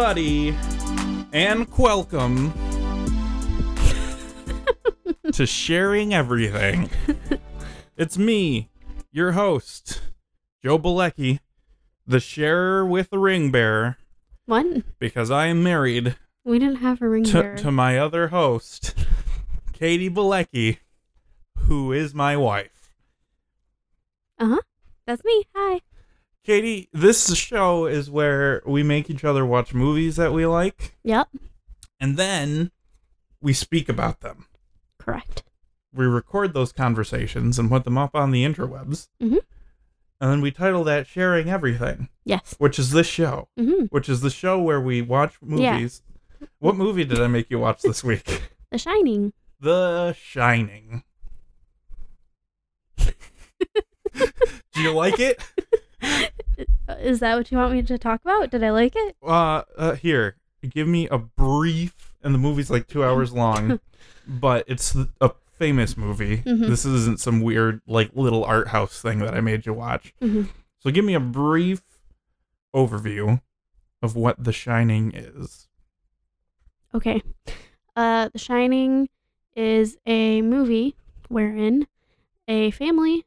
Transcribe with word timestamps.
everybody, 0.00 0.56
and 1.30 1.68
welcome 1.76 2.54
to 5.32 5.44
Sharing 5.44 6.14
Everything. 6.14 6.88
It's 7.98 8.16
me, 8.16 8.70
your 9.12 9.32
host, 9.32 10.00
Joe 10.64 10.78
Balecki, 10.78 11.40
the 12.06 12.18
sharer 12.18 12.86
with 12.86 13.10
the 13.10 13.18
ring 13.18 13.50
bearer, 13.50 13.98
What? 14.46 14.66
because 14.98 15.30
I 15.30 15.48
am 15.48 15.62
married 15.62 16.16
We 16.46 16.58
didn't 16.58 16.76
have 16.76 17.02
a 17.02 17.08
ring 17.08 17.24
to, 17.24 17.42
bearer. 17.42 17.56
to 17.58 17.70
my 17.70 17.98
other 17.98 18.28
host, 18.28 18.94
Katie 19.74 20.08
Balecki, 20.08 20.78
who 21.58 21.92
is 21.92 22.14
my 22.14 22.38
wife. 22.38 22.90
Uh 24.38 24.48
huh. 24.48 24.60
That's 25.06 25.22
me. 25.24 25.42
Hi. 25.54 25.80
Katie, 26.44 26.88
this 26.92 27.34
show 27.36 27.86
is 27.86 28.10
where 28.10 28.62
we 28.66 28.82
make 28.82 29.10
each 29.10 29.24
other 29.24 29.44
watch 29.44 29.74
movies 29.74 30.16
that 30.16 30.32
we 30.32 30.46
like, 30.46 30.96
Yep. 31.04 31.28
and 32.00 32.16
then 32.16 32.70
we 33.42 33.52
speak 33.52 33.88
about 33.88 34.20
them. 34.20 34.46
Correct. 34.98 35.42
we 35.92 36.06
record 36.06 36.54
those 36.54 36.72
conversations 36.72 37.58
and 37.58 37.68
put 37.68 37.82
them 37.82 37.98
up 37.98 38.14
on 38.14 38.30
the 38.30 38.44
interwebs. 38.44 39.08
Mhm. 39.20 39.40
And 40.20 40.30
then 40.30 40.40
we 40.40 40.52
title 40.52 40.84
that 40.84 41.08
Sharing 41.08 41.48
Everything, 41.48 42.08
Yes. 42.24 42.54
which 42.58 42.78
is 42.78 42.92
this 42.92 43.08
show, 43.08 43.48
hmm 43.58 43.86
which 43.86 44.08
is 44.08 44.20
the 44.20 44.30
show 44.30 44.60
where 44.60 44.80
we 44.80 45.02
watch 45.02 45.34
movies. 45.42 45.62
Yeah. 45.64 45.72
movies. 45.74 46.02
What 46.60 46.76
movie 46.76 47.04
did 47.04 47.20
I 47.20 47.26
make 47.26 47.50
you 47.50 47.58
watch 47.58 47.82
this 47.82 48.04
week? 48.04 48.50
The 48.70 48.78
Shining. 48.78 49.32
The 49.58 50.12
Shining. 50.12 51.02
Do 52.98 53.10
you 54.76 54.92
like 54.92 55.18
it? 55.18 55.42
Is 57.00 57.20
that 57.20 57.36
what 57.36 57.50
you 57.50 57.58
want 57.58 57.72
me 57.72 57.82
to 57.82 57.98
talk 57.98 58.20
about? 58.22 58.50
Did 58.50 58.62
I 58.64 58.70
like 58.70 58.94
it? 58.96 59.16
Uh, 59.22 59.62
uh, 59.76 59.94
here, 59.94 60.36
give 60.68 60.88
me 60.88 61.08
a 61.08 61.18
brief, 61.18 62.12
and 62.22 62.34
the 62.34 62.38
movie's 62.38 62.70
like 62.70 62.86
two 62.88 63.04
hours 63.04 63.32
long, 63.32 63.80
but 64.26 64.64
it's 64.66 64.96
a 65.20 65.30
famous 65.58 65.96
movie. 65.96 66.38
Mhm. 66.38 66.68
This 66.68 66.84
isn't 66.84 67.20
some 67.20 67.40
weird, 67.42 67.80
like, 67.86 68.10
little 68.14 68.44
art 68.44 68.68
house 68.68 69.00
thing 69.00 69.18
that 69.20 69.34
I 69.34 69.40
made 69.40 69.66
you 69.66 69.72
watch. 69.74 70.12
hmm 70.20 70.44
So 70.80 70.90
give 70.90 71.04
me 71.04 71.14
a 71.14 71.20
brief 71.20 71.82
overview 72.74 73.40
of 74.02 74.16
what 74.16 74.42
The 74.42 74.52
Shining 74.52 75.12
is. 75.14 75.68
Okay. 76.94 77.22
Uh, 77.94 78.28
The 78.32 78.38
Shining 78.38 79.08
is 79.54 79.96
a 80.06 80.42
movie 80.42 80.96
wherein 81.28 81.86
a 82.48 82.70
family 82.72 83.24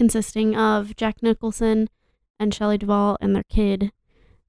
consisting 0.00 0.56
of 0.56 0.96
Jack 0.96 1.22
Nicholson 1.22 1.90
and 2.38 2.54
Shelley 2.54 2.78
Duvall 2.78 3.18
and 3.20 3.36
their 3.36 3.42
kid, 3.42 3.92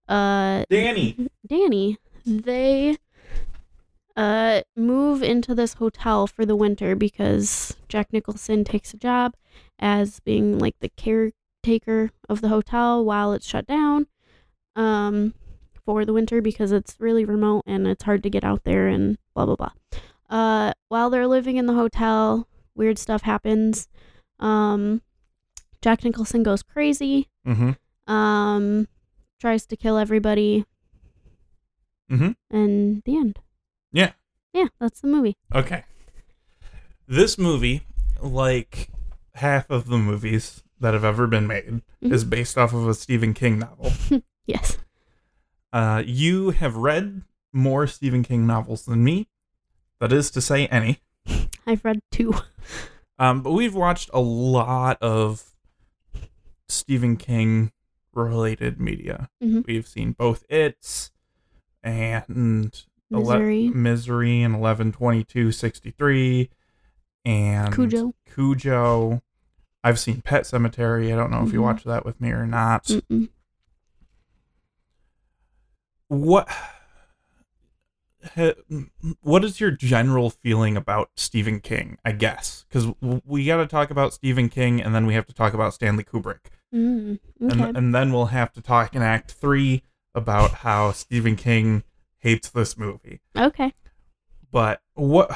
uh, 0.08 0.64
Danny. 0.70 1.28
Danny, 1.46 1.98
they 2.26 2.96
uh 4.16 4.62
move 4.78 5.22
into 5.22 5.54
this 5.54 5.74
hotel 5.74 6.26
for 6.26 6.46
the 6.46 6.56
winter 6.56 6.96
because 6.96 7.76
Jack 7.90 8.14
Nicholson 8.14 8.64
takes 8.64 8.94
a 8.94 8.98
job 8.98 9.36
as 9.78 10.22
being 10.22 10.58
like 10.58 10.76
the 10.80 10.88
caretaker 10.96 12.12
of 12.30 12.40
the 12.40 12.48
hotel 12.48 13.04
while 13.04 13.34
it's 13.34 13.46
shut 13.46 13.68
down 13.68 14.08
um 14.78 15.34
for 15.86 16.06
the 16.06 16.14
winter 16.14 16.42
because 16.42 16.72
it's 16.72 16.96
really 16.98 17.26
remote 17.26 17.64
and 17.68 17.88
it's 17.88 18.04
hard 18.04 18.24
to 18.24 18.30
get 18.30 18.46
out 18.46 18.64
there 18.64 18.88
and 18.88 19.18
blah 19.36 19.46
blah 19.46 19.58
blah. 19.58 19.72
Uh 20.30 20.72
while 20.88 21.10
they're 21.10 21.28
living 21.28 21.58
in 21.58 21.66
the 21.66 21.74
hotel, 21.74 22.48
weird 22.74 22.98
stuff 22.98 23.24
happens. 23.24 23.90
Um 24.40 25.02
Jack 25.82 26.04
Nicholson 26.04 26.44
goes 26.44 26.64
crazy. 26.64 27.28
Mm-hmm. 27.48 28.12
Um 28.12 28.88
tries 29.40 29.66
to 29.68 29.76
kill 29.76 29.98
everybody 29.98 30.66
Mm-hmm. 32.12 32.32
and 32.56 33.02
the 33.06 33.16
end. 33.16 33.40
Yeah. 33.92 34.12
Yeah, 34.54 34.68
that's 34.80 35.00
the 35.02 35.08
movie. 35.08 35.38
Okay. 35.56 35.84
This 37.08 37.38
movie, 37.38 37.84
like 38.22 38.90
half 39.36 39.70
of 39.70 39.88
the 39.88 39.98
movies 39.98 40.62
that 40.80 40.94
have 40.94 41.06
ever 41.06 41.26
been 41.28 41.48
made, 41.48 41.82
Mhm. 42.04 42.12
is 42.12 42.26
based 42.26 42.58
off 42.58 42.74
of 42.74 42.88
a 42.88 42.94
Stephen 42.94 43.34
King 43.34 43.60
novel. 43.60 43.92
Yes. 44.46 44.78
Uh, 45.72 46.02
you 46.06 46.50
have 46.50 46.76
read 46.76 47.22
more 47.54 47.86
Stephen 47.88 48.24
King 48.24 48.46
novels 48.48 48.84
than 48.86 49.04
me. 49.04 49.30
That 50.00 50.12
is 50.12 50.30
to 50.32 50.42
say, 50.42 50.66
any. 50.68 51.00
I've 51.68 51.86
read 51.86 52.02
two. 52.12 52.34
Um, 53.20 53.44
but 53.44 53.52
we've 53.52 53.76
watched 53.76 54.10
a 54.14 54.20
lot 54.20 54.98
of 55.02 55.51
Stephen 56.72 57.18
King 57.18 57.72
related 58.14 58.80
media. 58.80 59.30
Mhm. 59.44 59.66
We've 59.66 59.88
seen 59.88 60.12
both 60.14 60.44
It's 60.50 61.12
and 61.84 62.86
ele- 63.14 63.22
Misery. 63.22 63.70
Misery 63.70 64.42
and 64.42 64.56
eleven 64.56 64.92
twenty 64.92 65.24
two 65.24 65.52
sixty 65.52 65.92
three 65.92 66.50
and 67.26 67.74
Cujo. 67.74 68.14
Cujo. 68.34 69.22
I've 69.84 70.00
seen 70.00 70.22
Pet 70.22 70.44
Sematary. 70.44 71.12
I 71.12 71.16
don't 71.16 71.32
know 71.32 71.44
if 71.46 71.54
you 71.54 71.60
Mhm. 71.60 71.64
watched 71.64 71.86
that 71.86 72.06
with 72.06 72.20
me 72.22 72.30
or 72.32 72.46
not. 72.46 72.86
Mm-mm. 72.86 73.30
What 76.08 76.50
ha- 76.50 76.81
what 79.22 79.44
is 79.44 79.60
your 79.60 79.72
general 79.72 80.30
feeling 80.30 80.78
about 80.78 81.10
Stephen 81.16 81.60
King? 81.60 81.98
I 82.06 82.12
guess 82.12 82.66
because 82.70 82.94
we 83.26 83.46
got 83.46 83.58
to 83.58 83.68
talk 83.68 83.90
about 83.92 84.14
Stephen 84.14 84.50
King 84.50 84.82
and 84.82 84.94
then 84.94 85.06
we 85.06 85.14
have 85.14 85.26
to 85.28 85.34
talk 85.34 85.54
about 85.54 85.74
Stanley 85.74 86.04
Kubrick, 86.04 86.48
Mm. 86.74 87.20
Okay. 87.42 87.64
and 87.64 87.78
and 87.78 87.96
then 87.96 88.14
we'll 88.14 88.28
have 88.28 88.52
to 88.54 88.62
talk 88.62 88.96
in 88.96 89.02
Act 89.02 89.32
Three 89.32 89.84
about 90.16 90.52
how 90.56 90.92
Stephen 90.92 91.36
King 91.36 91.84
hates 92.20 92.50
this 92.50 92.78
movie. 92.78 93.20
okay. 93.38 93.74
But 94.52 94.82
what 94.94 95.32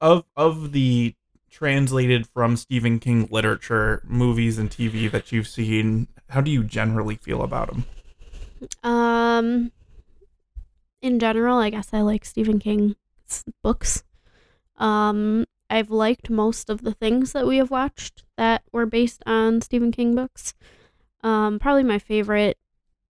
of 0.00 0.24
of 0.36 0.72
the 0.72 1.14
translated 1.50 2.26
from 2.26 2.56
Stephen 2.56 2.98
King 2.98 3.28
literature, 3.30 4.02
movies 4.04 4.58
and 4.58 4.70
TV 4.70 5.10
that 5.10 5.30
you've 5.32 5.46
seen, 5.46 6.08
how 6.30 6.40
do 6.40 6.50
you 6.50 6.64
generally 6.64 7.16
feel 7.16 7.42
about 7.42 7.68
them? 7.70 7.84
Um. 8.82 9.72
In 11.02 11.18
general, 11.18 11.58
I 11.58 11.70
guess 11.70 11.90
I 11.92 12.00
like 12.00 12.24
Stephen 12.24 12.60
King's 12.60 12.94
books. 13.62 14.04
Um, 14.76 15.46
I've 15.68 15.90
liked 15.90 16.30
most 16.30 16.70
of 16.70 16.82
the 16.82 16.94
things 16.94 17.32
that 17.32 17.46
we 17.46 17.56
have 17.56 17.70
watched 17.70 18.24
that 18.36 18.62
were 18.72 18.86
based 18.86 19.22
on 19.26 19.60
Stephen 19.60 19.90
King 19.90 20.14
books. 20.14 20.54
Um, 21.22 21.58
probably 21.58 21.82
my 21.82 21.98
favorite 21.98 22.56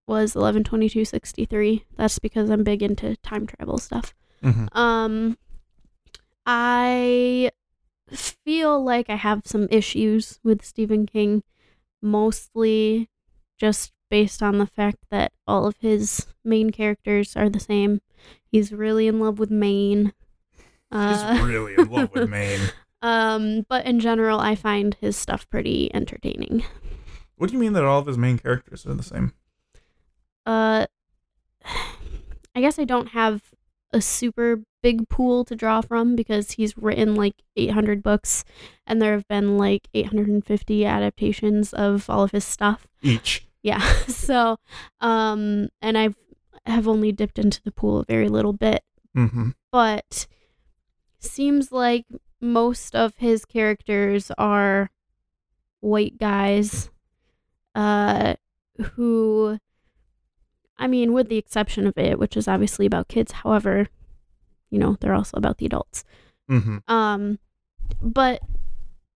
was 0.06 0.34
eleven 0.34 0.64
twenty 0.64 0.88
two 0.88 1.04
sixty 1.04 1.44
three. 1.44 1.84
That's 1.97 2.19
because 2.19 2.50
I'm 2.50 2.64
big 2.64 2.82
into 2.82 3.16
time 3.16 3.47
travel 3.47 3.78
stuff. 3.78 4.14
Mm-hmm. 4.42 4.76
Um, 4.76 5.38
I 6.47 7.50
feel 8.09 8.82
like 8.82 9.09
I 9.09 9.16
have 9.16 9.42
some 9.44 9.69
issues 9.70 10.41
with 10.42 10.64
Stephen 10.64 11.06
King, 11.06 11.42
mostly 12.00 13.09
just 13.59 13.92
based 14.12 14.43
on 14.43 14.59
the 14.59 14.67
fact 14.67 14.99
that 15.11 15.33
all 15.47 15.67
of 15.67 15.75
his 15.81 16.27
main 16.45 16.69
characters 16.69 17.34
are 17.34 17.49
the 17.49 17.59
same. 17.59 18.03
He's 18.45 18.71
really 18.71 19.06
in 19.09 19.19
love 19.19 19.39
with 19.39 19.50
Maine. 19.50 20.12
Uh, 20.91 21.33
He's 21.33 21.43
really 21.43 21.73
in 21.78 21.89
love 21.89 22.11
with 22.12 22.28
Maine. 22.39 22.61
um, 23.01 23.65
but 23.71 23.86
in 23.86 24.01
general, 24.01 24.39
I 24.39 24.54
find 24.54 24.95
his 25.01 25.16
stuff 25.16 25.48
pretty 25.48 25.91
entertaining. 25.95 26.63
What 27.36 27.48
do 27.48 27.54
you 27.54 27.59
mean 27.59 27.72
that 27.72 27.84
all 27.84 28.01
of 28.01 28.07
his 28.07 28.19
main 28.19 28.36
characters 28.36 28.84
are 28.84 28.92
the 28.92 29.03
same? 29.03 29.33
Uh, 30.45 30.84
I 32.54 32.60
guess 32.60 32.78
I 32.78 32.84
don't 32.84 33.09
have 33.09 33.41
a 33.95 34.03
super 34.03 34.60
big 34.83 35.09
pool 35.09 35.42
to 35.47 35.57
draw 35.57 35.81
from 35.81 36.15
because 36.16 36.53
he's 36.53 36.77
written 36.77 37.15
like 37.15 37.36
800 37.57 38.03
books 38.03 38.45
and 38.86 39.01
there 39.01 39.15
have 39.15 39.27
been 39.27 39.57
like 39.57 39.89
850 39.95 40.84
adaptations 40.84 41.72
of 41.72 42.10
all 42.10 42.22
of 42.25 42.33
his 42.33 42.45
stuff. 42.45 42.86
Each. 43.01 43.47
Yeah. 43.62 43.80
So, 44.09 44.56
um, 45.00 45.68
and 45.80 45.98
I've 45.98 46.16
have 46.66 46.86
only 46.86 47.10
dipped 47.12 47.38
into 47.38 47.60
the 47.64 47.72
pool 47.72 47.98
a 48.00 48.04
very 48.04 48.28
little 48.28 48.53
bit, 48.53 48.82
Mm-hmm. 49.16 49.50
but 49.72 50.26
seems 51.18 51.70
like 51.72 52.04
most 52.41 52.94
of 52.97 53.14
his 53.16 53.44
characters 53.44 54.30
are 54.38 54.91
white 55.80 56.18
guys 56.18 56.91
uh 57.74 58.34
who 58.94 59.59
I 60.78 60.86
mean 60.86 61.12
with 61.12 61.28
the 61.28 61.36
exception 61.38 61.86
of 61.86 61.97
it 61.98 62.18
which 62.18 62.36
is 62.36 62.47
obviously 62.48 62.86
about 62.86 63.09
kids 63.09 63.32
however 63.32 63.88
you 64.70 64.78
know 64.78 64.97
they're 65.00 65.14
also 65.14 65.36
about 65.36 65.59
the 65.59 65.66
adults 65.66 66.04
Mm-hmm. 66.50 66.78
um 66.92 67.38
but 68.00 68.41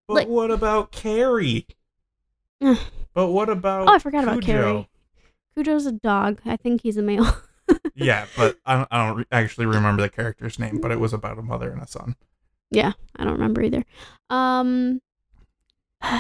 But 0.08 0.14
Like- 0.14 0.28
what 0.28 0.50
about 0.50 0.93
Carrie? 0.93 1.66
But 3.14 3.29
what 3.29 3.49
about 3.49 3.88
oh 3.88 3.94
I 3.94 3.99
forgot 3.99 4.25
about 4.25 4.43
Cujo? 4.43 4.47
Carrie 4.53 4.88
Cujo's 5.55 5.87
a 5.87 5.93
dog 5.93 6.41
I 6.44 6.56
think 6.56 6.82
he's 6.82 6.97
a 6.99 7.03
male 7.03 7.26
yeah, 7.94 8.26
but 8.37 8.58
I 8.67 8.76
don't, 8.76 8.88
I 8.91 9.06
don't 9.06 9.17
re- 9.19 9.25
actually 9.32 9.67
remember 9.67 10.03
the 10.03 10.08
character's 10.08 10.58
name, 10.58 10.81
but 10.81 10.93
it 10.93 11.00
was 11.00 11.12
about 11.12 11.38
a 11.38 11.43
mother 11.43 11.70
and 11.70 11.82
a 11.82 11.87
son. 11.87 12.14
Yeah, 12.70 12.93
I 13.17 13.25
don't 13.25 13.32
remember 13.32 13.62
either. 13.62 13.85
Um, 14.31 15.00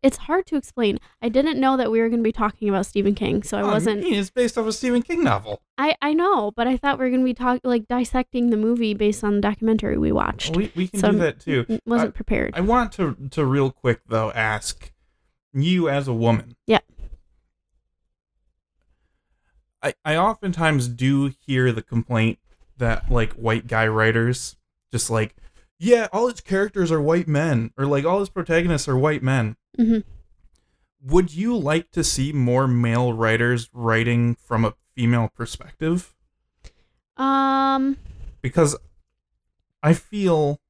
It's 0.00 0.16
hard 0.16 0.46
to 0.46 0.56
explain. 0.56 0.98
I 1.20 1.28
didn't 1.28 1.58
know 1.58 1.76
that 1.76 1.90
we 1.90 1.98
were 2.00 2.08
going 2.08 2.20
to 2.20 2.24
be 2.24 2.30
talking 2.32 2.68
about 2.68 2.86
Stephen 2.86 3.16
King, 3.16 3.42
so 3.42 3.58
I 3.58 3.62
Oh, 3.62 3.66
wasn't. 3.66 4.02
mean, 4.04 4.14
It's 4.14 4.30
based 4.30 4.56
off 4.56 4.64
a 4.66 4.72
Stephen 4.72 5.02
King 5.02 5.24
novel. 5.24 5.60
I 5.76 5.96
I 6.00 6.12
know, 6.14 6.52
but 6.52 6.68
I 6.68 6.76
thought 6.76 6.98
we 7.00 7.04
were 7.04 7.10
going 7.10 7.22
to 7.22 7.24
be 7.24 7.34
talking 7.34 7.60
like 7.64 7.88
dissecting 7.88 8.50
the 8.50 8.56
movie 8.56 8.94
based 8.94 9.24
on 9.24 9.34
the 9.34 9.40
documentary 9.40 9.98
we 9.98 10.12
watched. 10.12 10.56
We, 10.56 10.70
we 10.76 10.86
can 10.86 11.00
So 11.00 11.10
do 11.10 11.18
that 11.18 11.40
too. 11.40 11.80
Wasn't 11.84 12.14
prepared. 12.14 12.54
I 12.56 12.60
want 12.60 12.92
to 12.92 13.16
to 13.32 13.44
real 13.44 13.72
quick 13.72 14.00
though 14.06 14.30
ask 14.32 14.92
you 15.52 15.88
as 15.88 16.08
a 16.08 16.12
woman. 16.12 16.56
Yeah. 16.66 16.80
I 19.82 19.94
I 20.04 20.16
oftentimes 20.16 20.88
do 20.88 21.32
hear 21.46 21.72
the 21.72 21.82
complaint 21.82 22.38
that 22.76 23.10
like 23.10 23.32
white 23.34 23.66
guy 23.66 23.86
writers 23.86 24.56
just 24.92 25.10
like 25.10 25.34
yeah, 25.80 26.08
all 26.12 26.28
his 26.28 26.40
characters 26.40 26.90
are 26.90 27.00
white 27.00 27.28
men 27.28 27.70
or 27.78 27.86
like 27.86 28.04
all 28.04 28.18
his 28.18 28.28
protagonists 28.28 28.88
are 28.88 28.98
white 28.98 29.22
men. 29.22 29.56
hmm 29.76 29.98
Would 31.00 31.32
you 31.34 31.56
like 31.56 31.90
to 31.92 32.02
see 32.02 32.32
more 32.32 32.66
male 32.66 33.12
writers 33.12 33.70
writing 33.72 34.34
from 34.34 34.64
a 34.64 34.74
female 34.96 35.30
perspective? 35.34 36.14
Um. 37.16 37.96
because 38.42 38.76
I 39.82 39.92
feel 39.94 40.60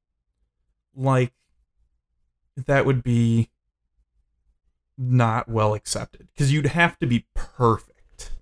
like 0.94 1.32
that 2.56 2.84
would 2.84 3.02
be 3.02 3.50
not 4.98 5.48
well 5.48 5.74
accepted 5.74 6.28
because 6.34 6.52
you'd 6.52 6.66
have 6.66 6.98
to 6.98 7.06
be 7.06 7.26
perfect. 7.34 8.32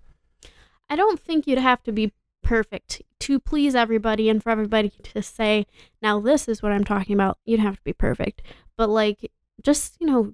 I 0.88 0.96
don't 0.96 1.20
think 1.20 1.46
you'd 1.46 1.58
have 1.58 1.82
to 1.84 1.92
be 1.92 2.12
perfect 2.42 3.02
to 3.20 3.38
please 3.40 3.74
everybody 3.74 4.28
and 4.28 4.42
for 4.42 4.50
everybody 4.50 4.88
to 4.88 5.22
say, 5.22 5.66
now 6.00 6.20
this 6.20 6.48
is 6.48 6.62
what 6.62 6.72
I'm 6.72 6.84
talking 6.84 7.14
about. 7.14 7.38
You'd 7.44 7.60
have 7.60 7.76
to 7.76 7.84
be 7.84 7.92
perfect. 7.92 8.42
But, 8.76 8.88
like, 8.88 9.30
just, 9.62 9.96
you 10.00 10.06
know, 10.06 10.32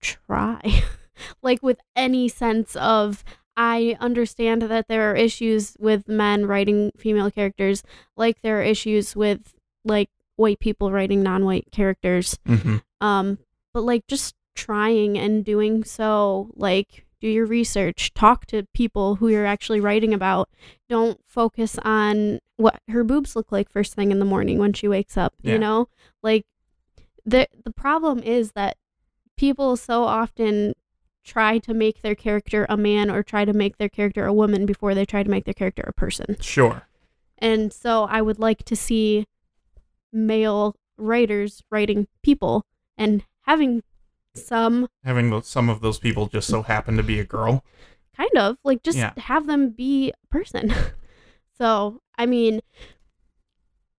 try. 0.00 0.82
like, 1.42 1.62
with 1.62 1.80
any 1.94 2.28
sense 2.28 2.74
of, 2.76 3.24
I 3.56 3.96
understand 4.00 4.62
that 4.62 4.88
there 4.88 5.10
are 5.10 5.14
issues 5.14 5.76
with 5.78 6.08
men 6.08 6.46
writing 6.46 6.90
female 6.96 7.30
characters, 7.30 7.82
like 8.16 8.40
there 8.42 8.58
are 8.58 8.62
issues 8.62 9.14
with, 9.14 9.54
like, 9.84 10.10
white 10.36 10.58
people 10.58 10.90
writing 10.90 11.22
non 11.22 11.44
white 11.44 11.68
characters. 11.70 12.38
Mm-hmm. 12.46 12.78
Um, 13.00 13.38
but 13.72 13.82
like 13.82 14.06
just 14.06 14.34
trying 14.54 15.18
and 15.18 15.44
doing 15.44 15.84
so, 15.84 16.50
like 16.54 17.04
do 17.20 17.28
your 17.28 17.46
research, 17.46 18.12
talk 18.14 18.46
to 18.46 18.66
people 18.74 19.14
who 19.16 19.28
you're 19.28 19.46
actually 19.46 19.80
writing 19.80 20.12
about. 20.12 20.48
Don't 20.88 21.20
focus 21.24 21.78
on 21.84 22.40
what 22.56 22.80
her 22.88 23.04
boobs 23.04 23.36
look 23.36 23.52
like 23.52 23.70
first 23.70 23.94
thing 23.94 24.10
in 24.10 24.18
the 24.18 24.24
morning 24.24 24.58
when 24.58 24.72
she 24.72 24.88
wakes 24.88 25.16
up. 25.16 25.32
Yeah. 25.40 25.52
You 25.52 25.58
know, 25.58 25.88
like 26.22 26.44
the 27.24 27.46
the 27.64 27.72
problem 27.72 28.18
is 28.20 28.52
that 28.52 28.76
people 29.36 29.76
so 29.76 30.04
often 30.04 30.74
try 31.24 31.58
to 31.58 31.72
make 31.72 32.02
their 32.02 32.16
character 32.16 32.66
a 32.68 32.76
man 32.76 33.10
or 33.10 33.22
try 33.22 33.44
to 33.44 33.52
make 33.52 33.78
their 33.78 33.88
character 33.88 34.26
a 34.26 34.32
woman 34.32 34.66
before 34.66 34.94
they 34.94 35.04
try 35.04 35.22
to 35.22 35.30
make 35.30 35.44
their 35.44 35.54
character 35.54 35.84
a 35.86 35.92
person. 35.92 36.36
Sure. 36.40 36.82
And 37.38 37.72
so 37.72 38.04
I 38.04 38.22
would 38.22 38.38
like 38.38 38.64
to 38.64 38.76
see 38.76 39.26
male 40.12 40.74
writers 40.96 41.62
writing 41.70 42.08
people 42.22 42.66
and 42.98 43.24
having 43.42 43.82
some 44.34 44.88
Having 45.04 45.42
some 45.42 45.68
of 45.68 45.80
those 45.80 45.98
people 45.98 46.26
just 46.26 46.48
so 46.48 46.62
happen 46.62 46.96
to 46.96 47.02
be 47.02 47.18
a 47.20 47.24
girl. 47.24 47.64
kind 48.16 48.30
of 48.36 48.56
like 48.64 48.82
just 48.82 48.98
Yeah. 48.98 49.12
have 49.16 49.46
them 49.46 49.70
be 49.70 50.10
a 50.10 50.26
person. 50.30 50.72
so, 51.58 52.00
I 52.18 52.26
mean, 52.26 52.60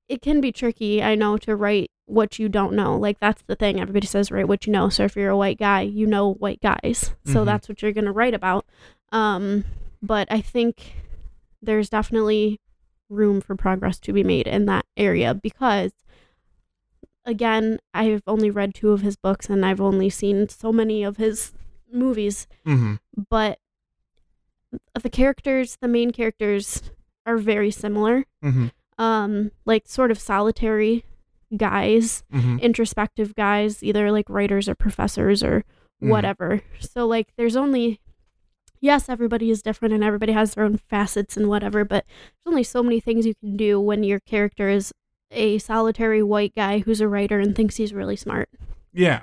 it 0.10 0.22
can 0.22 0.42
be 0.42 0.52
tricky, 0.52 1.02
I 1.02 1.16
know, 1.16 1.38
to 1.38 1.56
write 1.56 1.90
what 2.06 2.38
you 2.38 2.50
don't 2.50 2.74
know. 2.74 2.98
Like, 2.98 3.20
that's 3.20 3.42
the 3.48 3.56
thing. 3.56 3.80
Everybody 3.80 4.06
says 4.08 4.32
write 4.32 4.48
what 4.48 4.66
you 4.68 4.74
know. 4.74 4.90
So, 4.90 5.04
if 5.06 5.16
you're 5.16 5.30
a 5.30 5.38
white 5.38 5.58
guy, 5.58 5.82
you 5.82 6.06
know 6.06 6.34
white 6.34 6.62
guys. 6.62 7.16
So, 7.26 7.42
Mhm. 7.42 7.46
that's 7.46 7.70
what 7.70 7.82
you're 7.82 7.94
going 7.94 8.06
to 8.06 8.12
write 8.12 8.34
about. 8.34 8.66
Um, 9.12 9.64
but 10.02 10.28
I 10.32 10.42
think 10.42 10.96
there's 11.62 11.90
definitely 11.90 12.60
room 13.10 13.40
for 13.42 13.56
progress 13.56 14.00
to 14.00 14.14
be 14.14 14.24
made 14.24 14.48
in 14.48 14.66
that 14.66 14.86
area 14.98 15.34
because 15.34 15.92
again 17.26 17.80
i've 17.94 18.22
only 18.28 18.50
read 18.50 18.74
two 18.76 18.92
of 18.92 19.02
his 19.02 19.16
books 19.16 19.50
and 19.50 19.66
i've 19.66 19.80
only 19.82 20.10
seen 20.10 20.48
so 20.50 20.72
many 20.72 21.04
of 21.04 21.18
his 21.18 21.54
movies 21.92 22.48
Mm-hmm. 22.66 22.96
but 23.30 23.60
the 25.02 25.10
characters 25.10 25.78
the 25.82 25.88
main 25.88 26.12
characters 26.12 26.82
are 27.26 27.38
very 27.38 27.72
similar 27.72 28.26
Mm-hmm. 28.44 28.68
um 28.98 29.52
like 29.66 29.88
sort 29.88 30.12
of 30.12 30.20
solitary 30.20 31.06
guys 31.56 32.24
Mm-hmm. 32.34 32.60
introspective 32.60 33.36
guys 33.36 33.84
either 33.84 34.12
like 34.12 34.30
writers 34.30 34.68
or 34.68 34.76
professors 34.76 35.44
or 35.44 35.64
Mhm. 36.02 36.10
whatever 36.10 36.62
so 36.80 37.06
like 37.08 37.28
there's 37.38 37.56
only 37.56 38.02
yes 38.82 39.08
everybody 39.08 39.50
is 39.52 39.62
different 39.62 39.94
and 39.94 40.04
everybody 40.04 40.34
has 40.34 40.56
their 40.56 40.66
own 40.66 40.78
facets 40.78 41.38
and 41.38 41.48
whatever 41.48 41.86
but 41.86 42.04
there's 42.44 42.52
only 42.52 42.64
so 42.64 42.82
many 42.84 43.00
things 43.00 43.26
you 43.26 43.36
can 43.36 43.56
do 43.56 43.80
when 43.80 44.04
your 44.04 44.20
character 44.20 44.68
is 44.68 44.92
a 45.34 45.58
solitary 45.58 46.24
white 46.24 46.54
guy 46.56 46.80
who's 46.80 47.02
a 47.02 47.08
writer 47.08 47.40
and 47.40 47.56
thinks 47.56 47.76
he's 47.78 47.94
really 47.94 48.16
smart 48.16 48.50
Yeah. 48.94 49.22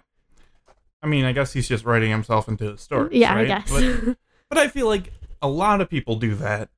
I 1.02 1.06
mean, 1.06 1.24
I 1.24 1.32
guess 1.32 1.52
he's 1.54 1.68
just 1.68 1.84
writing 1.84 2.10
himself 2.10 2.46
into 2.48 2.70
the 2.72 2.78
story. 2.78 3.18
yeah 3.18 3.34
right? 3.34 3.44
i 3.50 3.60
guess 3.60 3.70
But, 3.70 4.16
but 4.50 4.58
I 4.58 4.68
feel 4.68 4.86
like 4.86 5.12
a 5.40 5.48
lot 5.48 5.80
of 5.80 5.88
people 5.88 6.16
do 6.16 6.34
that. 6.36 6.68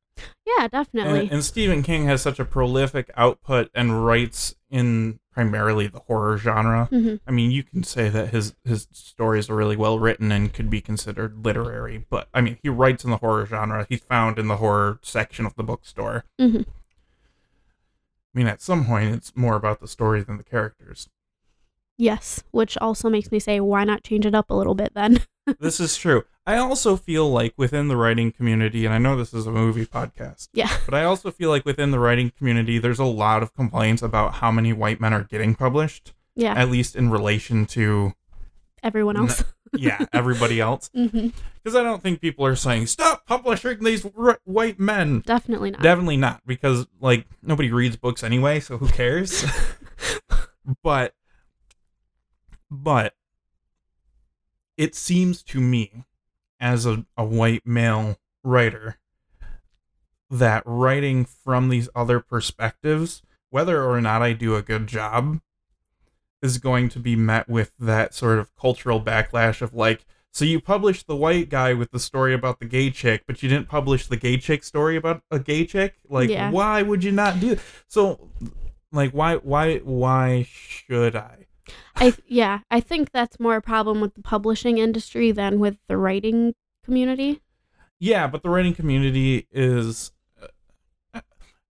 yeah 0.46 0.68
definitely 0.68 1.20
And, 1.22 1.32
and 1.32 1.44
Stephen 1.44 1.82
King 1.82 2.04
has 2.06 2.22
such 2.22 2.38
a 2.38 2.44
prolific 2.44 3.10
output 3.16 3.70
and 3.74 4.04
writes 4.06 4.54
in 4.70 5.18
primarily 5.32 5.86
the 5.86 5.98
horror 6.00 6.36
genre. 6.36 6.88
Mhm. 6.92 7.18
I 7.26 7.30
mean, 7.30 7.50
you 7.50 7.62
can 7.62 7.82
say 7.82 8.10
that 8.10 8.28
his 8.28 8.54
his 8.64 8.86
stories 8.92 9.48
are 9.48 9.54
really 9.56 9.76
well 9.76 9.98
written 9.98 10.30
and 10.30 10.52
could 10.52 10.68
be 10.68 10.82
considered 10.82 11.42
literary, 11.44 12.04
but 12.10 12.28
I 12.34 12.42
mean, 12.42 12.58
he 12.62 12.68
writes 12.68 13.02
in 13.02 13.10
the 13.10 13.16
horror 13.16 13.46
genre. 13.46 13.86
He's 13.88 14.00
found 14.02 14.38
in 14.38 14.48
the 14.48 14.58
horror 14.58 14.98
section 15.02 15.46
of 15.46 15.54
the 15.56 15.62
bookstore. 15.64 16.24
Mhm. 16.38 16.66
I 18.34 18.38
mean, 18.38 18.46
at 18.46 18.62
some 18.62 18.86
point, 18.86 19.14
it's 19.14 19.32
more 19.36 19.56
about 19.56 19.80
the 19.80 19.88
story 19.88 20.22
than 20.22 20.38
the 20.38 20.44
characters. 20.44 21.08
yes 21.98 22.42
which 22.50 22.78
also 22.78 23.10
makes 23.10 23.30
me 23.30 23.38
say 23.38 23.60
why 23.60 23.84
not 23.84 24.02
change 24.02 24.24
it 24.26 24.34
up 24.34 24.50
a 24.50 24.54
little 24.54 24.74
bit 24.74 24.92
then 24.94 25.20
this 25.60 25.78
is 25.80 25.96
true. 25.96 26.24
I 26.46 26.56
also 26.56 26.96
feel 26.96 27.30
like 27.30 27.54
within 27.56 27.86
the 27.88 27.96
writing 27.96 28.32
community, 28.32 28.84
and 28.84 28.94
I 28.94 28.98
know 28.98 29.16
this 29.16 29.34
is 29.34 29.46
a 29.46 29.52
movie 29.52 29.86
podcast, 29.86 30.48
yeah 30.52 30.70
but 30.86 30.94
I 30.94 31.04
also 31.04 31.30
feel 31.30 31.50
like 31.50 31.64
within 31.64 31.90
the 31.90 31.98
writing 31.98 32.30
community, 32.36 32.78
there's 32.78 32.98
a 32.98 33.04
lot 33.04 33.42
of 33.42 33.52
complaints 33.54 34.02
about 34.02 34.34
how 34.34 34.50
many 34.50 34.72
white 34.72 35.00
men 35.00 35.12
are 35.12 35.24
getting 35.24 35.54
published, 35.54 36.14
yeah 36.34 36.54
at 36.54 36.70
least 36.70 36.96
in 36.96 37.10
relation 37.10 37.66
to, 37.66 38.14
everyone 38.82 39.16
else 39.16 39.44
yeah, 39.74 40.04
everybody 40.12 40.60
else. 40.60 40.90
Mm-hmm. 40.96 41.28
Because 41.62 41.76
I 41.76 41.82
don't 41.82 42.02
think 42.02 42.20
people 42.20 42.44
are 42.44 42.56
saying, 42.56 42.86
stop 42.86 43.26
publishing 43.26 43.82
these 43.84 44.06
r- 44.16 44.40
white 44.44 44.78
men. 44.78 45.20
definitely 45.20 45.70
not 45.70 45.82
Definitely 45.82 46.16
not, 46.16 46.42
because, 46.46 46.86
like, 47.00 47.26
nobody 47.42 47.70
reads 47.70 47.96
books 47.96 48.22
anyway, 48.22 48.60
so 48.60 48.78
who 48.78 48.88
cares? 48.88 49.44
but, 50.82 51.14
but, 52.70 53.14
it 54.76 54.94
seems 54.94 55.42
to 55.44 55.60
me, 55.60 56.04
as 56.58 56.86
a, 56.86 57.04
a 57.16 57.24
white 57.24 57.66
male 57.66 58.16
writer, 58.42 58.98
that 60.30 60.62
writing 60.64 61.24
from 61.24 61.68
these 61.68 61.88
other 61.94 62.18
perspectives, 62.18 63.22
whether 63.50 63.84
or 63.84 64.00
not 64.00 64.22
I 64.22 64.32
do 64.32 64.56
a 64.56 64.62
good 64.62 64.86
job, 64.86 65.40
is 66.42 66.58
going 66.58 66.88
to 66.90 66.98
be 66.98 67.16
met 67.16 67.48
with 67.48 67.72
that 67.78 68.14
sort 68.14 68.38
of 68.38 68.54
cultural 68.56 69.00
backlash 69.00 69.62
of 69.62 69.72
like, 69.74 70.04
so 70.32 70.44
you 70.44 70.60
published 70.60 71.06
the 71.06 71.16
white 71.16 71.48
guy 71.50 71.74
with 71.74 71.90
the 71.90 72.00
story 72.00 72.34
about 72.34 72.58
the 72.58 72.64
gay 72.64 72.90
chick, 72.90 73.24
but 73.26 73.42
you 73.42 73.48
didn't 73.48 73.68
publish 73.68 74.06
the 74.06 74.16
gay 74.16 74.38
chick 74.38 74.64
story 74.64 74.96
about 74.96 75.22
a 75.30 75.38
gay 75.38 75.66
chick? 75.66 75.96
Like, 76.08 76.30
Yeah. 76.30 76.50
why 76.50 76.82
would 76.82 77.04
you 77.04 77.12
not 77.12 77.38
do 77.38 77.58
So, 77.86 78.30
like, 78.90 79.12
why, 79.12 79.36
why, 79.36 79.78
why 79.78 80.46
should 80.50 81.14
I? 81.16 81.46
I 81.94 82.14
yeah, 82.26 82.60
I 82.70 82.80
think 82.80 83.12
that's 83.12 83.38
more 83.38 83.56
a 83.56 83.62
problem 83.62 84.00
with 84.00 84.14
the 84.14 84.22
publishing 84.22 84.78
industry 84.78 85.30
than 85.32 85.60
with 85.60 85.76
the 85.86 85.96
writing 85.96 86.54
community. 86.84 87.40
Yeah, 88.00 88.26
but 88.26 88.42
the 88.42 88.50
writing 88.50 88.74
community 88.74 89.46
is, 89.52 90.12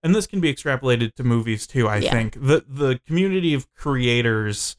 and 0.02 0.14
this 0.14 0.26
can 0.26 0.40
be 0.40 0.52
extrapolated 0.52 1.14
to 1.14 1.24
movies 1.24 1.66
too. 1.66 1.88
I 1.88 1.98
Yeah. 1.98 2.10
think 2.12 2.34
the 2.34 2.64
the 2.68 3.00
community 3.06 3.54
of 3.54 3.72
creators 3.74 4.76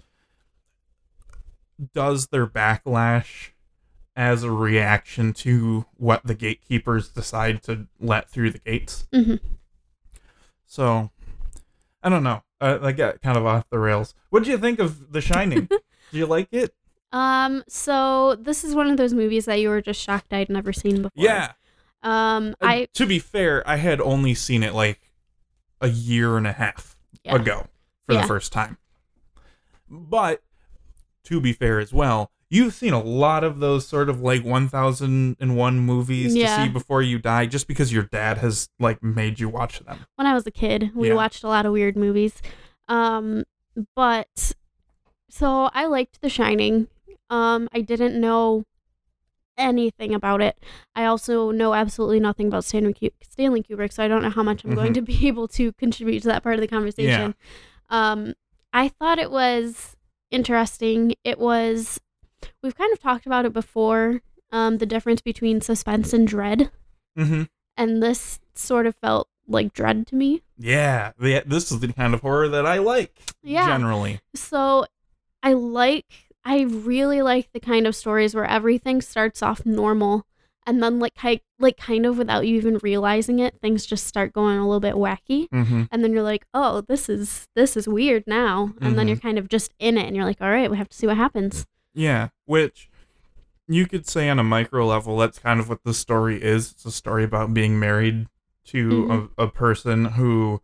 does 1.93 2.27
their 2.27 2.47
backlash 2.47 3.49
as 4.15 4.43
a 4.43 4.51
reaction 4.51 5.33
to 5.33 5.85
what 5.97 6.21
the 6.23 6.35
gatekeepers 6.35 7.09
decide 7.09 7.63
to 7.63 7.87
let 7.99 8.29
through 8.29 8.51
the 8.51 8.59
gates. 8.59 9.07
Mhm. 9.13 9.39
So, 10.65 11.09
I 12.03 12.09
don't 12.09 12.23
know. 12.23 12.43
Uh, 12.61 12.79
I 12.81 12.91
got 12.91 13.21
kind 13.21 13.37
of 13.37 13.45
off 13.45 13.67
the 13.69 13.79
rails. 13.79 14.13
What 14.29 14.43
do 14.43 14.51
you 14.51 14.57
think 14.57 14.79
of 14.79 15.11
The 15.11 15.21
Shining? 15.21 15.65
do 16.11 16.17
you 16.17 16.25
like 16.27 16.47
it? 16.51 16.73
Um, 17.11 17.63
so 17.67 18.35
this 18.35 18.63
is 18.63 18.75
one 18.75 18.87
of 18.89 18.97
those 18.97 19.13
movies 19.13 19.45
that 19.45 19.59
you 19.59 19.69
were 19.69 19.81
just 19.81 19.99
shocked 20.01 20.31
I'd 20.33 20.49
never 20.49 20.73
seen 20.73 20.97
before. 21.03 21.11
Yeah. 21.15 21.53
Um, 22.03 22.55
I 22.61 22.87
to 22.93 23.05
be 23.05 23.17
fair, 23.19 23.67
I 23.67 23.77
had 23.77 23.99
only 24.01 24.33
seen 24.33 24.61
it 24.63 24.73
like 24.73 25.02
a 25.83 25.89
year 25.89 26.37
and 26.37 26.47
a 26.47 26.53
half 26.53 26.97
Yeah. 27.23 27.35
ago 27.35 27.67
for 28.07 28.13
Yeah. 28.15 28.21
the 28.21 28.27
first 28.27 28.51
time. 28.51 28.77
But 29.89 30.41
to 31.25 31.39
be 31.39 31.53
fair 31.53 31.79
as 31.79 31.93
well, 31.93 32.31
you've 32.49 32.73
seen 32.73 32.93
a 32.93 33.01
lot 33.01 33.43
of 33.43 33.59
those 33.59 33.87
sort 33.87 34.09
of 34.09 34.21
like 34.21 34.43
1001 34.43 35.79
movies 35.79 36.35
Yeah. 36.35 36.57
to 36.57 36.63
see 36.63 36.69
before 36.69 37.01
you 37.01 37.19
die 37.19 37.45
just 37.45 37.67
because 37.67 37.91
your 37.93 38.03
dad 38.03 38.37
has 38.39 38.69
like 38.79 39.03
made 39.03 39.39
you 39.39 39.49
watch 39.49 39.79
them. 39.79 40.05
when 40.15 40.25
I 40.27 40.33
was 40.33 40.47
a 40.47 40.51
kid, 40.51 40.91
we 40.95 41.09
Yeah. 41.09 41.15
watched 41.15 41.43
a 41.43 41.47
lot 41.47 41.65
of 41.65 41.73
weird 41.73 41.95
movies. 41.97 42.41
Um, 42.87 43.43
but 43.95 44.53
so 45.29 45.69
I 45.73 45.85
liked 45.85 46.21
The 46.21 46.29
Shining. 46.29 46.87
Um, 47.29 47.67
I 47.73 47.81
didn't 47.81 48.19
know 48.19 48.63
anything 49.57 50.13
about 50.13 50.41
it. 50.41 50.57
I 50.95 51.05
also 51.05 51.51
know 51.51 51.73
absolutely 51.73 52.19
nothing 52.19 52.47
about 52.47 52.63
Stanley, 52.65 52.93
Ku- 52.93 53.09
Stanley 53.21 53.63
Kubrick, 53.63 53.93
so 53.93 54.03
I 54.03 54.07
don't 54.07 54.21
know 54.23 54.29
how 54.29 54.43
much 54.43 54.63
I'm 54.63 54.73
going 54.75 54.91
Mhm. 54.91 54.95
to 54.95 55.01
be 55.13 55.27
able 55.27 55.47
to 55.49 55.71
contribute 55.73 56.21
to 56.21 56.27
that 56.29 56.43
part 56.43 56.55
of 56.55 56.61
the 56.61 56.67
conversation. 56.67 57.35
Um, 57.89 58.33
I 58.73 58.87
thought 58.87 59.19
it 59.19 59.29
was 59.31 59.95
interesting. 60.31 61.13
It 61.23 61.39
was, 61.39 61.99
we've 62.61 62.75
kind 62.77 62.91
of 62.91 62.99
talked 62.99 63.25
about 63.25 63.45
it 63.45 63.53
before. 63.53 64.21
Um, 64.51 64.77
the 64.77 64.85
difference 64.85 65.21
between 65.21 65.61
suspense 65.61 66.13
and 66.13 66.27
dread, 66.27 66.69
Mm-hmm. 67.17 67.43
and 67.75 68.03
this 68.03 68.39
sort 68.55 68.85
of 68.85 68.95
felt 68.95 69.27
like 69.47 69.73
dread 69.73 70.05
to 70.07 70.15
me. 70.15 70.41
Yeah, 70.59 71.11
the, 71.19 71.41
this 71.45 71.71
is 71.71 71.79
the 71.79 71.91
kind 71.91 72.13
of 72.13 72.21
horror 72.21 72.47
that 72.49 72.65
I 72.65 72.77
like. 72.77 73.15
Yeah. 73.41 73.65
generally. 73.67 74.19
So 74.35 74.85
I 75.41 75.53
like 75.53 76.05
I 76.45 76.61
really 76.61 77.21
like 77.21 77.51
the 77.53 77.59
kind 77.59 77.87
of 77.87 77.95
stories 77.95 78.35
where 78.35 78.45
everything 78.45 79.01
starts 79.01 79.41
off 79.41 79.65
normal 79.65 80.25
and 80.65 80.81
then 80.81 80.99
like 80.99 81.13
like 81.59 81.77
kind 81.77 82.05
of 82.05 82.17
without 82.17 82.47
you 82.47 82.55
even 82.55 82.77
realizing 82.81 83.39
it, 83.39 83.59
things 83.61 83.85
just 83.85 84.07
start 84.07 84.31
going 84.33 84.57
a 84.57 84.65
little 84.65 84.79
bit 84.79 84.95
wacky. 84.95 85.47
Mm-hmm. 85.49 85.83
And 85.91 86.03
then 86.03 86.13
you're 86.13 86.23
like, 86.23 86.45
"Oh, 86.53 86.81
this 86.81 87.09
is 87.09 87.47
this 87.55 87.75
is 87.75 87.87
weird 87.87 88.23
now." 88.27 88.73
And 88.81 88.97
then 88.97 89.05
Mhm. 89.05 89.09
you're 89.09 89.17
kind 89.17 89.37
of 89.37 89.49
just 89.49 89.73
in 89.79 89.97
it 89.97 90.05
and 90.07 90.15
you're 90.15 90.25
like, 90.25 90.41
"All 90.41 90.49
right, 90.49 90.71
we 90.71 90.77
have 90.77 90.87
to 90.89 90.95
see 90.97 91.07
what 91.07 91.17
happens." 91.17 91.65
Yeah, 91.93 92.29
which 92.45 92.89
you 93.67 93.85
could 93.87 94.07
say 94.07 94.29
on 94.29 94.39
a 94.39 94.43
micro 94.43 94.85
level, 94.85 95.17
that's 95.17 95.37
kind 95.39 95.59
of 95.59 95.67
what 95.69 95.83
the 95.83 95.93
story 95.93 96.41
is. 96.41 96.71
It's 96.71 96.85
a 96.85 96.91
story 96.91 97.23
about 97.25 97.53
being 97.53 97.77
married 97.79 98.27
to 98.67 98.89
Mhm. 99.05 99.29
a, 99.37 99.43
a 99.43 99.47
person 99.49 100.05
who 100.05 100.61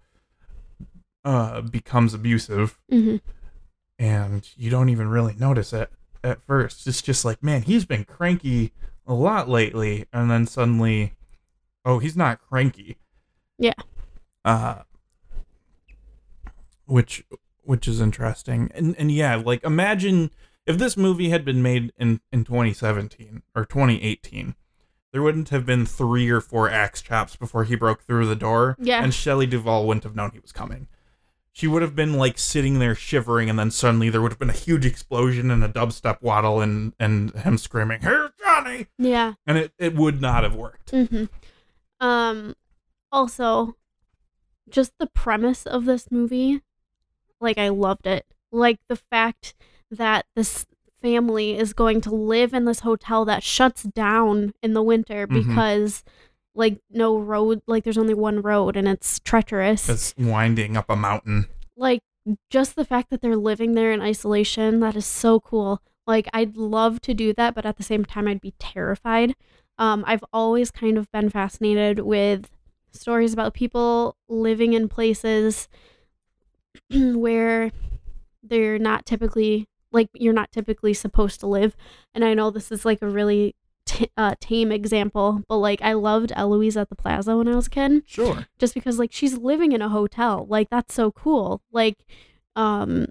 uh, 1.25 1.61
becomes 1.61 2.13
abusive, 2.13 2.79
hmm 2.89 3.17
and 3.99 4.49
you 4.55 4.69
don't 4.71 4.89
even 4.89 5.09
really 5.09 5.35
notice 5.37 5.73
it 5.73 5.91
at 6.23 6.41
first. 6.41 6.87
It's 6.87 7.01
just 7.01 7.23
like, 7.25 7.43
man, 7.43 7.61
he's 7.63 7.85
been 7.85 8.05
cranky 8.05 8.71
a 9.05 9.13
lot 9.13 9.47
lately, 9.49 10.05
and 10.11 10.31
then 10.31 10.47
suddenly, 10.47 11.13
oh, 11.85 11.99
he's 11.99 12.15
not 12.15 12.39
cranky. 12.41 12.97
Yeah. 13.59 13.73
Uh, 14.45 14.83
which 16.85 17.23
which 17.63 17.87
is 17.87 18.01
interesting, 18.01 18.71
and 18.73 18.95
and 18.97 19.11
yeah, 19.11 19.35
like 19.35 19.63
imagine 19.63 20.31
if 20.65 20.77
this 20.77 20.97
movie 20.97 21.29
had 21.29 21.45
been 21.45 21.61
made 21.61 21.91
in 21.97 22.21
in 22.31 22.43
2017 22.43 23.43
or 23.55 23.65
2018. 23.65 24.55
There 25.11 25.23
wouldn't 25.23 25.49
have 25.49 25.65
been 25.65 25.87
three 25.87 26.29
or 26.29 26.39
four 26.39 26.69
axe 26.69 27.01
chops 27.01 27.35
before 27.35 27.63
he 27.63 27.75
broke 27.75 28.03
through 28.03 28.27
the 28.27 28.35
door, 28.35 28.75
Yeah. 28.79 29.03
and 29.03 29.11
Shelley 29.11 29.47
Duvall 29.47 29.87
wouldn't 29.87 30.03
have 30.03 30.15
known 30.15 30.29
he 30.33 30.39
was 30.39 30.51
coming. 30.51 30.87
She 31.51 31.67
would 31.67 31.81
have 31.81 31.95
been 31.95 32.13
like 32.13 32.37
sitting 32.37 32.79
there 32.79 32.95
shivering, 32.95 33.49
and 33.49 33.57
then 33.59 33.71
suddenly 33.71 34.09
there 34.09 34.21
would 34.21 34.31
have 34.31 34.39
been 34.39 34.49
a 34.49 34.53
huge 34.53 34.85
explosion 34.85 35.51
and 35.51 35.63
a 35.63 35.67
dubstep 35.67 36.21
waddle, 36.21 36.61
and 36.61 36.93
and 36.99 37.31
him 37.31 37.57
screaming, 37.57 38.01
"Here's 38.01 38.31
Johnny!" 38.43 38.87
Yeah. 38.97 39.33
And 39.45 39.57
it, 39.57 39.73
it 39.77 39.95
would 39.95 40.21
not 40.21 40.43
have 40.43 40.55
worked. 40.55 40.91
hmm 40.91 41.25
Um, 41.99 42.55
also, 43.11 43.75
just 44.69 44.93
the 44.99 45.07
premise 45.07 45.65
of 45.65 45.85
this 45.85 46.09
movie, 46.11 46.61
like 47.41 47.57
I 47.57 47.69
loved 47.69 48.07
it. 48.07 48.25
Like 48.51 48.79
the 48.87 48.95
fact 48.95 49.53
that 49.91 50.25
this 50.35 50.65
family 51.01 51.57
is 51.57 51.73
going 51.73 52.01
to 52.01 52.11
live 52.11 52.53
in 52.53 52.65
this 52.65 52.81
hotel 52.81 53.25
that 53.25 53.41
shuts 53.43 53.83
down 53.83 54.53
in 54.61 54.73
the 54.73 54.83
winter 54.83 55.25
Mhm. 55.27 55.47
because, 55.47 56.03
like, 56.55 56.79
no 56.89 57.17
road, 57.17 57.61
like 57.67 57.83
there's 57.83 57.97
only 57.97 58.13
one 58.13 58.41
road 58.41 58.75
and 58.75 58.87
it's 58.87 59.19
treacherous. 59.19 59.87
It's 59.89 60.13
winding 60.17 60.75
up 60.77 60.89
a 60.89 60.95
mountain. 60.95 61.47
like 61.77 62.01
just 62.49 62.75
the 62.75 62.85
fact 62.85 63.09
that 63.09 63.21
they're 63.21 63.35
living 63.37 63.73
there 63.73 63.91
in 63.91 64.01
isolation 64.01 64.81
that 64.81 64.95
is 64.95 65.05
so 65.05 65.39
cool 65.39 65.81
like 66.05 66.27
i'd 66.33 66.55
love 66.57 66.99
to 67.01 67.13
do 67.13 67.33
that 67.33 67.55
but 67.55 67.65
at 67.65 67.77
the 67.77 67.83
same 67.83 68.03
time 68.05 68.27
i'd 68.27 68.41
be 68.41 68.53
terrified 68.59 69.33
um, 69.79 70.03
i've 70.05 70.23
always 70.33 70.69
kind 70.69 70.97
of 70.97 71.09
been 71.11 71.29
fascinated 71.29 71.99
with 71.99 72.51
stories 72.91 73.33
about 73.33 73.53
people 73.55 74.15
living 74.27 74.73
in 74.73 74.87
places 74.89 75.67
where 76.91 77.71
they're 78.43 78.77
not 78.79 79.05
typically 79.05 79.67
like 79.91 80.09
you're 80.13 80.33
not 80.33 80.51
typically 80.51 80.93
supposed 80.93 81.39
to 81.39 81.47
live 81.47 81.75
and 82.13 82.23
i 82.23 82.33
know 82.33 82.51
this 82.51 82.71
is 82.71 82.85
like 82.85 83.01
a 83.01 83.07
really 83.09 83.55
t- 83.89 84.09
uh, 84.17 84.35
tame 84.39 84.71
example 84.71 85.41
but 85.47 85.57
like 85.57 85.81
i 85.81 85.93
loved 85.93 86.31
eloise 86.35 86.77
at 86.77 86.89
the 86.89 86.95
plaza 86.95 87.35
when 87.35 87.47
i 87.47 87.55
was 87.55 87.67
a 87.67 87.69
kid 87.69 88.03
Sure. 88.05 88.45
just 88.57 88.73
because 88.73 88.99
like 88.99 89.11
she's 89.11 89.37
living 89.37 89.71
in 89.71 89.81
a 89.81 89.89
hotel 89.89 90.45
like 90.49 90.69
that's 90.69 90.93
so 90.93 91.11
cool 91.11 91.61
like 91.71 91.97
um 92.55 93.07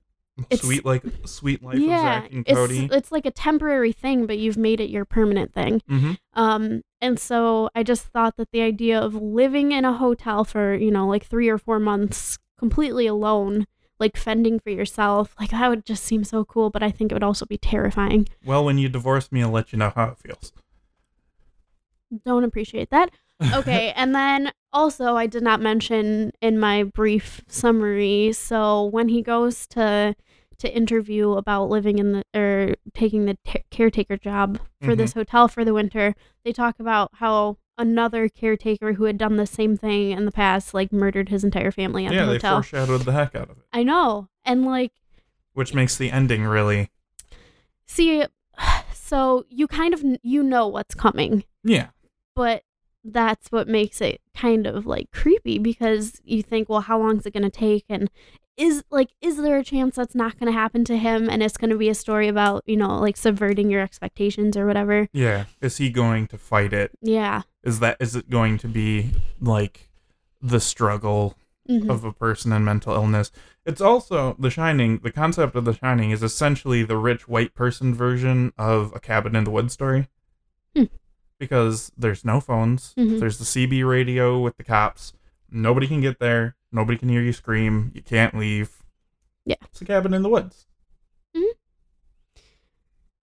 It's- 0.50 0.60
sweet 0.62 0.84
like 0.84 1.02
Suite 1.24 1.62
Life 1.62 1.78
yeah 1.78 2.18
of 2.18 2.22
Zack 2.24 2.32
and 2.32 2.44
it's 2.46 2.94
it's 2.94 3.12
like 3.12 3.26
a 3.26 3.30
temporary 3.30 3.92
thing 3.92 4.26
but 4.26 4.38
you've 4.38 4.56
made 4.56 4.80
it 4.80 4.88
your 4.90 5.04
permanent 5.04 5.52
thing 5.52 5.82
mm-hmm. 5.90 6.12
um 6.34 6.82
and 7.00 7.18
so 7.18 7.68
i 7.74 7.82
just 7.82 8.04
thought 8.06 8.36
that 8.36 8.48
the 8.52 8.60
idea 8.62 9.00
of 9.00 9.14
living 9.14 9.72
in 9.72 9.84
a 9.84 9.92
hotel 9.94 10.44
for 10.44 10.74
you 10.74 10.90
know 10.90 11.06
like 11.08 11.24
3 11.24 11.48
or 11.48 11.58
4 11.58 11.78
months 11.80 12.38
completely 12.58 13.06
alone 13.06 13.66
like 14.00 14.16
fending 14.16 14.60
for 14.60 14.70
yourself 14.70 15.34
like 15.40 15.50
that 15.50 15.68
would 15.68 15.84
just 15.84 16.04
seem 16.04 16.22
so 16.22 16.44
cool 16.44 16.70
but 16.70 16.82
i 16.84 16.90
think 16.90 17.10
it 17.10 17.14
would 17.16 17.22
also 17.30 17.44
be 17.46 17.58
terrifying 17.58 18.28
Well, 18.44 18.64
when 18.64 18.78
you 18.78 18.88
divorce 18.88 19.30
me, 19.32 19.42
I'll 19.42 19.50
let 19.50 19.72
you 19.72 19.78
know 19.78 19.90
how 19.94 20.10
it 20.10 20.18
feels. 20.18 20.52
Don't 22.24 22.44
appreciate 22.44 22.90
that 22.90 23.10
okay 23.54 23.92
and 23.96 24.14
then 24.14 24.50
also 24.72 25.16
i 25.16 25.26
did 25.26 25.42
not 25.42 25.60
mention 25.60 26.32
in 26.40 26.58
my 26.58 26.82
brief 26.82 27.42
summary 27.48 28.32
so 28.32 28.84
when 28.84 29.08
he 29.08 29.22
goes 29.22 29.66
to 29.66 30.14
to 30.58 30.74
interview 30.74 31.32
about 31.32 31.68
living 31.68 31.98
in 31.98 32.12
the 32.12 32.24
or 32.34 32.74
taking 32.92 33.26
the 33.26 33.38
ta 33.44 33.58
caretaker 33.70 34.16
job 34.16 34.58
for 34.82 34.96
this 34.96 35.10
mm-hmm. 35.10 35.20
hotel 35.20 35.48
for 35.48 35.64
the 35.64 35.74
winter 35.74 36.14
they 36.44 36.52
talk 36.52 36.80
about 36.80 37.10
how 37.14 37.56
another 37.76 38.28
caretaker 38.28 38.94
who 38.94 39.04
had 39.04 39.16
done 39.16 39.36
the 39.36 39.46
same 39.46 39.76
thing 39.76 40.10
in 40.10 40.24
the 40.24 40.32
past 40.32 40.74
like 40.74 40.92
murdered 40.92 41.28
his 41.28 41.44
entire 41.44 41.70
family 41.70 42.06
at 42.06 42.12
yeah, 42.12 42.22
the 42.22 42.26
they 42.26 42.32
hotel 42.32 42.56
foreshadowed 42.56 43.02
the 43.02 43.12
heck 43.12 43.36
out 43.36 43.50
of 43.50 43.58
it, 43.58 43.64
i 43.72 43.84
know 43.84 44.28
and 44.44 44.64
like 44.64 44.92
which 45.54 45.74
makes 45.74 45.96
the 45.96 46.10
ending 46.10 46.44
really. 46.44 46.90
see 47.86 48.24
so 48.92 49.44
you 49.48 49.68
kind 49.68 49.94
of 49.94 50.02
you 50.22 50.42
know 50.42 50.66
what's 50.66 50.94
coming 50.94 51.44
Yeah. 51.64 51.88
But 52.38 52.62
that's 53.04 53.48
what 53.50 53.66
makes 53.68 54.00
it 54.00 54.20
kind 54.34 54.66
of 54.66 54.86
like 54.86 55.10
creepy 55.12 55.58
because 55.58 56.20
you 56.24 56.42
think 56.42 56.68
well 56.68 56.80
how 56.80 56.98
long 56.98 57.18
is 57.18 57.26
it 57.26 57.32
going 57.32 57.42
to 57.42 57.50
take 57.50 57.84
and 57.88 58.10
is 58.56 58.82
like 58.90 59.10
is 59.20 59.36
there 59.36 59.56
a 59.58 59.64
chance 59.64 59.96
that's 59.96 60.14
not 60.14 60.38
going 60.38 60.46
to 60.52 60.58
happen 60.58 60.84
to 60.84 60.96
him 60.96 61.28
and 61.30 61.42
it's 61.42 61.56
going 61.56 61.70
to 61.70 61.76
be 61.78 61.88
a 61.88 61.94
story 61.94 62.28
about 62.28 62.62
you 62.66 62.76
know 62.76 62.98
like 63.00 63.16
subverting 63.16 63.70
your 63.70 63.80
expectations 63.82 64.56
or 64.56 64.66
whatever 64.66 65.08
Yeah. 65.12 65.44
Is 65.60 65.76
he 65.78 65.90
going 65.90 66.26
to 66.28 66.38
fight 66.38 66.72
it? 66.72 66.90
yeah 67.00 67.42
Is 67.62 67.80
that 67.80 67.96
is 68.00 68.14
it 68.16 68.28
going 68.30 68.58
to 68.58 68.68
be 68.68 69.10
like 69.40 69.88
the 70.42 70.60
struggle 70.60 71.34
Mhm. 71.68 71.90
of 71.90 72.02
a 72.04 72.12
person 72.12 72.50
in 72.52 72.64
mental 72.64 72.94
illness? 72.94 73.30
It's 73.66 73.82
also 73.82 74.34
The 74.38 74.48
Shining. 74.48 75.00
The 75.02 75.12
concept 75.12 75.54
of 75.54 75.64
The 75.66 75.74
Shining 75.74 76.10
is 76.12 76.22
essentially 76.22 76.82
the 76.82 76.96
rich 76.96 77.28
white 77.28 77.54
person 77.54 77.94
version 77.94 78.52
of 78.56 78.92
a 78.96 79.00
cabin 79.00 79.36
in 79.36 79.44
the 79.44 79.50
woods 79.50 79.74
story. 79.74 80.08
Hmm. 80.74 80.84
Because 81.38 81.92
there's 81.96 82.24
no 82.24 82.40
phones. 82.40 82.94
Mhm. 82.98 83.20
There's 83.20 83.38
the 83.38 83.44
CB 83.44 83.84
radio 83.88 84.40
with 84.40 84.56
the 84.56 84.64
cops. 84.64 85.12
Nobody 85.50 85.86
can 85.86 86.00
get 86.00 86.18
there. 86.18 86.56
Nobody 86.72 86.98
can 86.98 87.08
hear 87.08 87.22
you 87.22 87.32
scream. 87.32 87.90
You 87.94 88.02
can't 88.02 88.34
leave. 88.36 88.82
Yeah. 89.44 89.56
It's 89.64 89.80
a 89.80 89.84
cabin 89.84 90.12
in 90.14 90.22
the 90.22 90.28
woods. 90.28 90.66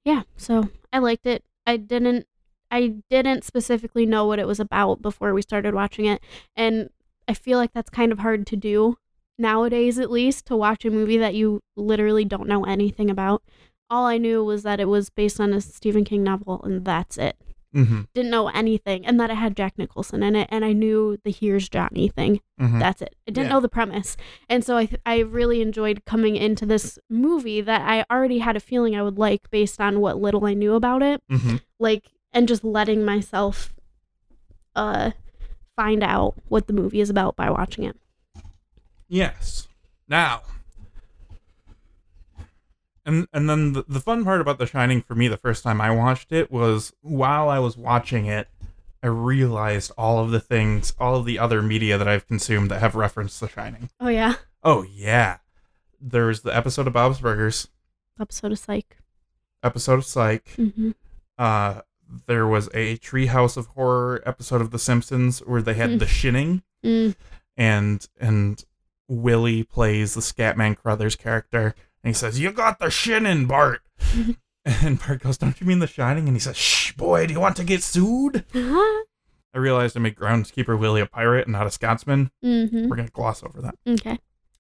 yeah 0.04 0.22
so 0.38 0.70
i 0.94 1.00
liked 1.00 1.26
it 1.26 1.44
i 1.66 1.78
didn't 1.78 2.28
i 2.72 2.94
didn't 3.10 3.44
specifically 3.44 4.06
know 4.06 4.26
what 4.26 4.40
it 4.40 4.48
was 4.48 4.60
about 4.60 5.02
before 5.02 5.34
we 5.34 5.42
started 5.42 5.74
watching 5.74 6.06
it 6.06 6.22
and 6.56 6.90
i 7.28 7.34
feel 7.34 7.58
like 7.58 7.74
that's 7.74 7.90
kind 7.90 8.12
of 8.12 8.20
hard 8.20 8.46
to 8.46 8.56
do 8.56 8.98
nowadays 9.38 9.98
at 10.00 10.12
least 10.12 10.46
to 10.46 10.56
watch 10.56 10.86
a 10.86 10.92
movie 10.92 11.18
that 11.18 11.34
you 11.34 11.60
literally 11.76 12.24
don't 12.24 12.48
know 12.48 12.64
anything 12.66 13.10
about 13.10 13.42
all 13.90 14.06
i 14.06 14.18
knew 14.18 14.44
was 14.44 14.64
that 14.64 14.80
it 14.80 14.88
was 14.88 15.10
based 15.10 15.40
on 15.40 15.54
a 15.54 15.60
stephen 15.62 16.06
king 16.06 16.24
novel 16.24 16.62
and 16.64 16.86
that's 16.86 17.18
it 17.18 17.36
Mm-hmm. 17.76 18.02
didn't 18.14 18.32
know 18.32 18.48
anything 18.48 19.06
and 19.06 19.20
that 19.20 19.30
it 19.30 19.36
had 19.36 19.56
jack 19.58 19.78
nicholson 19.78 20.24
in 20.24 20.34
it 20.36 20.48
and 20.50 20.64
i 20.64 20.72
knew 20.72 21.18
the 21.26 21.32
here's 21.32 21.68
johnny 21.68 22.08
thing 22.08 22.40
Mm-hmm. 22.60 22.80
that's 22.80 23.02
it 23.02 23.14
i 23.28 23.32
didn't 23.32 23.48
Yeah. 23.48 23.54
know 23.56 23.60
the 23.60 23.68
premise 23.68 24.16
and 24.48 24.64
so 24.64 24.78
I, 24.78 24.86
th- 24.86 25.02
I 25.06 25.20
really 25.20 25.62
enjoyed 25.62 26.06
coming 26.06 26.38
into 26.38 26.66
this 26.66 26.98
movie 27.10 27.60
that 27.60 27.82
i 27.82 28.06
already 28.10 28.40
had 28.40 28.56
a 28.56 28.62
feeling 28.62 28.96
i 28.96 29.04
would 29.04 29.18
like 29.18 29.50
based 29.52 29.82
on 29.82 30.00
what 30.00 30.18
little 30.22 30.46
i 30.46 30.54
knew 30.54 30.74
about 30.74 31.04
it 31.04 31.22
Mm-hmm. 31.30 31.58
like 31.80 32.06
and 32.32 32.48
just 32.48 32.64
letting 32.64 33.04
myself 33.04 33.74
uh 34.76 35.12
find 35.76 36.02
out 36.02 36.36
what 36.48 36.68
the 36.68 36.74
movie 36.74 37.02
is 37.02 37.10
about 37.10 37.36
by 37.36 37.50
watching 37.50 37.84
it 37.84 37.98
Yes. 39.08 39.68
Now, 40.08 40.42
and 43.06 43.28
and 43.34 43.50
then 43.50 43.74
the, 43.74 43.86
the 43.88 44.00
fun 44.00 44.24
part 44.24 44.42
about 44.42 44.58
The 44.58 44.66
Shining 44.66 45.02
for 45.02 45.16
me 45.16 45.28
the 45.28 45.38
first 45.38 45.64
time 45.64 45.80
I 45.82 45.92
watched 45.92 46.32
it 46.32 46.52
was 46.52 46.94
while 47.02 47.50
I 47.50 47.60
was 47.60 47.78
watching 47.78 48.26
it, 48.26 48.48
I 49.04 49.08
realized 49.08 49.92
all 49.98 50.20
of 50.20 50.32
the 50.32 50.40
things, 50.40 50.94
all 51.00 51.16
of 51.16 51.26
the 51.26 51.38
other 51.40 51.62
media 51.62 51.98
that 51.98 52.08
I've 52.08 52.28
consumed 52.28 52.72
that 52.72 52.80
have 52.82 52.96
referenced 52.96 53.40
The 53.40 53.48
Shining. 53.50 53.90
Oh 54.00 54.08
yeah. 54.10 54.36
Oh 54.64 54.84
yeah, 54.84 55.38
there's 56.02 56.42
the 56.42 56.56
episode 56.56 56.88
of 56.88 56.94
Bob's 56.94 57.20
Burgers, 57.22 57.68
Episode 58.20 58.52
of 58.52 58.60
Psych. 58.60 58.98
episode 59.64 60.00
of 60.00 60.06
Psych. 60.06 60.46
Mm-hmm. 60.58 60.92
Uh, 61.38 61.82
there 62.28 62.48
was 62.48 62.68
a 62.74 62.98
Treehouse 62.98 63.58
of 63.58 63.68
Horror 63.68 64.22
episode 64.26 64.62
of 64.62 64.72
The 64.72 64.80
Simpsons 64.80 65.40
where 65.40 65.62
they 65.62 65.74
had 65.74 65.92
Mm. 65.92 66.00
the 66.00 66.08
shinning, 66.08 66.64
Mm. 66.84 67.16
and 67.58 68.08
and 68.20 68.64
Willie 69.08 69.64
plays 69.64 70.14
the 70.16 70.22
Scatman 70.22 70.76
Crothers 70.78 71.16
character, 71.16 71.76
and 72.06 72.14
he 72.14 72.14
says, 72.14 72.40
"You 72.40 72.52
got 72.52 72.78
the 72.78 72.92
shinning, 72.92 73.48
Bart." 73.48 73.82
and 74.66 75.00
Bart 75.00 75.22
goes, 75.24 75.40
"Don't 75.40 75.60
you 75.60 75.66
mean 75.66 75.80
the 75.80 75.88
Shining?" 75.88 76.28
And 76.28 76.36
he 76.36 76.40
says, 76.40 76.56
"Shh, 76.56 76.92
boy, 76.94 77.26
do 77.26 77.34
you 77.34 77.40
want 77.40 77.56
to 77.58 77.64
get 77.64 77.82
sued?" 77.82 78.46
I 78.54 79.58
realized 79.58 79.98
I 79.98 80.02
made 80.02 80.16
groundskeeper 80.16 80.78
Willie 80.78 81.02
a 81.02 81.06
pirate 81.08 81.48
and 81.48 81.54
not 81.54 81.66
a 81.66 81.72
Scotsman. 81.72 82.30
mm-hmm. 82.44 82.88
We're 82.88 82.96
gonna 82.96 83.10
gloss 83.10 83.42
over 83.42 83.60
that. 83.62 83.76
Okay. 83.88 84.20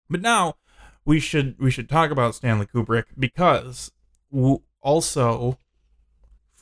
But 0.10 0.22
now 0.22 0.56
we 1.06 1.20
should 1.20 1.56
we 1.60 1.70
should 1.70 1.88
talk 1.88 2.10
about 2.10 2.34
Stanley 2.34 2.66
Kubrick 2.66 3.06
because 3.20 3.92
w- 4.32 4.62
also 4.82 5.60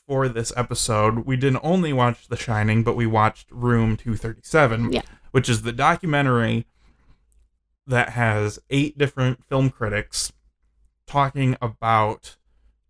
for 0.06 0.28
this 0.28 0.52
episode 0.58 1.20
we 1.26 1.38
didn't 1.38 1.62
only 1.64 1.94
watch 1.94 2.28
The 2.28 2.36
Shining, 2.36 2.84
but 2.84 2.98
we 2.98 3.06
watched 3.06 3.50
Room 3.52 3.96
237, 3.96 4.92
Yeah. 4.92 5.02
which 5.32 5.48
is 5.48 5.62
the 5.62 5.72
documentary 5.72 6.66
that 7.88 8.10
has 8.10 8.60
eight 8.70 8.98
different 8.98 9.46
film 9.48 9.70
critics 9.70 10.34
talking 11.08 11.56
about 11.62 12.38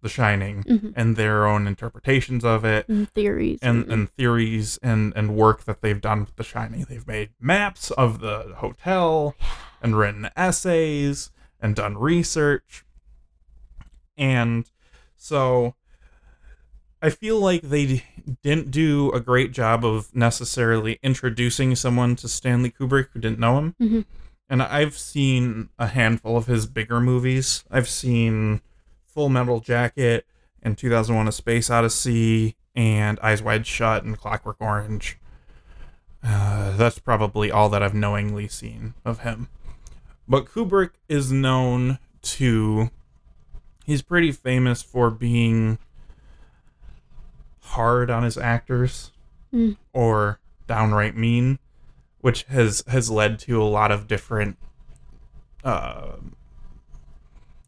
The 0.02 0.10
Shining 0.10 0.64
Mm-hmm. 0.64 0.90
and 0.96 1.16
their 1.16 1.46
own 1.48 1.68
interpretations 1.68 2.44
of 2.44 2.64
it 2.66 2.88
And 2.90 3.10
theories. 3.10 3.60
and, 3.62 3.86
and 3.92 4.10
theories 4.12 4.78
and, 4.84 5.14
and 5.16 5.36
work 5.36 5.64
that 5.66 5.82
they've 5.82 6.02
done 6.02 6.22
with 6.22 6.36
The 6.36 6.44
Shining. 6.44 6.86
They've 6.90 7.08
made 7.08 7.30
maps 7.40 7.92
of 7.92 8.20
the 8.20 8.54
hotel 8.58 9.36
and 9.82 9.98
written 9.98 10.30
essays 10.36 11.32
and 11.60 11.76
done 11.76 11.98
research. 11.98 12.86
And 14.18 14.66
so 15.16 15.76
I 17.02 17.10
feel 17.10 17.40
like 17.40 17.62
they 17.64 18.04
didn't 18.44 18.72
do 18.72 19.12
a 19.12 19.20
great 19.20 19.52
job 19.52 19.84
of 19.84 20.14
necessarily 20.16 21.00
introducing 21.04 21.76
someone 21.76 22.16
to 22.18 22.28
Stanley 22.28 22.72
Kubrick 22.72 23.08
who 23.14 23.20
didn't 23.20 23.40
know 23.40 23.58
him. 23.58 23.76
Mhm. 23.82 24.06
And 24.50 24.62
I've 24.62 24.98
seen 24.98 25.70
a 25.80 25.88
handful 25.88 26.38
of 26.38 26.46
his 26.48 26.66
bigger 26.68 27.00
movies. 27.00 27.64
I've 27.72 27.90
seen 27.90 28.62
Full 29.08 29.30
Metal 29.30 29.60
Jacket 29.60 30.26
and 30.62 30.78
2001 30.78 31.28
A 31.28 31.32
Space 31.32 31.70
Odyssey 31.70 32.56
and 32.76 33.20
Eyes 33.22 33.42
Wide 33.42 33.66
Shut 33.66 34.04
and 34.04 34.18
Clockwork 34.18 34.58
Orange. 34.60 35.18
Uh, 36.24 36.76
that's 36.78 37.00
probably 37.00 37.52
all 37.52 37.70
that 37.70 37.84
I've 37.84 37.94
knowingly 37.94 38.48
seen 38.48 38.94
of 39.04 39.20
him. 39.20 39.50
But 40.28 40.46
Kubrick 40.46 40.92
is 41.10 41.32
known 41.32 42.00
to. 42.22 42.90
He's 43.86 44.02
pretty 44.02 44.32
famous 44.32 44.82
for 44.82 45.10
being 45.10 45.78
hard 47.62 48.10
on 48.10 48.24
his 48.24 48.38
actors 48.38 49.12
Mm. 49.54 49.78
or 49.94 50.40
downright 50.68 51.16
mean, 51.16 51.60
which 52.24 52.44
has 52.44 52.84
has 52.88 53.12
led 53.12 53.38
to 53.38 53.62
a 53.62 53.66
lot 53.66 53.92
of 53.92 54.08
different 54.08 54.58
uh, 55.62 56.14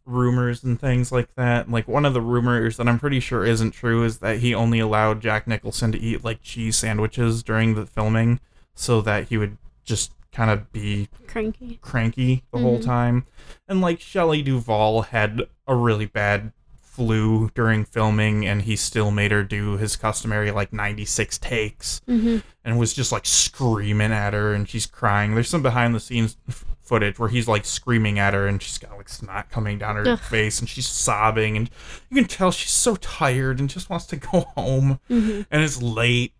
rumors 0.05 0.63
and 0.63 0.79
things 0.79 1.11
like 1.11 1.33
that. 1.35 1.69
Like 1.69 1.87
one 1.89 2.05
of 2.05 2.13
the 2.13 2.21
rumors 2.21 2.77
that 2.77 2.87
I'm 2.87 2.97
pretty 2.97 3.19
sure 3.19 3.43
isn't 3.45 3.71
true 3.71 4.03
is 4.05 4.19
that 4.19 4.39
he 4.39 4.55
only 4.55 4.79
allowed 4.79 5.21
Jack 5.21 5.45
Nicholson 5.45 5.91
to 5.91 5.99
eat 5.99 6.23
like 6.23 6.41
cheese 6.41 6.77
sandwiches 6.77 7.43
during 7.43 7.75
the 7.75 7.85
filming 7.85 8.39
so 8.73 9.01
that 9.01 9.27
he 9.27 9.37
would 9.37 9.57
just 9.83 10.13
kind 10.31 10.49
of 10.49 10.71
be 10.71 11.09
Cranky. 11.27 11.79
cranky 11.81 12.43
the 12.53 12.59
whole 12.59 12.79
Mhm. 12.79 12.85
time. 12.85 13.25
And 13.67 13.81
like 13.81 13.99
Shelley 13.99 14.41
Duvall 14.41 15.01
had 15.03 15.41
a 15.67 15.75
really 15.75 16.05
bad 16.05 16.53
flu 16.95 17.49
during 17.53 17.83
filming 17.85 18.45
and 18.45 18.61
he 18.63 18.75
still 18.75 19.11
made 19.11 19.31
her 19.31 19.43
do 19.43 19.77
his 19.77 19.95
customary 19.95 20.51
like 20.51 20.71
96 20.71 21.37
takes 21.39 22.01
Mm-hmm. 22.07 22.37
and 22.63 22.79
was 22.79 22.93
just 22.93 23.11
like 23.11 23.25
screaming 23.25 24.11
at 24.11 24.33
her 24.33 24.53
and 24.53 24.67
she's 24.69 24.85
crying. 24.85 25.33
There's 25.33 25.49
some 25.49 25.61
behind 25.63 25.93
the 25.93 25.99
scenes 25.99 26.37
footage 26.81 27.17
where 27.19 27.29
he's 27.29 27.47
like 27.47 27.65
screaming 27.65 28.19
at 28.19 28.33
her 28.33 28.47
and 28.47 28.61
she's 28.61 28.77
got 28.77 28.95
like 28.95 29.09
snot 29.09 29.49
coming 29.49 29.77
down 29.79 29.95
her 29.95 30.07
Ugh. 30.07 30.19
face 30.19 30.59
and 30.59 30.69
she's 30.69 30.87
sobbing 30.87 31.57
and 31.57 31.69
you 32.09 32.15
can 32.15 32.25
tell 32.25 32.51
she's 32.51 32.69
so 32.71 32.95
tired 32.95 33.59
and 33.59 33.69
just 33.69 33.89
wants 33.89 34.05
to 34.07 34.15
go 34.15 34.41
home 34.55 34.99
Mm-hmm. 35.09 35.41
and 35.51 35.63
it's 35.63 35.81
late 35.81 36.33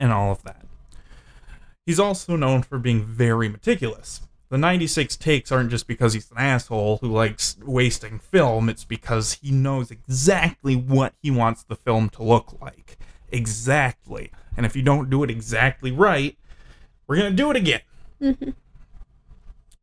and 0.00 0.12
all 0.12 0.30
of 0.32 0.42
that. 0.44 0.64
He's 1.86 1.98
also 2.00 2.36
known 2.36 2.62
for 2.62 2.78
being 2.78 3.02
very 3.04 3.48
meticulous. 3.48 4.20
The 4.50 4.58
96 4.58 5.16
takes 5.16 5.52
aren't 5.52 5.70
just 5.70 5.86
because 5.86 6.14
he's 6.14 6.30
an 6.30 6.38
asshole 6.38 6.98
who 6.98 7.08
likes 7.08 7.58
wasting 7.62 8.18
film, 8.18 8.68
it's 8.68 8.84
because 8.84 9.34
he 9.34 9.50
knows 9.50 9.90
exactly 9.90 10.74
what 10.74 11.14
he 11.22 11.30
wants 11.30 11.62
the 11.62 11.76
film 11.76 12.08
to 12.10 12.22
look 12.22 12.56
like. 12.60 12.96
Exactly. 13.30 14.30
And 14.56 14.64
if 14.64 14.74
you 14.74 14.82
don't 14.82 15.10
do 15.10 15.22
it 15.22 15.30
exactly 15.30 15.92
right, 15.92 16.38
we're 17.06 17.16
going 17.16 17.30
to 17.30 17.36
do 17.36 17.50
it 17.50 17.56
again. 17.56 17.80
Mm-hmm. 18.22 18.50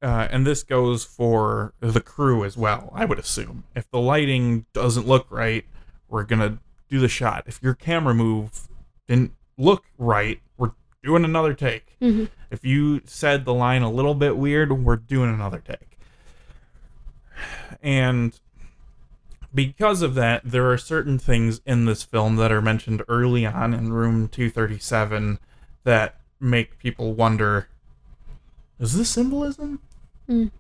Uh, 0.02 0.28
and 0.30 0.46
this 0.46 0.64
goes 0.64 1.04
for 1.04 1.74
the 1.80 2.02
crew 2.02 2.44
as 2.44 2.58
well, 2.58 2.92
I 2.94 3.06
would 3.06 3.20
assume. 3.20 3.64
If 3.76 3.90
the 3.92 4.00
lighting 4.00 4.66
doesn't 4.74 5.08
look 5.08 5.28
right, 5.30 5.66
we're 6.08 6.24
going 6.24 6.42
to 6.42 6.60
do 6.90 7.00
the 7.00 7.08
shot. 7.08 7.44
If 7.48 7.62
your 7.62 7.74
camera 7.74 8.14
move 8.14 8.68
didn't 9.08 9.34
look 9.58 9.86
right, 9.98 10.40
doing 11.06 11.24
another 11.24 11.54
take. 11.54 11.98
Mm-hmm. 12.02 12.26
If 12.52 12.66
you 12.66 13.02
said 13.06 13.46
the 13.46 13.54
line 13.54 13.82
a 13.82 13.92
little 13.92 14.16
bit 14.16 14.38
weird, 14.38 14.72
we're 14.84 14.98
doing 14.98 15.34
another 15.34 15.64
take. 15.66 15.98
And 17.82 18.38
because 19.54 20.02
of 20.02 20.16
that, 20.16 20.42
there 20.44 20.70
are 20.72 20.78
certain 20.78 21.18
things 21.18 21.62
in 21.66 21.86
this 21.86 22.04
film 22.04 22.36
that 22.38 22.52
are 22.52 22.62
mentioned 22.62 23.04
early 23.08 23.46
on 23.46 23.74
in 23.74 23.94
room 23.94 24.28
237 24.28 25.40
that 25.84 26.20
make 26.40 26.78
people 26.78 27.14
wonder 27.14 27.70
is 28.78 28.98
this 28.98 29.10
symbolism? 29.10 29.80
Mm. 30.30 30.52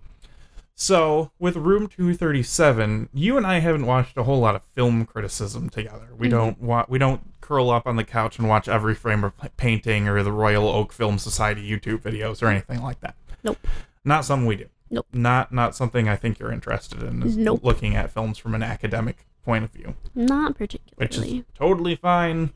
So, 0.77 1.31
with 1.39 1.55
room 1.55 1.87
237, 1.87 3.07
you 3.13 3.37
and 3.37 3.47
I 3.47 3.59
haven't 3.59 3.85
watched 3.85 4.17
a 4.17 4.23
whole 4.23 4.41
lot 4.41 4.55
of 4.55 4.63
film 4.75 5.05
criticism 5.05 5.69
together. 5.69 6.09
We 6.17 6.27
Mhm. 6.27 6.31
don't 6.31 6.61
wa- 6.61 6.85
we 6.89 6.99
don't 6.99 7.21
curl 7.39 7.69
up 7.69 7.87
on 7.87 7.95
the 7.95 8.03
couch 8.03 8.37
and 8.39 8.49
watch 8.49 8.67
every 8.67 8.93
frame 8.93 9.23
of 9.23 9.31
painting 9.55 10.09
or 10.09 10.21
the 10.21 10.33
Royal 10.33 10.67
Ocean 10.67 10.91
Film 10.91 11.17
Society 11.17 11.67
YouTube 11.69 11.99
videos 12.01 12.43
or 12.43 12.47
anything 12.47 12.81
like 12.83 12.99
that. 12.99 13.15
Nope. 13.43 13.57
Not 14.03 14.25
something 14.25 14.45
we 14.45 14.57
do. 14.57 14.65
Nope. 14.91 15.07
Not 15.13 15.53
not 15.53 15.75
something 15.75 16.09
I 16.09 16.17
think 16.17 16.39
you're 16.39 16.51
interested 16.51 17.01
in 17.01 17.23
is 17.23 17.37
Nope. 17.37 17.61
looking 17.63 17.95
at 17.95 18.11
films 18.11 18.37
from 18.37 18.53
an 18.53 18.61
academic 18.61 19.25
point 19.45 19.63
of 19.63 19.71
view, 19.71 19.95
Not 20.13 20.57
particularly. 20.57 20.95
which 20.97 21.17
is 21.17 21.43
totally 21.57 21.95
fine. 21.95 22.51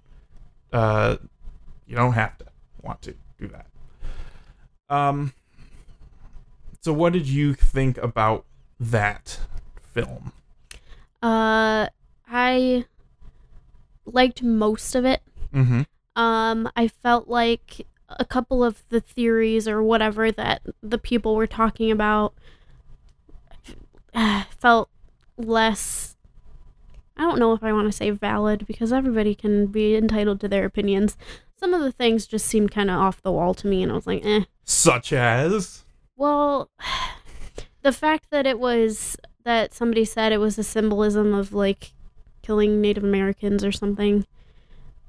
Uh 0.73 1.15
you 1.87 1.95
don't 1.95 2.13
have 2.13 2.37
to 2.39 2.45
want 2.81 3.01
to 3.03 3.15
do 3.39 3.47
that. 3.47 3.67
Um 4.89 5.33
so 6.81 6.93
what 6.93 7.13
did 7.13 7.27
you 7.27 7.53
think 7.53 7.97
about 7.97 8.45
that 8.79 9.39
film? 9.81 10.31
Uh, 11.21 11.87
I 12.29 12.85
liked 14.05 14.41
most 14.41 14.95
of 14.95 15.05
it. 15.05 15.21
Mm-hmm. 15.53 15.81
Um, 16.21 16.69
I 16.75 16.87
felt 16.87 17.27
like 17.27 17.85
a 18.09 18.25
couple 18.25 18.63
of 18.63 18.83
the 18.89 19.01
theories 19.01 19.67
or 19.67 19.83
whatever 19.83 20.31
that 20.31 20.61
the 20.81 20.97
people 20.97 21.35
were 21.35 21.47
talking 21.47 21.91
about 21.91 22.33
uh, 24.13 24.43
felt 24.57 24.89
less. 25.37 26.15
I 27.17 27.23
don't 27.23 27.39
know 27.39 27.53
if 27.53 27.63
I 27.63 27.73
want 27.73 27.87
to 27.87 27.91
say 27.91 28.09
valid 28.09 28.65
because 28.65 28.93
everybody 28.93 29.35
can 29.35 29.67
be 29.67 29.95
entitled 29.95 30.39
to 30.41 30.47
their 30.47 30.65
opinions. 30.65 31.17
Some 31.59 31.73
of 31.73 31.81
the 31.81 31.91
things 31.91 32.25
just 32.25 32.45
seemed 32.45 32.71
kind 32.71 32.89
of 32.89 32.97
off 32.97 33.21
the 33.21 33.33
wall 33.33 33.53
to 33.55 33.67
me, 33.67 33.83
and 33.83 33.91
I 33.91 33.95
was 33.95 34.07
like, 34.07 34.25
eh. 34.25 34.45
Such 34.63 35.11
as 35.11 35.83
Well, 36.19 36.69
the 37.81 37.91
fact 37.93 38.27
that 38.29 38.45
it 38.45 38.59
was 38.59 39.15
that 39.45 39.73
somebody 39.73 40.03
said 40.05 40.31
it 40.31 40.37
was 40.39 40.59
a 40.59 40.63
symbolism 40.63 41.33
of 41.33 41.53
like 41.53 41.93
killing 42.43 42.81
Native 42.81 43.03
Americans 43.03 43.63
or 43.63 43.71
something, 43.71 44.25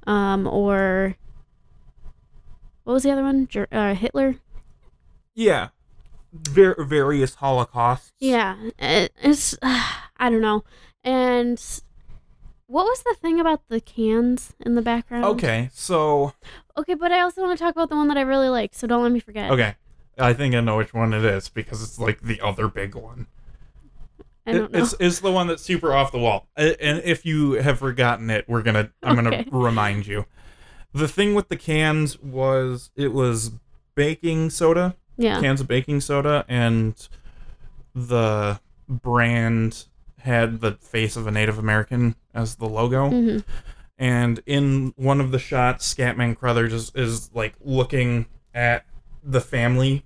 um, 0.07 0.47
or 0.47 1.17
what 2.85 2.93
was 2.93 3.03
the 3.03 3.11
other 3.11 3.23
one? 3.23 3.47
Uh, 3.71 3.93
Hitler. 3.93 4.37
yeah, 5.35 5.69
ver- 6.33 6.81
various 6.83 7.35
holocausts. 7.35 8.13
Yeah, 8.19 8.55
it- 8.79 9.11
it's 9.21 9.55
I 9.61 10.29
don't 10.29 10.41
know. 10.41 10.63
And 11.03 11.61
what 12.67 12.85
was 12.85 13.03
the 13.03 13.15
thing 13.21 13.39
about 13.39 13.67
the 13.67 13.81
cans 13.81 14.53
in 14.61 14.75
the 14.75 14.81
background? 14.81 15.25
Okay, 15.25 15.69
so 15.73 16.31
Okay, 16.77 16.93
but 16.93 17.11
I 17.11 17.19
also 17.19 17.41
want 17.41 17.57
to 17.57 17.63
talk 17.63 17.75
about 17.75 17.89
the 17.89 17.95
one 17.97 18.07
that 18.07 18.17
I 18.17 18.21
really 18.21 18.47
like, 18.49 18.73
so 18.73 18.87
don't 18.87 19.03
let 19.03 19.11
me 19.11 19.19
forget. 19.19 19.51
okay, 19.51 19.75
I 20.17 20.33
think 20.33 20.53
I 20.55 20.59
know 20.61 20.77
which 20.77 20.93
one 20.93 21.13
it 21.13 21.23
is 21.23 21.49
because 21.49 21.81
it's 21.81 21.97
like 21.99 22.21
the 22.21 22.41
other 22.41 22.67
big 22.67 22.95
one. 22.95 23.27
I 24.45 24.53
don't 24.53 24.71
know. 24.71 24.79
It's, 24.79 24.95
it's 24.99 25.19
the 25.19 25.31
one 25.31 25.47
that's 25.47 25.61
super 25.63 25.93
off 25.93 26.11
the 26.11 26.17
wall. 26.19 26.47
And 26.57 27.01
if 27.03 27.25
you 27.25 27.53
have 27.53 27.79
forgotten 27.79 28.29
it, 28.29 28.45
we're 28.47 28.63
gonna 28.63 28.91
I'm 29.03 29.17
Okay. 29.17 29.43
gonna 29.43 29.45
remind 29.51 30.07
you. 30.07 30.25
The 30.93 31.07
thing 31.07 31.35
with 31.35 31.47
the 31.49 31.55
cans 31.55 32.19
was 32.19 32.91
it 32.95 33.13
was 33.13 33.51
baking 33.95 34.49
soda, 34.49 34.95
yeah. 35.17 35.39
cans 35.39 35.61
of 35.61 35.67
baking 35.67 36.01
soda, 36.01 36.43
and 36.47 36.95
the 37.95 38.59
brand 38.89 39.85
had 40.19 40.61
the 40.61 40.73
face 40.73 41.15
of 41.15 41.27
a 41.27 41.31
Native 41.31 41.57
American 41.57 42.15
as 42.33 42.55
the 42.55 42.67
logo. 42.67 43.09
hmm 43.09 43.37
And 43.97 44.41
in 44.45 44.93
one 44.97 45.21
of 45.21 45.31
the 45.31 45.39
shots, 45.39 45.91
Scatman 45.93 46.35
Crothers 46.37 46.73
is, 46.73 46.91
is 46.95 47.33
like 47.33 47.53
looking 47.63 48.25
at 48.53 48.85
the 49.23 49.41
family, 49.41 50.03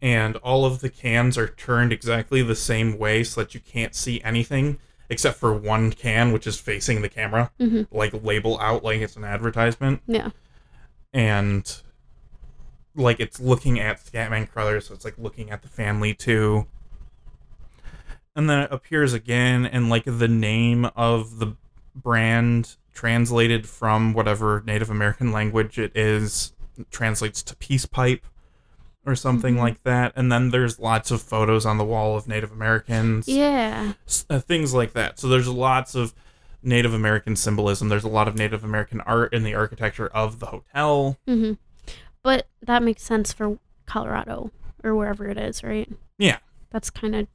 and 0.00 0.36
all 0.36 0.64
of 0.64 0.80
the 0.80 0.88
cans 0.90 1.38
are 1.38 1.46
turned 1.48 1.92
exactly 1.92 2.42
the 2.42 2.56
same 2.56 2.98
way 2.98 3.22
so 3.22 3.40
that 3.42 3.54
you 3.54 3.60
can't 3.60 3.94
see 3.94 4.20
anything 4.22 4.78
except 5.08 5.38
for 5.38 5.52
one 5.52 5.92
can, 5.92 6.32
which 6.32 6.46
is 6.46 6.58
facing 6.58 7.02
the 7.02 7.08
camera, 7.08 7.50
hmm 7.58 7.82
like 7.90 8.12
label 8.24 8.58
out 8.60 8.82
like 8.82 9.00
it's 9.00 9.16
an 9.16 9.24
advertisement, 9.24 10.00
Yeah. 10.06 10.30
and 11.12 11.82
like 12.94 13.20
it's 13.20 13.38
looking 13.40 13.78
at 13.78 14.02
Scatman 14.04 14.50
Crothers, 14.50 14.86
so 14.86 14.94
it's 14.94 15.04
like 15.04 15.18
looking 15.18 15.50
at 15.50 15.62
the 15.62 15.68
family 15.68 16.14
too. 16.14 16.66
And 18.34 18.48
then 18.48 18.60
it 18.60 18.72
appears 18.72 19.12
again, 19.12 19.66
and 19.66 19.90
like 19.90 20.04
the 20.06 20.28
name 20.28 20.86
of 20.96 21.38
the 21.38 21.56
brand 21.94 22.76
translated 22.94 23.68
from 23.68 24.14
whatever 24.14 24.62
Native 24.66 24.88
American 24.90 25.30
language 25.32 25.78
it 25.78 25.92
is 25.94 26.52
translates 26.90 27.42
to 27.44 27.56
peace 27.56 27.86
pipe 27.86 28.26
or 29.04 29.14
something 29.16 29.56
Mhm. 29.56 29.60
like 29.60 29.82
that. 29.82 30.12
And 30.14 30.30
then 30.30 30.50
there's 30.50 30.78
lots 30.78 31.10
of 31.10 31.20
photos 31.20 31.66
on 31.66 31.76
the 31.78 31.84
wall 31.84 32.16
of 32.16 32.28
Native 32.28 32.52
Americans 32.52 33.26
Yeah. 33.28 33.94
uh, 34.30 34.38
things 34.38 34.72
like 34.74 34.92
that. 34.92 35.18
So 35.18 35.28
there's 35.28 35.48
lots 35.48 35.94
of 35.94 36.14
Native 36.62 36.94
American 36.94 37.34
symbolism. 37.34 37.88
There's 37.88 38.04
a 38.04 38.08
lot 38.08 38.28
of 38.28 38.36
Native 38.36 38.62
American 38.62 39.00
art 39.00 39.34
in 39.34 39.42
the 39.42 39.54
architecture 39.54 40.06
of 40.08 40.38
the 40.38 40.46
hotel. 40.46 41.18
hmm 41.26 41.54
But 42.22 42.46
that 42.62 42.82
makes 42.84 43.02
sense 43.02 43.32
for 43.32 43.58
Colorado 43.86 44.52
or 44.84 44.94
wherever 44.94 45.26
it 45.28 45.36
is, 45.36 45.64
right? 45.64 45.90
Yeah. 46.18 46.38
That's 46.70 46.88
kind 46.90 47.16
of 47.16 47.26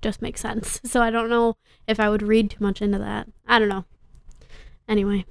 just 0.00 0.22
makes 0.22 0.40
sense. 0.40 0.80
So 0.86 1.02
I 1.02 1.10
don't 1.10 1.28
know 1.28 1.56
if 1.88 1.98
I 1.98 2.08
would 2.08 2.22
read 2.22 2.50
too 2.52 2.62
much 2.62 2.80
into 2.80 2.98
that. 2.98 3.26
I 3.48 3.58
don't 3.58 3.68
know. 3.68 3.84
Anyway, 4.86 5.26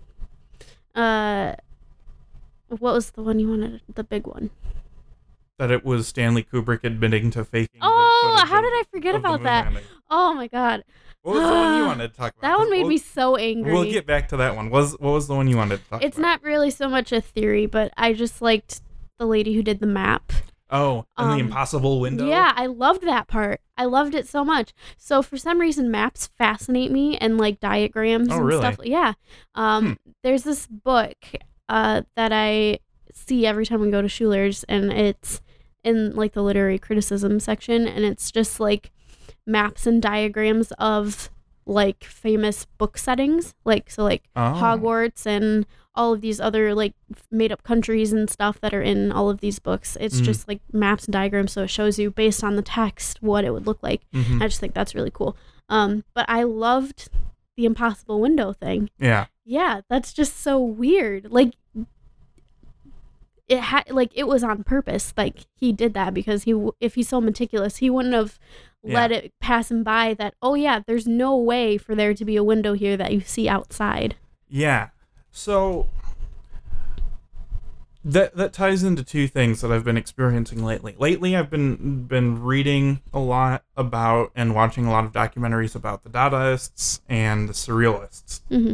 uh, 0.93 1.53
what 2.69 2.93
was 2.93 3.11
the 3.11 3.23
one 3.23 3.39
you 3.39 3.49
wanted? 3.49 3.81
The 3.93 4.03
big 4.03 4.27
one. 4.27 4.49
That 5.59 5.71
it 5.71 5.83
was 5.83 6.07
Stanley 6.07 6.43
Kubrick 6.43 6.83
admitting 6.83 7.31
to 7.31 7.43
faking. 7.43 7.79
Oh, 7.81 8.43
how 8.47 8.61
did 8.61 8.67
I 8.73 8.83
forget 8.91 9.15
about 9.15 9.41
that? 9.43 9.65
landing. 9.65 9.83
Oh 10.09 10.33
my 10.33 10.47
god, 10.47 10.83
What 11.23 11.33
was 11.35 11.43
the 11.43 11.53
one 11.53 11.77
you 11.77 11.85
wanted 11.85 12.07
to 12.11 12.17
talk 12.17 12.33
about? 12.37 12.41
that 12.47 12.57
one 12.59 12.69
made 12.69 12.81
We'll- 12.81 12.89
me 12.89 12.97
so 12.99 13.35
angry. 13.37 13.73
We'll 13.73 13.83
get 13.91 14.05
back 14.05 14.29
to 14.29 14.37
that 14.37 14.55
one. 14.55 14.69
Was 14.69 14.91
what 14.99 15.11
was 15.13 15.27
the 15.27 15.33
one 15.35 15.47
you 15.47 15.57
wanted 15.57 15.83
to 15.83 15.89
talk 15.89 16.03
it's 16.03 16.17
about? 16.17 16.27
not 16.27 16.43
really 16.43 16.69
so 16.69 16.87
much 16.87 17.11
a 17.11 17.21
theory, 17.21 17.65
but 17.65 17.91
I 17.97 18.13
just 18.13 18.41
liked 18.41 18.81
the 19.17 19.25
lady 19.25 19.53
who 19.55 19.63
did 19.63 19.79
the 19.79 19.87
map. 19.87 20.31
Oh, 20.69 21.05
and 21.17 21.29
the 21.29 21.33
um, 21.35 21.39
impossible 21.39 21.99
window. 22.01 22.27
Yeah, 22.27 22.51
I 22.55 22.65
loved 22.67 23.01
that 23.03 23.27
part. 23.27 23.61
I 23.77 23.85
loved 23.85 24.13
it 24.13 24.27
so 24.27 24.43
much. 24.45 24.73
So 24.97 25.21
for 25.21 25.37
some 25.37 25.59
reason, 25.59 25.89
maps 25.89 26.27
fascinate 26.37 26.91
me 26.91 27.17
and 27.17 27.37
like 27.37 27.59
diagrams 27.59 28.27
Oh, 28.29 28.37
and 28.37 28.45
really? 28.45 28.59
stuff. 28.61 28.79
Yeah. 28.85 29.13
Um, 29.55 29.97
there's 30.23 30.43
this 30.43 30.67
book 30.67 31.15
uh, 31.69 32.01
that 32.15 32.31
I 32.33 32.79
see 33.13 33.45
every 33.45 33.65
time 33.65 33.81
we 33.81 33.91
go 33.91 34.01
to 34.01 34.09
Schuler's, 34.09 34.63
and 34.65 34.91
it's 34.91 35.41
in 35.83 36.15
like 36.15 36.33
the 36.33 36.43
literary 36.43 36.79
criticism 36.79 37.39
section, 37.39 37.87
and 37.87 38.03
it's 38.05 38.31
just 38.31 38.59
like 38.59 38.91
maps 39.45 39.87
and 39.87 40.01
diagrams 40.01 40.71
of 40.79 41.29
like 41.65 42.03
famous 42.03 42.65
book 42.77 42.97
settings, 42.97 43.53
like 43.65 43.89
so 43.91 44.03
like 44.03 44.23
Oh. 44.35 44.53
Hogwarts 44.55 45.25
and 45.25 45.65
all 45.95 46.13
of 46.13 46.21
these 46.21 46.39
other 46.39 46.75
like 46.75 46.93
made 47.31 47.51
up 47.51 47.63
countries 47.63 48.13
and 48.13 48.29
stuff 48.29 48.59
that 48.61 48.73
are 48.73 48.81
in 48.83 49.11
all 49.11 49.29
of 49.29 49.39
these 49.41 49.59
books. 49.59 49.97
It's 49.99 50.21
Mm. 50.21 50.25
just 50.25 50.47
like 50.47 50.61
maps 50.71 51.05
and 51.05 51.13
diagrams, 51.13 51.51
so 51.53 51.63
it 51.63 51.69
shows 51.69 51.97
you 51.99 52.11
based 52.11 52.43
on 52.43 52.55
the 52.55 52.61
text 52.61 53.21
what 53.21 53.43
it 53.43 53.51
would 53.51 53.65
look 53.65 53.81
like. 53.81 54.01
Mhm. 54.13 54.41
I 54.41 54.47
just 54.47 54.59
think 54.59 54.73
that's 54.73 54.93
really 54.95 55.11
cool. 55.11 55.35
Um, 55.69 56.03
but 56.13 56.25
I 56.29 56.43
loved 56.43 57.09
the 57.57 57.65
impossible 57.65 58.21
window 58.21 58.53
thing. 58.53 58.89
Yeah. 58.97 59.25
Yeah, 59.43 59.81
that's 59.89 60.13
just 60.13 60.39
so 60.39 60.59
weird. 60.59 61.31
Like 61.31 61.55
it 63.47 63.59
had 63.59 63.89
like 63.89 64.11
it 64.13 64.27
was 64.27 64.43
on 64.43 64.63
purpose. 64.63 65.13
Like 65.17 65.39
he 65.55 65.73
did 65.73 65.93
that 65.95 66.13
because 66.13 66.43
he 66.43 66.69
if 66.79 66.95
he's 66.95 67.09
so 67.09 67.19
meticulous, 67.19 67.77
he 67.77 67.89
wouldn't 67.89 68.13
have 68.13 68.39
let 68.83 69.11
it 69.11 69.33
pass 69.41 69.69
him 69.69 69.83
by 69.83 70.13
that 70.13 70.35
oh 70.41 70.53
yeah, 70.53 70.79
there's 70.85 71.07
no 71.07 71.35
way 71.35 71.77
for 71.77 71.93
there 71.93 72.13
to 72.13 72.23
be 72.23 72.37
a 72.37 72.43
window 72.43 72.73
here 72.73 72.95
that 72.95 73.11
you 73.11 73.21
see 73.21 73.49
outside. 73.49 74.15
Yeah. 74.47 74.89
So 75.31 75.87
that 78.07 78.37
that 78.37 78.53
ties 78.53 78.83
into 78.83 79.03
two 79.03 79.27
things 79.27 79.59
that 79.59 79.71
I've 79.71 79.83
been 79.83 79.97
experiencing 79.97 80.63
lately. 80.63 80.95
Lately 80.97 81.35
I've 81.35 81.49
been 81.49 82.05
been 82.05 82.41
reading 82.41 83.01
a 83.13 83.19
lot 83.19 83.65
about 83.75 84.31
and 84.33 84.55
watching 84.55 84.85
a 84.85 84.91
lot 84.91 85.03
of 85.03 85.11
documentaries 85.11 85.75
about 85.75 86.03
the 86.03 86.09
Dadaists 86.09 87.01
and 87.09 87.49
the 87.49 87.53
Surrealists 87.53 88.41
hmm 88.47 88.73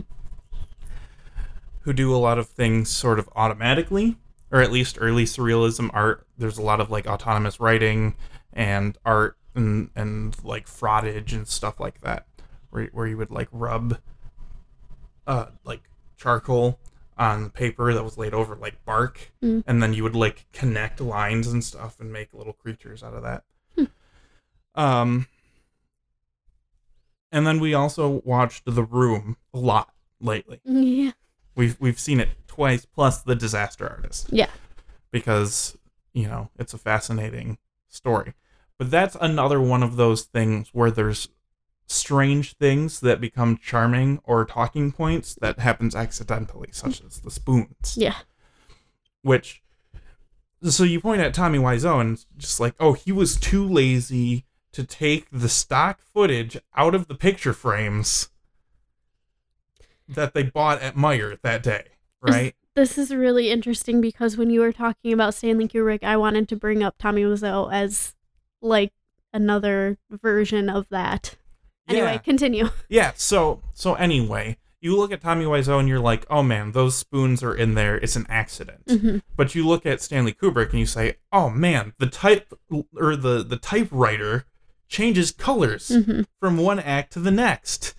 who 1.81 1.91
do 1.91 2.15
a 2.15 2.17
lot 2.17 2.37
of 2.37 2.47
things 2.47 2.89
sort 2.89 3.19
of 3.19 3.27
automatically 3.35 4.15
or 4.51 4.61
at 4.61 4.71
least 4.71 4.97
early 5.01 5.25
surrealism 5.25 5.89
art. 5.91 6.25
There's 6.37 6.57
a 6.57 6.61
lot 6.61 6.79
of 6.79 6.89
like 6.89 7.07
autonomous 7.07 7.59
writing 7.59 8.15
and 8.53 8.97
art 9.03 9.35
and 9.55 9.89
and 9.95 10.35
like 10.45 10.67
frottage 10.67 11.33
and 11.33 11.47
stuff 11.47 11.79
like 11.79 12.01
that 12.01 12.27
where, 12.69 12.85
where 12.93 13.07
you 13.07 13.17
would 13.17 13.31
like 13.31 13.49
rub 13.51 13.97
uh 15.25 15.47
like 15.63 15.81
charcoal 16.17 16.79
on 17.17 17.49
paper 17.49 17.93
that 17.93 18.03
was 18.03 18.17
laid 18.17 18.33
over 18.33 18.55
like 18.55 18.83
bark 18.85 19.31
Mm. 19.41 19.63
and 19.67 19.81
then 19.83 19.93
you 19.93 20.03
would 20.03 20.15
like 20.15 20.45
connect 20.53 20.99
lines 21.01 21.47
and 21.47 21.63
stuff 21.63 21.99
and 21.99 22.11
make 22.11 22.33
little 22.33 22.53
creatures 22.53 23.03
out 23.03 23.13
of 23.13 23.23
that 23.23 23.43
Hmm. 23.77 23.85
um 24.75 25.27
and 27.31 27.47
then 27.47 27.59
we 27.59 27.73
also 27.73 28.21
watched 28.25 28.63
the 28.65 28.83
room 28.83 29.37
a 29.53 29.57
lot 29.59 29.93
lately 30.19 30.59
Yeah. 30.65 31.11
We've 31.55 31.77
we've 31.79 31.99
seen 31.99 32.19
it 32.19 32.29
twice, 32.47 32.83
plus 32.85 33.21
the 33.21 33.35
disaster 33.35 33.87
artist. 33.87 34.27
Yeah. 34.31 34.49
Because 35.11 35.77
you 36.11 36.27
know 36.27 36.49
it's 36.57 36.73
a 36.73 36.79
fascinating 36.79 37.59
story, 37.89 38.33
but 38.79 38.89
that's 38.89 39.15
another 39.21 39.61
one 39.61 39.83
of 39.83 39.95
those 39.95 40.23
things 40.23 40.69
where 40.73 40.89
there's 40.89 41.29
strange 41.87 42.55
things 42.57 42.99
that 43.01 43.21
become 43.21 43.57
charming 43.57 44.19
or 44.23 44.45
talking 44.45 44.91
points 44.91 45.35
that 45.35 45.59
happens 45.59 45.95
accidentally, 45.95 46.69
such 46.71 47.03
as 47.03 47.19
the 47.19 47.31
spoons. 47.31 47.95
Yeah. 47.95 48.15
Which, 49.21 49.61
so 50.63 50.83
you 50.83 50.99
point 50.99 51.21
at 51.21 51.33
Tommy 51.33 51.59
Wiseau 51.59 52.01
and 52.01 52.13
it's 52.13 52.25
just 52.37 52.59
like, 52.59 52.75
oh, 52.79 52.93
he 52.93 53.11
was 53.11 53.35
too 53.35 53.67
lazy 53.67 54.45
to 54.71 54.83
take 54.83 55.27
the 55.31 55.49
stock 55.49 56.01
footage 56.01 56.57
out 56.75 56.95
of 56.95 57.07
the 57.07 57.15
picture 57.15 57.53
frames 57.53 58.29
that 60.07 60.33
they 60.33 60.43
bought 60.43 60.81
at 60.81 60.95
Meijer 60.95 61.39
that 61.41 61.63
day, 61.63 61.85
right? 62.21 62.55
This 62.75 62.97
is 62.97 63.13
really 63.13 63.51
interesting 63.51 64.01
because 64.01 64.35
when 64.35 64.49
you 64.49 64.61
were 64.61 64.73
talking 64.73 65.13
about 65.13 65.35
Stanley 65.35 65.67
Kubrick, 65.67 66.03
I 66.03 66.17
wanted 66.17 66.49
to 66.49 66.55
bring 66.55 66.81
up 66.81 66.95
Tommy 66.97 67.23
Wiseau 67.23 67.71
as 67.71 68.15
like 68.61 68.91
another 69.31 69.97
version 70.09 70.69
of 70.69 70.89
that. 70.89 71.35
Anyway, 71.87 72.13
Yeah. 72.13 72.17
continue. 72.19 72.69
Yeah. 72.89 73.11
So 73.15 73.61
so 73.73 73.93
anyway, 73.95 74.57
you 74.81 74.97
look 74.97 75.11
at 75.11 75.21
Tommy 75.21 75.45
Wiseau 75.45 75.79
and 75.79 75.87
you're 75.87 75.99
like, 75.99 76.25
oh 76.29 76.43
man, 76.43 76.71
those 76.73 76.95
spoons 76.95 77.41
are 77.43 77.55
in 77.55 77.73
there. 77.75 77.95
It's 77.97 78.15
an 78.15 78.25
accident. 78.29 78.83
hmm 78.89 79.17
But 79.35 79.55
you 79.55 79.65
look 79.67 79.85
at 79.85 80.01
Stanley 80.01 80.33
Kubrick 80.33 80.71
and 80.71 80.79
you 80.79 80.85
say, 80.85 81.15
oh 81.31 81.49
man, 81.49 81.93
the 81.99 82.07
type 82.07 82.53
or 82.95 83.15
the 83.15 83.43
the 83.43 83.57
typewriter 83.57 84.45
changes 84.87 85.31
colors 85.31 85.89
hmm 85.89 86.21
from 86.39 86.57
one 86.57 86.79
act 86.79 87.13
to 87.13 87.19
the 87.19 87.31
next, 87.31 87.95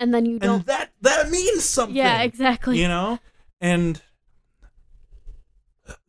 And 0.00 0.14
then 0.14 0.24
you 0.26 0.38
don't. 0.38 0.64
that 0.66 0.90
that 1.02 1.30
means 1.30 1.64
something. 1.64 1.96
Yeah, 1.96 2.22
exactly. 2.22 2.80
You 2.80 2.88
know, 2.88 3.18
and 3.60 4.00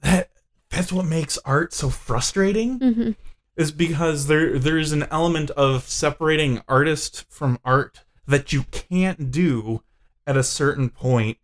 that 0.01 0.29
that's 0.69 0.91
what 0.91 1.05
makes 1.05 1.37
art 1.39 1.73
so 1.73 1.89
frustrating. 1.89 2.79
hmm 2.79 3.11
is 3.57 3.71
because 3.71 4.27
there 4.27 4.57
there's 4.59 4.91
an 4.91 5.03
element 5.11 5.49
of 5.51 5.83
separating 5.83 6.61
artist 6.67 7.25
from 7.29 7.59
art 7.63 8.03
that 8.27 8.51
you 8.51 8.63
can't 8.71 9.31
do 9.31 9.81
at 10.27 10.35
a 10.37 10.43
certain 10.43 10.89
point. 10.89 11.37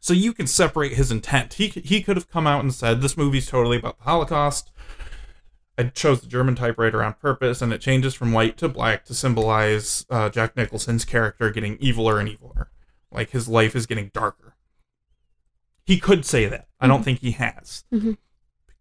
So 0.00 0.12
you 0.14 0.32
can 0.32 0.46
separate 0.46 0.92
his 0.94 1.10
intent. 1.10 1.54
He 1.54 1.68
he 1.68 2.02
could 2.02 2.16
have 2.16 2.30
come 2.30 2.46
out 2.46 2.62
and 2.62 2.72
said 2.72 3.00
this 3.00 3.16
movie's 3.16 3.46
totally 3.46 3.76
about 3.78 3.98
the 3.98 4.04
Holocaust. 4.04 4.70
I 5.76 5.84
chose 5.84 6.20
the 6.20 6.26
German 6.26 6.56
typewriter 6.56 7.02
on 7.04 7.14
purpose, 7.14 7.62
and 7.62 7.72
it 7.72 7.80
changes 7.80 8.12
from 8.14 8.32
white 8.32 8.56
to 8.58 8.68
black 8.68 9.04
to 9.04 9.14
symbolize 9.14 10.04
uh, 10.10 10.28
Jack 10.28 10.56
Nicholson's 10.56 11.04
character 11.04 11.50
getting 11.50 11.78
eviler 11.78 12.18
and 12.18 12.28
eviler, 12.28 12.66
like 13.12 13.30
his 13.30 13.48
life 13.48 13.76
is 13.76 13.86
getting 13.86 14.10
darker. 14.12 14.56
He 15.84 15.98
could 16.00 16.24
say 16.24 16.46
that. 16.46 16.68
I 16.80 16.86
don't 16.88 17.00
Mhm. 17.00 17.04
think 17.04 17.20
he 17.20 17.30
has. 17.32 17.84
Mhm. 17.92 18.18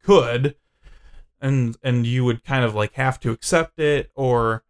Could, 0.03 0.55
and 1.41 1.78
and 1.84 2.06
you 2.08 2.23
would 2.26 2.43
kind 2.43 2.63
of 2.65 2.73
like 2.76 2.93
have 2.93 3.19
to 3.19 3.32
accept 3.32 3.80
it 3.80 4.12
or 4.15 4.63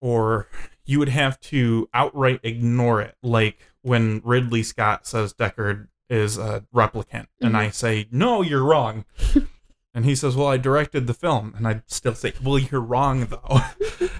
or 0.00 0.48
you 0.84 0.98
would 0.98 1.08
have 1.08 1.40
to 1.40 1.88
outright 1.94 2.40
ignore 2.42 3.00
it 3.00 3.16
like 3.22 3.58
when 3.82 4.20
ridley 4.24 4.62
scott 4.62 5.06
says 5.06 5.32
deckard 5.34 5.88
is 6.08 6.38
a 6.38 6.64
replicant 6.74 7.26
and 7.40 7.54
Mhm. 7.54 7.58
i 7.58 7.70
say 7.70 8.06
no 8.10 8.42
you're 8.42 8.64
wrong. 8.64 9.04
And 9.94 10.04
he 10.04 10.14
says 10.14 10.36
well 10.36 10.48
i 10.48 10.58
directed 10.58 11.06
the 11.06 11.14
film. 11.14 11.54
And 11.56 11.66
i 11.66 11.80
still 11.86 12.14
say 12.14 12.34
well 12.42 12.58
you're 12.58 12.80
wrong 12.82 13.26
though. 13.26 13.60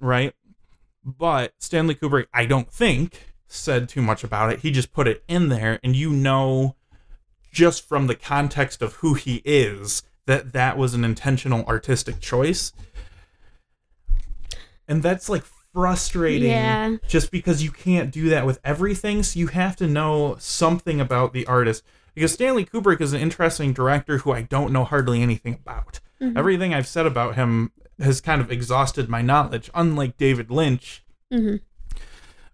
Right? 0.00 0.32
But 1.04 1.54
stanley 1.58 1.96
kubrick 1.96 2.26
i 2.32 2.46
don't 2.46 2.70
think 2.72 3.34
said 3.48 3.88
too 3.88 4.00
much 4.00 4.22
about 4.24 4.52
it. 4.52 4.60
He 4.60 4.70
just 4.70 4.92
put 4.92 5.06
it 5.08 5.24
in 5.28 5.48
there 5.48 5.80
and 5.82 5.94
you 5.96 6.10
know 6.10 6.76
just 7.52 7.86
from 7.88 8.06
the 8.06 8.14
context 8.14 8.80
of 8.80 8.94
who 8.94 9.14
he 9.14 9.42
is 9.44 10.02
that 10.26 10.52
that 10.52 10.76
was 10.78 10.94
an 10.94 11.04
intentional 11.04 11.64
artistic 11.66 12.20
choice 12.20 12.72
and 14.88 15.02
that's 15.02 15.28
like 15.28 15.44
frustrating 15.72 16.50
Yeah. 16.50 16.96
just 17.08 17.30
because 17.30 17.62
you 17.62 17.70
can't 17.70 18.10
do 18.12 18.28
that 18.30 18.46
with 18.46 18.60
everything 18.64 19.22
so 19.22 19.38
you 19.40 19.48
have 19.48 19.74
to 19.76 19.86
know 19.86 20.36
something 20.38 21.00
about 21.00 21.32
the 21.32 21.46
artist 21.46 21.82
because 22.14 22.32
stanley 22.32 22.64
kubrick 22.64 23.00
is 23.00 23.12
an 23.12 23.20
interesting 23.20 23.72
director 23.72 24.18
who 24.18 24.30
i 24.32 24.42
don't 24.42 24.72
know 24.72 24.84
hardly 24.84 25.20
anything 25.20 25.54
about 25.54 26.00
Mhm. 26.20 26.36
everything 26.38 26.72
i've 26.72 26.86
said 26.86 27.06
about 27.06 27.34
him 27.34 27.72
has 27.98 28.20
kind 28.20 28.40
of 28.40 28.52
exhausted 28.52 29.08
my 29.08 29.20
knowledge 29.20 29.68
unlike 29.74 30.16
david 30.16 30.48
lynch 30.50 31.02
Mhm. 31.32 31.60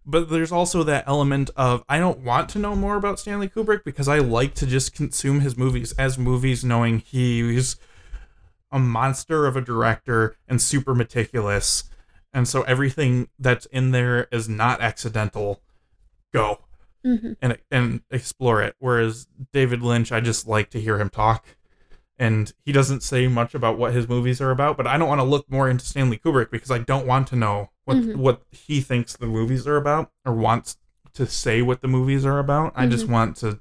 But 0.07 0.29
there's 0.31 0.53
also 0.53 0.83
that 0.83 1.05
element 1.07 1.51
of 1.57 1.85
I 1.89 1.99
don't 1.99 2.21
want 2.21 2.49
to 2.51 2.59
know 2.59 2.75
more 2.75 2.97
about 2.97 3.19
Stanley 3.21 3.49
Kubrick 3.49 3.85
because 3.85 4.09
I 4.09 4.19
like 4.19 4.55
to 4.55 4.67
just 4.67 4.95
consume 4.95 5.41
his 5.41 5.57
movies 5.57 5.93
as 5.93 6.19
movies, 6.19 6.65
knowing 6.65 6.99
he's 6.99 7.77
a 8.73 8.79
monster 8.79 9.47
of 9.47 9.57
a 9.57 9.61
director 9.61 10.37
and 10.49 10.61
super 10.63 10.95
meticulous. 10.95 11.85
And 12.33 12.47
so 12.47 12.63
everything 12.63 13.29
that's 13.39 13.67
in 13.67 13.91
there 13.91 14.29
is 14.31 14.49
not 14.49 14.81
accidental. 14.81 15.61
Go 16.33 16.61
Mhm. 17.05 17.37
and 17.43 17.59
and 17.71 18.03
explore 18.11 18.63
it. 18.63 18.77
Whereas 18.79 19.27
David 19.53 19.83
Lynch, 19.83 20.13
I 20.13 20.21
just 20.21 20.47
like 20.47 20.71
to 20.71 20.81
hear 20.81 20.99
him 21.01 21.09
talk, 21.11 21.45
and 22.19 22.53
he 22.65 22.73
doesn't 22.73 23.03
say 23.03 23.27
much 23.27 23.55
about 23.55 23.79
what 23.79 23.95
his 23.95 24.09
movies 24.09 24.41
are 24.41 24.51
about. 24.51 24.77
But 24.77 24.87
I 24.87 24.97
don't 24.99 25.09
want 25.09 25.21
to 25.21 25.25
look 25.25 25.51
more 25.51 25.69
into 25.69 25.85
Stanley 25.85 26.19
Kubrick 26.19 26.51
because 26.51 26.71
I 26.71 26.79
don't 26.79 27.07
want 27.07 27.27
to 27.29 27.37
know 27.37 27.71
what 27.95 28.03
Mhm. 28.05 28.17
what 28.17 28.43
he 28.51 28.81
thinks 28.81 29.17
the 29.17 29.27
movies 29.27 29.67
are 29.67 29.77
about 29.77 30.11
or 30.25 30.33
wants 30.35 30.77
to 31.15 31.27
say 31.27 31.61
what 31.63 31.81
the 31.81 31.89
movies 31.89 32.25
are 32.25 32.39
about. 32.39 32.73
I 32.77 32.87
just 32.87 33.07
Mhm. 33.07 33.11
want 33.11 33.37
to 33.39 33.59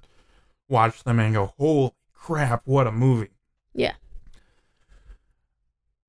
watch 0.67 1.03
them 1.03 1.19
and 1.19 1.33
go, 1.33 1.53
"Holy 1.57 1.91
crap, 2.13 2.61
what 2.65 2.85
a 2.87 2.91
movie!" 2.91 3.31
Yeah. 3.73 3.93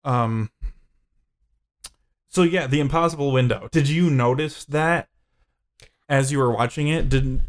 Um. 0.04 0.50
So 2.28 2.42
yeah, 2.42 2.66
the 2.66 2.80
Impossible 2.80 3.32
Window. 3.32 3.68
Did 3.72 3.88
you 3.88 4.08
notice 4.10 4.64
that 4.66 5.08
as 6.08 6.30
you 6.30 6.38
were 6.38 6.50
watching 6.50 6.88
it? 6.88 7.08
Didn't 7.08 7.42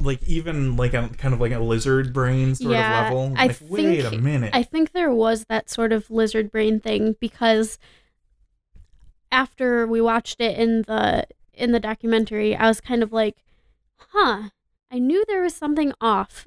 like 0.00 0.22
even 0.24 0.76
like 0.76 0.92
a 0.94 1.08
kind 1.16 1.32
of 1.32 1.40
like 1.40 1.52
a 1.52 1.58
lizard 1.60 2.12
brain 2.12 2.54
sort 2.54 2.72
Yeah, 2.72 3.06
of 3.08 3.14
level? 3.14 3.34
I 3.36 3.46
like, 3.46 3.58
wait 3.62 4.04
a 4.04 4.10
think- 4.10 4.22
minute. 4.22 4.50
I 4.54 4.62
think 4.62 4.92
there 4.92 5.12
was 5.12 5.44
that 5.48 5.70
sort 5.70 5.92
of 5.92 6.10
lizard 6.10 6.50
brain 6.50 6.80
thing 6.80 7.16
because 7.20 7.78
after 9.30 9.86
we 9.86 10.00
watched 10.00 10.40
it 10.40 10.58
in 10.58 10.82
the 10.82 11.26
in 11.54 11.72
the 11.72 11.80
documentary, 11.80 12.54
I 12.54 12.68
was 12.68 12.80
kind 12.80 13.02
of 13.02 13.12
like, 13.12 13.42
"Huh, 13.96 14.50
I 14.90 14.98
knew 14.98 15.24
there 15.26 15.42
was 15.42 15.54
something 15.54 15.92
off 16.00 16.46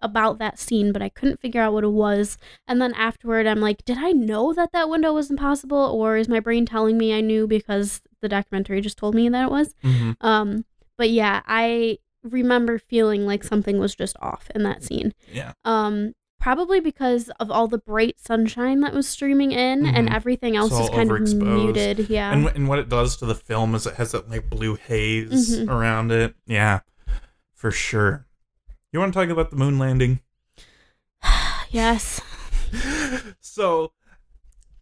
about 0.00 0.38
that 0.38 0.58
scene, 0.58 0.92
but 0.92 1.02
I 1.02 1.08
couldn't 1.08 1.40
figure 1.40 1.60
out 1.60 1.72
what 1.72 1.84
it 1.84 1.88
was." 1.92 2.38
And 2.68 2.80
then 2.80 2.94
afterward, 2.94 3.46
I'm 3.46 3.60
like, 3.60 3.84
"Did 3.84 3.98
I 3.98 4.12
know 4.12 4.52
that 4.52 4.72
that 4.72 4.88
window 4.88 5.12
was 5.12 5.30
impossible 5.30 5.78
or 5.78 6.16
is 6.16 6.28
my 6.28 6.40
brain 6.40 6.66
telling 6.66 6.96
me 6.98 7.12
I 7.14 7.20
knew 7.20 7.46
because 7.46 8.00
the 8.20 8.28
documentary 8.28 8.80
just 8.80 8.98
told 8.98 9.14
me 9.14 9.28
that 9.28 9.46
it 9.46 9.50
was?" 9.50 9.74
Mhm. 9.82 10.16
Um, 10.20 10.64
but 10.96 11.10
yeah, 11.10 11.42
I 11.46 11.98
remember 12.22 12.78
feeling 12.78 13.26
like 13.26 13.44
something 13.44 13.78
was 13.78 13.94
just 13.94 14.16
off 14.20 14.50
in 14.54 14.62
that 14.62 14.82
scene. 14.82 15.12
Yeah. 15.32 15.52
Um, 15.64 16.14
probably 16.44 16.78
because 16.78 17.30
of 17.40 17.50
all 17.50 17.66
the 17.66 17.78
bright 17.78 18.20
sunshine 18.20 18.82
that 18.82 18.92
was 18.92 19.08
streaming 19.08 19.50
in, 19.50 19.86
and 19.86 20.10
Mhm. 20.10 20.14
everything 20.14 20.56
else 20.56 20.78
is 20.78 20.90
kind 20.90 21.10
of 21.10 21.34
muted. 21.36 22.10
Yeah. 22.10 22.30
And, 22.34 22.46
and 22.48 22.68
what 22.68 22.78
it 22.78 22.90
does 22.90 23.16
to 23.16 23.24
the 23.24 23.34
film 23.34 23.74
is 23.74 23.86
it 23.86 23.94
has 23.94 24.12
that 24.12 24.28
like 24.28 24.50
blue 24.50 24.74
haze 24.74 25.58
Mhm. 25.58 25.70
around 25.70 26.12
it. 26.12 26.36
Yeah, 26.46 26.80
for 27.54 27.70
sure. 27.70 28.26
You 28.92 28.98
want 29.00 29.14
to 29.14 29.18
talk 29.18 29.30
about 29.30 29.48
the 29.48 29.56
moon 29.56 29.78
landing? 29.78 30.20
yes. 31.70 32.20
so, 33.40 33.92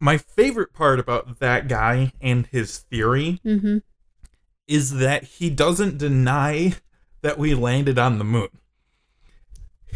my 0.00 0.18
favorite 0.18 0.72
part 0.72 0.98
about 0.98 1.38
that 1.38 1.68
guy 1.68 2.12
and 2.20 2.48
his 2.48 2.78
theory 2.78 3.40
Mm-hmm. 3.46 3.78
is 4.66 4.94
that 4.94 5.22
he 5.22 5.48
doesn't 5.48 5.96
deny 5.96 6.74
that 7.20 7.38
we 7.38 7.54
landed 7.54 8.00
on 8.00 8.18
the 8.18 8.24
moon. 8.24 8.48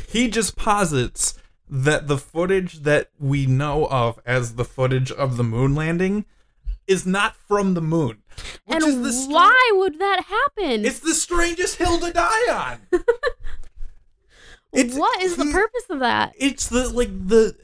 He 0.09 0.29
just 0.31 0.55
posits 0.55 1.35
that 1.69 2.07
the 2.07 2.19
footage 2.19 2.81
that 2.81 3.11
we 3.19 3.47
know 3.47 3.87
of 3.89 4.21
as 4.25 4.55
the 4.55 4.65
footage 4.65 5.11
of 5.11 5.37
the 5.37 5.45
moon 5.45 5.75
landing 5.75 6.25
is 6.87 7.05
not 7.05 7.35
from 7.35 7.75
the 7.75 7.81
moon. 7.81 8.23
Which 8.65 8.77
And 8.77 8.85
is 8.85 9.03
the 9.03 9.13
str- 9.13 9.33
why 9.33 9.71
would 9.75 9.99
that 9.99 10.25
happen? 10.27 10.85
It's 10.85 11.01
the 11.01 11.15
strangest 11.15 11.77
hill 11.77 11.99
to 11.99 12.13
die 12.13 12.53
on. 12.53 13.01
it's- 14.73 14.97
what 14.97 15.23
is 15.23 15.37
the 15.37 15.47
purpose 15.47 15.85
of 15.91 16.01
that? 16.01 16.35
It's 16.39 16.69
the 16.69 16.89
like 16.89 17.09
the 17.29 17.57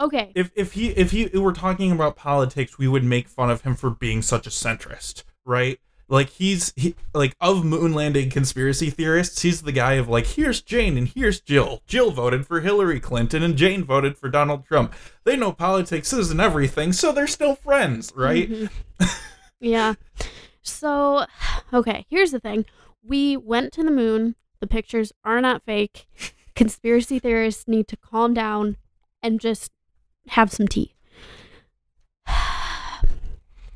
Okay. 0.00 0.32
if 0.34 0.50
if 0.56 0.72
he 0.72 0.88
if 0.90 1.10
he 1.12 1.26
were 1.26 1.52
talking 1.52 1.92
about 1.92 2.16
politics, 2.16 2.78
we 2.78 2.88
would 2.88 3.04
make 3.04 3.28
fun 3.28 3.50
of 3.50 3.60
him 3.62 3.76
for 3.76 3.90
being 3.90 4.22
such 4.22 4.46
a 4.46 4.50
centrist, 4.50 5.22
right? 5.44 5.78
Like 6.08 6.28
he's 6.30 6.72
he, 6.76 6.94
like 7.14 7.34
of 7.40 7.64
moon 7.64 7.94
landing 7.94 8.28
conspiracy 8.28 8.90
theorists, 8.90 9.42
he's 9.42 9.62
the 9.62 9.72
guy 9.72 9.94
of 9.94 10.08
like 10.08 10.26
here's 10.26 10.60
Jane 10.60 10.98
and 10.98 11.08
here's 11.08 11.40
Jill. 11.40 11.82
Jill 11.86 12.10
voted 12.10 12.46
for 12.46 12.60
Hillary 12.60 13.00
Clinton 13.00 13.42
and 13.42 13.56
Jane 13.56 13.84
voted 13.84 14.18
for 14.18 14.28
Donald 14.28 14.66
Trump. 14.66 14.94
They 15.24 15.36
know 15.36 15.52
politics 15.52 16.12
isn't 16.12 16.40
everything, 16.40 16.92
so 16.92 17.12
they're 17.12 17.26
still 17.26 17.54
friends, 17.54 18.12
right? 18.14 18.50
Mhm. 18.50 18.70
yeah. 19.60 19.94
So, 20.62 21.26
okay, 21.72 22.06
here's 22.08 22.30
the 22.30 22.40
thing. 22.40 22.66
We 23.02 23.36
went 23.36 23.72
to 23.74 23.82
the 23.82 23.90
moon. 23.90 24.36
The 24.60 24.66
pictures 24.66 25.12
are 25.24 25.40
not 25.40 25.64
fake. 25.64 26.06
Conspiracy 26.54 27.18
theorists 27.18 27.66
need 27.66 27.88
to 27.88 27.96
calm 27.96 28.34
down 28.34 28.76
and 29.22 29.40
just 29.40 29.72
have 30.28 30.52
some 30.52 30.68
tea. 30.68 30.94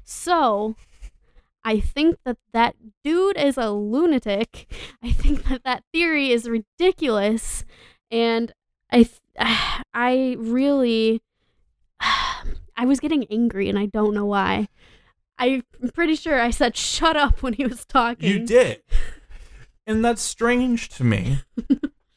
So, 0.08 0.76
I 1.66 1.80
think 1.80 2.18
that 2.24 2.38
that 2.52 2.76
dude 3.02 3.36
is 3.36 3.58
a 3.58 3.70
lunatic. 3.70 4.72
I 5.02 5.10
think 5.10 5.48
that 5.48 5.64
that 5.64 5.82
theory 5.92 6.30
is 6.30 6.48
ridiculous 6.48 7.64
and 8.08 8.52
I 8.90 9.02
th- 9.02 9.20
I 9.92 10.36
really 10.38 11.22
I 12.00 12.84
was 12.86 13.00
getting 13.00 13.26
angry 13.32 13.68
and 13.68 13.76
I 13.76 13.86
don't 13.86 14.14
know 14.14 14.26
why. 14.26 14.68
I'm 15.38 15.64
pretty 15.92 16.14
sure 16.14 16.40
I 16.40 16.50
said 16.50 16.76
shut 16.76 17.16
up 17.16 17.42
when 17.42 17.54
he 17.54 17.66
was 17.66 17.84
talking. 17.84 18.30
You 18.30 18.46
did. 18.46 18.82
And 19.88 20.04
that's 20.04 20.20
strange 20.20 20.88
to 20.96 21.04
me 21.04 21.42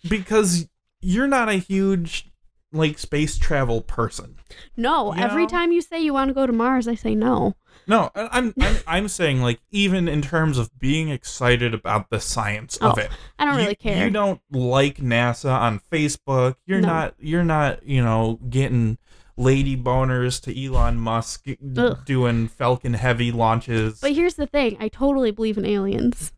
because 0.09 0.67
you're 1.01 1.27
not 1.27 1.49
a 1.49 1.53
huge 1.53 2.28
like 2.71 2.99
space 2.99 3.37
travel 3.37 3.81
person. 3.81 4.35
No, 4.77 5.13
You 5.15 5.21
every 5.21 5.43
know? 5.43 5.49
time 5.49 5.71
you 5.71 5.81
say 5.81 5.99
you 6.01 6.13
want 6.13 6.29
to 6.29 6.33
go 6.33 6.45
to 6.45 6.53
Mars, 6.53 6.87
I 6.87 6.95
say 6.95 7.15
no. 7.15 7.55
No, 7.87 8.11
I'm 8.15 8.53
I'm 8.61 8.77
I'm 8.85 9.07
saying 9.07 9.41
like 9.41 9.59
even 9.71 10.07
in 10.07 10.21
terms 10.21 10.57
of 10.59 10.69
being 10.77 11.09
excited 11.09 11.73
about 11.73 12.09
the 12.11 12.19
science 12.19 12.77
of 12.77 12.97
Oh, 12.97 13.01
it. 13.01 13.09
I 13.39 13.45
don't 13.45 13.55
you, 13.55 13.61
really 13.61 13.75
care. 13.75 14.05
You 14.05 14.11
don't 14.11 14.41
like 14.51 14.97
NASA 14.97 15.51
on 15.51 15.79
Facebook. 15.91 16.55
You're 16.67 16.81
No. 16.81 16.87
not 16.87 17.15
you're 17.19 17.43
not, 17.43 17.83
you 17.83 18.03
know, 18.03 18.39
getting 18.49 18.99
lady 19.37 19.75
boners 19.77 20.39
to 20.43 20.65
Elon 20.65 20.97
Musk 20.99 21.45
Ugh. 21.77 21.97
doing 22.05 22.47
Falcon 22.49 22.93
Heavy 22.93 23.31
launches. 23.31 23.99
But 24.01 24.11
here's 24.11 24.35
the 24.35 24.45
thing 24.47 24.77
I 24.79 24.89
totally 24.89 25.31
believe 25.31 25.57
in 25.57 25.65
aliens. 25.65 26.31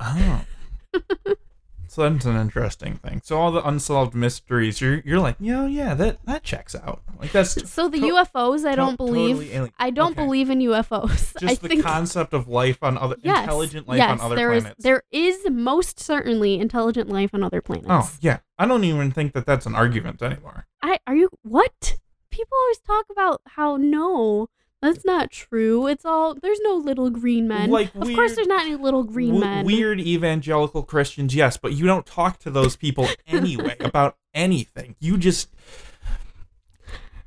Oh. 0.00 0.44
So 1.94 2.08
that's 2.10 2.24
an 2.24 2.36
interesting 2.36 2.96
thing. 2.96 3.20
So 3.24 3.38
all 3.38 3.52
the 3.52 3.66
unsolved 3.66 4.14
mysteries, 4.14 4.80
you're 4.80 5.00
you're 5.04 5.20
like, 5.20 5.36
yeah, 5.38 5.66
yeah, 5.66 5.94
that 5.94 6.18
that 6.26 6.42
checks 6.42 6.74
out. 6.74 7.02
Like 7.18 7.32
that's 7.32 7.70
So 7.70 7.88
the 7.88 8.00
To- 8.00 8.06
UFOs, 8.14 8.64
I 8.66 8.74
don't 8.74 8.96
believe. 8.96 9.36
totally. 9.36 9.72
I 9.78 9.90
don't 9.90 10.12
Okay. 10.12 10.24
believe 10.24 10.50
in 10.50 10.58
UFOs. 10.58 11.32
just 11.38 11.44
I 11.44 11.54
the 11.54 11.68
think 11.68 11.82
concept 11.84 12.32
of 12.34 12.48
life 12.48 12.82
on 12.82 12.98
other 12.98 13.16
yes, 13.22 13.40
intelligent 13.44 13.88
life 13.88 13.98
yes, 13.98 14.10
on 14.10 14.20
other 14.20 14.34
there 14.36 14.52
is- 14.52 14.62
planets. 14.64 14.82
there 14.82 15.02
is 15.12 15.38
most 15.50 16.00
certainly 16.00 16.58
intelligent 16.58 17.08
life 17.08 17.30
on 17.32 17.42
other 17.42 17.60
planets. 17.60 17.86
oh 17.88 18.10
yeah, 18.20 18.38
I 18.58 18.66
don't 18.66 18.84
even 18.84 19.10
think 19.12 19.32
that 19.34 19.46
that's 19.46 19.66
an 19.66 19.74
argument 19.74 20.22
anymore. 20.22 20.66
I 20.82 20.98
are 21.06 21.14
you 21.14 21.30
what? 21.42 21.98
People 22.30 22.58
always 22.62 22.80
talk 22.80 23.06
about 23.10 23.40
how 23.46 23.76
no, 23.76 24.48
that's 24.84 25.04
not 25.04 25.30
true. 25.30 25.86
It's 25.86 26.04
all 26.04 26.34
there's 26.34 26.60
no 26.62 26.74
little 26.74 27.10
green 27.10 27.48
men. 27.48 27.70
Like 27.70 27.94
of 27.94 28.12
course, 28.14 28.34
there's 28.36 28.46
not 28.46 28.66
any 28.66 28.76
little 28.76 29.02
green 29.02 29.34
W- 29.34 29.44
men. 29.44 29.64
Weird 29.64 30.00
evangelical 30.00 30.82
Christians, 30.82 31.34
yes, 31.34 31.56
but 31.56 31.72
you 31.72 31.86
don't 31.86 32.06
talk 32.06 32.38
to 32.40 32.50
those 32.50 32.76
people 32.76 33.08
anyway 33.26 33.76
about 33.80 34.16
anything. 34.34 34.96
You 35.00 35.16
just 35.16 35.48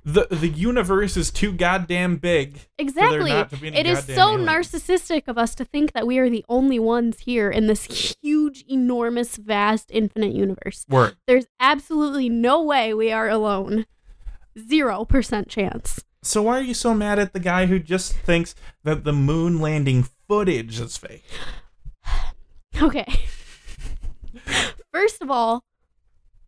the 0.04 0.26
the 0.30 0.48
universe 0.48 1.18
is 1.18 1.32
too 1.32 1.52
goddamn 1.52 2.16
big. 2.18 2.60
Exactly. 2.78 3.32
not 3.32 3.50
to 3.50 3.58
be 3.58 3.68
any 3.68 3.78
It 3.80 3.86
is 3.86 4.06
so 4.06 4.32
alien. 4.32 4.46
narcissistic 4.46 5.24
of 5.28 5.38
us 5.38 5.54
to 5.56 5.66
think 5.66 5.92
that 5.92 6.08
we 6.08 6.18
are 6.18 6.30
the 6.30 6.46
only 6.48 6.80
ones 6.80 7.20
here 7.20 7.50
in 7.50 7.68
this 7.68 8.16
huge, 8.22 8.64
enormous, 8.70 9.36
vast, 9.36 9.90
infinite 9.92 10.32
universe. 10.34 10.86
Word. 10.88 11.18
There's 11.28 11.48
absolutely 11.60 12.30
no 12.30 12.64
way 12.64 12.94
we 12.94 13.12
are 13.12 13.28
alone. 13.28 13.86
Zero 14.58 15.04
percent 15.04 15.50
chance. 15.50 16.04
So 16.28 16.42
why 16.42 16.58
are 16.58 16.62
you 16.62 16.74
so 16.74 16.94
mad 16.94 17.20
at 17.20 17.32
the 17.32 17.40
guy 17.40 17.68
who 17.68 17.80
just 17.80 18.12
thinks 18.12 18.54
that 18.84 19.06
the 19.06 19.14
moon 19.14 19.62
landing 19.62 20.06
footage 20.28 20.80
is 20.80 20.98
fake? 20.98 21.24
Okay. 22.80 23.08
First 24.94 25.24
of 25.24 25.32
all, 25.32 25.64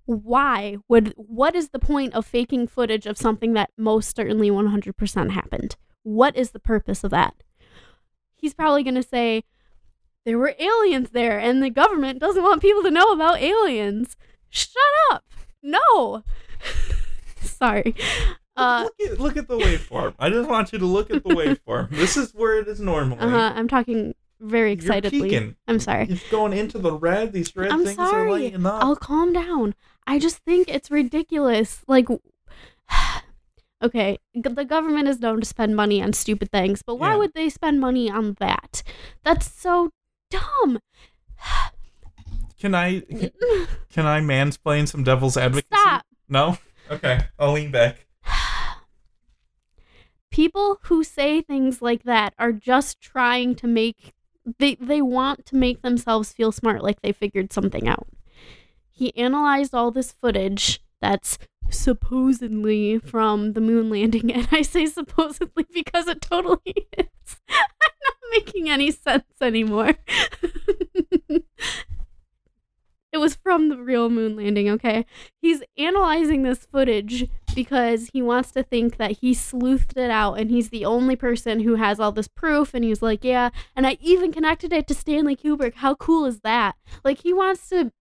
why 0.05 0.77
would 0.87 1.11
what 1.15 1.55
is 1.55 1.69
the 1.69 1.79
point 1.79 2.13
of 2.13 2.23
faking 2.23 2.67
footage 2.67 3.07
of 3.07 3.17
something 3.17 3.53
that 3.53 3.71
most 3.77 4.15
certainly 4.15 4.51
100% 4.51 5.31
happened? 5.31 5.75
What 6.03 6.35
is 6.35 6.51
the 6.51 6.59
purpose 6.59 7.03
of 7.03 7.09
that? 7.09 7.33
He's 8.35 8.53
probably 8.53 8.83
going 8.83 8.93
to 8.93 9.01
say 9.01 9.43
there 10.23 10.37
were 10.37 10.53
aliens 10.59 11.11
there 11.11 11.39
and 11.39 11.63
the 11.63 11.71
government 11.71 12.19
doesn't 12.19 12.43
want 12.43 12.61
people 12.61 12.83
to 12.83 12.91
know 12.91 13.11
about 13.11 13.41
aliens. 13.41 14.17
Shut 14.49 14.75
up. 15.09 15.23
No. 15.63 16.23
Sorry. 17.41 17.95
Uh 18.59 18.83
look, 18.99 19.11
at, 19.11 19.19
look 19.19 19.37
at 19.37 19.47
the 19.47 19.57
waveform. 19.57 20.13
I 20.19 20.29
just 20.29 20.49
want 20.49 20.71
you 20.73 20.79
to 20.79 20.85
look 20.85 21.09
at 21.11 21.23
the 21.23 21.29
waveform. 21.35 21.89
This 21.91 22.17
is 22.17 22.33
where 22.33 22.59
it 22.59 22.67
is 22.67 22.79
normally. 22.79 23.19
Uh-huh, 23.21 23.53
I'm 23.55 23.67
talking 23.67 24.13
very 24.41 24.71
excitedly. 24.71 25.55
I'm 25.67 25.79
sorry. 25.79 26.07
It's 26.09 26.29
going 26.29 26.53
into 26.53 26.77
the 26.77 26.93
red. 26.93 27.33
These 27.33 27.55
red 27.55 27.71
I'm 27.71 27.83
things 27.85 27.99
are 27.99 28.09
sorry. 28.09 28.31
lighting 28.31 28.65
up. 28.65 28.83
I'll 28.83 28.95
calm 28.95 29.33
down. 29.33 29.75
I 30.07 30.17
just 30.19 30.37
think 30.39 30.67
it's 30.69 30.89
ridiculous. 30.89 31.81
Like, 31.87 32.07
okay, 33.83 34.17
the 34.33 34.65
government 34.65 35.07
is 35.07 35.19
known 35.19 35.39
to 35.41 35.45
spend 35.45 35.75
money 35.75 36.01
on 36.01 36.13
stupid 36.13 36.51
things, 36.51 36.81
but 36.81 36.95
why 36.95 37.11
Yeah. 37.11 37.17
would 37.17 37.33
they 37.33 37.49
spend 37.49 37.79
money 37.79 38.09
on 38.09 38.35
that? 38.39 38.81
That's 39.23 39.51
so 39.51 39.91
dumb. 40.29 40.79
Can 42.59 42.75
I 42.75 42.99
can, 42.99 43.31
can 43.89 44.05
I 44.05 44.19
mansplain 44.19 44.85
some 44.85 45.01
devil's 45.05 45.37
advocacy? 45.37 45.67
Stop. 45.73 46.05
No. 46.27 46.57
Okay, 46.91 47.21
I'll 47.39 47.53
lean 47.53 47.71
back. 47.71 48.05
People 50.39 50.79
who 50.83 51.03
say 51.03 51.41
things 51.41 51.81
like 51.81 52.03
that 52.03 52.33
are 52.39 52.53
just 52.53 53.01
trying 53.01 53.55
to 53.55 53.67
make 53.67 54.13
they 54.57 54.75
they 54.75 55.01
want 55.01 55.45
to 55.47 55.57
make 55.57 55.81
themselves 55.81 56.31
feel 56.31 56.53
smart 56.53 56.81
like 56.81 57.01
they 57.01 57.11
figured 57.11 57.51
something 57.51 57.89
out. 57.89 58.07
He 58.89 59.13
analyzed 59.17 59.75
all 59.75 59.91
this 59.91 60.13
footage 60.13 60.79
that's 61.01 61.37
supposedly 61.69 62.99
from 62.99 63.51
the 63.51 63.59
moon 63.59 63.89
landing 63.89 64.31
and 64.33 64.47
I 64.49 64.61
say 64.61 64.85
supposedly 64.85 65.65
because 65.73 66.07
it 66.07 66.21
totally 66.21 66.87
is. 66.97 67.41
I'm 67.49 67.97
not 68.05 68.15
making 68.31 68.69
any 68.69 68.91
sense 68.91 69.25
anymore. 69.41 69.95
it 73.11 73.17
was 73.17 73.35
from 73.35 73.67
the 73.67 73.77
real 73.77 74.09
moon 74.09 74.37
landing, 74.37 74.69
okay? 74.69 75.05
He's 75.41 75.63
analyzing 75.77 76.43
this 76.43 76.65
footage 76.65 77.27
because 77.63 78.09
he 78.13 78.21
wants 78.21 78.51
to 78.51 78.63
think 78.63 78.95
that 78.95 79.17
he 79.19 79.33
sleuthed 79.33 79.97
it 79.97 80.09
out 80.09 80.35
and 80.35 80.49
he's 80.49 80.69
the 80.69 80.85
only 80.85 81.17
person 81.17 81.59
who 81.59 81.75
has 81.75 81.99
all 81.99 82.13
this 82.13 82.29
proof 82.29 82.73
and 82.73 82.85
he's 82.85 83.01
like, 83.01 83.21
"Yeah, 83.21 83.49
and 83.75 83.85
I 83.85 83.97
even 83.99 84.31
connected 84.31 84.71
it 84.71 84.87
to 84.87 84.93
Stanley 84.95 85.35
Kubrick. 85.35 85.73
How 85.75 85.93
cool 85.95 86.25
is 86.25 86.39
that?" 86.39 86.77
Like 87.03 87.21
he 87.23 87.33
wants 87.33 87.67
to 87.67 87.91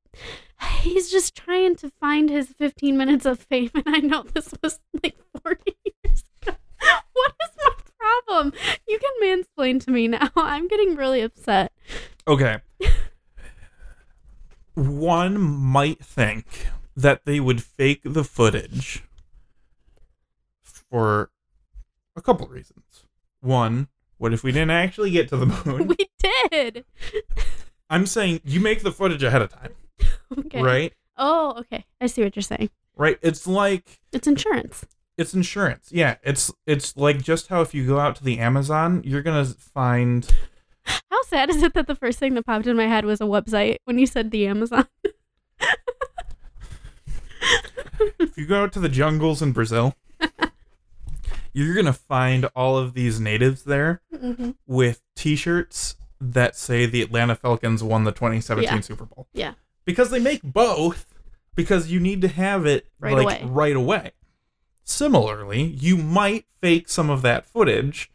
he's 0.83 1.11
just 1.11 1.35
trying 1.35 1.75
to 1.77 1.91
find 1.99 2.31
his 2.31 2.55
15 2.57 2.97
minutes 2.97 3.27
of 3.27 3.41
fame 3.41 3.71
and 3.75 3.85
I 3.89 3.99
know 3.99 4.23
this 4.23 4.55
was 4.63 4.79
like 5.03 5.19
40 5.43 5.77
years 6.05 6.23
ago. 6.41 6.57
What 7.13 7.33
is 7.43 7.51
my 7.65 7.73
problem? 7.99 8.53
You 8.87 9.01
can 9.01 9.11
mansplain 9.25 9.85
to 9.85 9.91
me 9.91 10.07
now. 10.07 10.31
I'm 10.37 10.69
getting 10.69 10.95
really 10.95 11.21
upset. 11.21 11.73
Okay. 12.29 12.59
One 14.75 15.41
might 15.41 15.99
think 15.99 16.69
that 16.97 17.25
they 17.25 17.41
would 17.41 17.61
fake 17.61 18.03
the 18.05 18.23
footage 18.23 19.03
for 20.91 21.31
a 22.17 22.21
couple 22.23 22.47
reasons. 22.49 23.05
One, 23.41 23.89
what 24.19 24.33
if 24.33 24.43
we 24.43 24.53
didn't 24.53 24.71
actually 24.71 25.11
get 25.11 25.29
to 25.29 25.37
the 25.37 25.47
moon? 25.65 25.89
We 25.89 25.97
did. 26.51 26.85
I'm 27.91 28.07
saying 28.07 28.41
you 28.45 28.61
make 28.61 28.83
the 28.83 28.93
footage 28.93 29.23
ahead 29.23 29.41
of 29.43 29.51
time, 29.53 29.73
Okay. 30.39 30.63
right? 30.63 30.93
Oh, 31.17 31.55
okay. 31.61 31.85
I 32.01 32.07
see 32.07 32.23
what 32.23 32.37
you're 32.37 32.43
saying. 32.43 32.71
Right? 32.97 33.19
It's 33.23 33.47
like 33.47 34.01
It's 34.13 34.27
insurance. 34.27 34.85
it's 35.17 35.33
insurance. 35.35 35.89
Yeah, 35.93 36.17
it's 36.23 36.53
it's 36.67 36.97
like 36.97 37.23
just 37.23 37.47
how 37.49 37.61
if 37.63 37.73
you 37.75 37.87
go 37.87 37.99
out 37.99 38.17
to 38.17 38.25
the 38.25 38.39
Amazon, 38.41 39.03
you're 39.05 39.23
going 39.23 39.45
to 39.47 39.53
find 39.55 40.29
How 40.85 41.23
sad 41.23 41.49
is 41.51 41.63
it 41.63 41.75
that 41.75 41.87
the 41.87 41.95
first 41.95 42.19
thing 42.19 42.35
that 42.35 42.45
popped 42.45 42.67
in 42.67 42.77
my 42.77 42.87
head 42.89 43.05
was 43.05 43.21
a 43.21 43.25
website 43.25 43.77
when 43.85 43.99
you 43.99 44.07
said 44.07 44.31
the 44.33 44.47
Amazon? 44.47 44.87
if 48.19 48.37
you 48.37 48.47
go 48.47 48.63
out 48.65 48.73
to 48.73 48.81
the 48.81 48.89
jungles 48.89 49.41
in 49.43 49.53
Brazil, 49.53 49.95
you're 51.53 51.75
going 51.75 51.87
to 51.87 51.93
find 51.93 52.47
all 52.57 52.77
of 52.77 52.95
these 52.95 53.21
natives 53.21 53.65
there 53.65 54.03
mm-hmm. 54.15 54.51
with 54.67 55.03
t-shirts 55.17 55.97
that 56.21 56.57
say 56.57 56.87
the 56.87 57.03
Atlanta 57.03 57.35
Falcons 57.35 57.83
won 57.83 58.05
the 58.05 58.13
2017 58.13 58.73
Yeah. 58.73 58.81
Super 58.81 59.05
Bowl. 59.05 59.29
Yeah. 59.33 59.55
Because 59.85 60.11
they 60.11 60.19
make 60.21 60.43
both 60.43 61.07
because 61.55 61.91
you 61.91 61.99
need 62.01 62.21
to 62.23 62.29
have 62.29 62.67
it 62.67 62.87
Right 63.01 63.15
like 63.15 63.41
away. 63.43 63.51
right 63.51 63.77
away. 63.77 64.13
Similarly, 64.85 65.63
you 65.63 65.97
might 65.97 66.47
fake 66.61 66.89
some 66.89 67.11
of 67.11 67.23
that 67.23 67.47
footage 67.47 68.11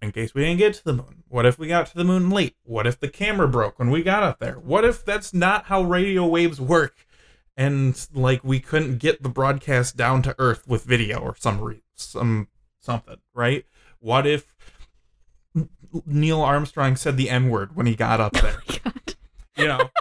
in 0.00 0.12
case 0.12 0.34
we 0.34 0.42
didn't 0.44 0.58
get 0.58 0.74
to 0.74 0.84
the 0.84 0.92
moon. 0.92 1.24
What 1.28 1.46
if 1.46 1.58
we 1.58 1.68
got 1.68 1.86
to 1.88 1.96
the 1.96 2.04
moon 2.04 2.30
late? 2.30 2.54
What 2.62 2.86
if 2.86 3.00
the 3.00 3.08
camera 3.08 3.48
broke 3.48 3.78
when 3.78 3.90
we 3.90 4.02
got 4.02 4.22
up 4.22 4.38
there? 4.38 4.54
What 4.54 4.84
if 4.84 5.04
that's 5.04 5.34
not 5.34 5.64
how 5.64 5.82
radio 5.82 6.26
waves 6.26 6.60
work 6.60 7.06
and 7.56 8.06
like 8.14 8.44
we 8.44 8.60
couldn't 8.60 8.98
get 8.98 9.22
the 9.22 9.28
broadcast 9.28 9.96
down 9.96 10.22
to 10.22 10.34
earth 10.38 10.68
with 10.68 10.84
video 10.84 11.18
or 11.18 11.34
some 11.36 11.60
re- 11.60 11.82
some 11.94 12.48
something, 12.86 13.16
right? 13.34 13.66
What 14.00 14.26
if 14.26 14.54
Neil 16.06 16.40
Armstrong 16.40 16.96
said 16.96 17.16
the 17.16 17.28
N 17.28 17.50
word 17.50 17.76
when 17.76 17.86
he 17.86 17.94
got 17.94 18.20
up 18.20 18.32
there? 18.40 18.62
God. 18.84 19.14
You 19.56 19.68
know. 19.68 19.90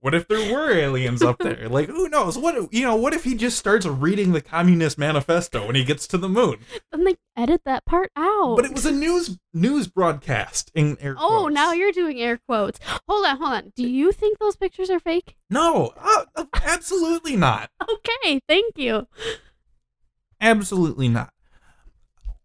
What 0.00 0.14
if 0.14 0.26
there 0.26 0.52
were 0.52 0.68
aliens 0.72 1.22
up 1.22 1.38
there? 1.38 1.68
Like, 1.68 1.88
who 1.88 2.08
knows? 2.08 2.36
What 2.36 2.72
you 2.74 2.82
know? 2.82 2.96
What 2.96 3.14
if 3.14 3.22
he 3.22 3.36
just 3.36 3.56
starts 3.56 3.86
reading 3.86 4.32
the 4.32 4.40
Communist 4.40 4.98
Manifesto 4.98 5.64
when 5.64 5.76
he 5.76 5.84
gets 5.84 6.08
to 6.08 6.18
the 6.18 6.28
moon? 6.28 6.56
Then 6.90 7.04
they 7.04 7.14
edit 7.36 7.60
that 7.66 7.84
part 7.84 8.10
out. 8.16 8.56
But 8.56 8.64
it 8.64 8.72
was 8.72 8.84
a 8.84 8.90
news 8.90 9.38
news 9.54 9.86
broadcast 9.86 10.72
in 10.74 10.96
air 11.00 11.14
quotes. 11.14 11.24
Oh, 11.32 11.38
quotes. 11.42 11.54
now 11.54 11.70
you're 11.70 11.92
doing 11.92 12.20
air 12.20 12.40
quotes. 12.48 12.80
Hold 13.08 13.26
on, 13.26 13.36
hold 13.36 13.52
on. 13.52 13.72
Do 13.76 13.88
you 13.88 14.10
think 14.10 14.40
those 14.40 14.56
pictures 14.56 14.90
are 14.90 14.98
fake? 14.98 15.36
no, 15.48 15.92
uh, 15.96 16.46
absolutely 16.64 17.36
not, 17.36 17.70
Okay, 17.88 18.40
thank 18.48 18.76
you. 18.76 19.06
absolutely 20.40 21.08
not. 21.08 21.32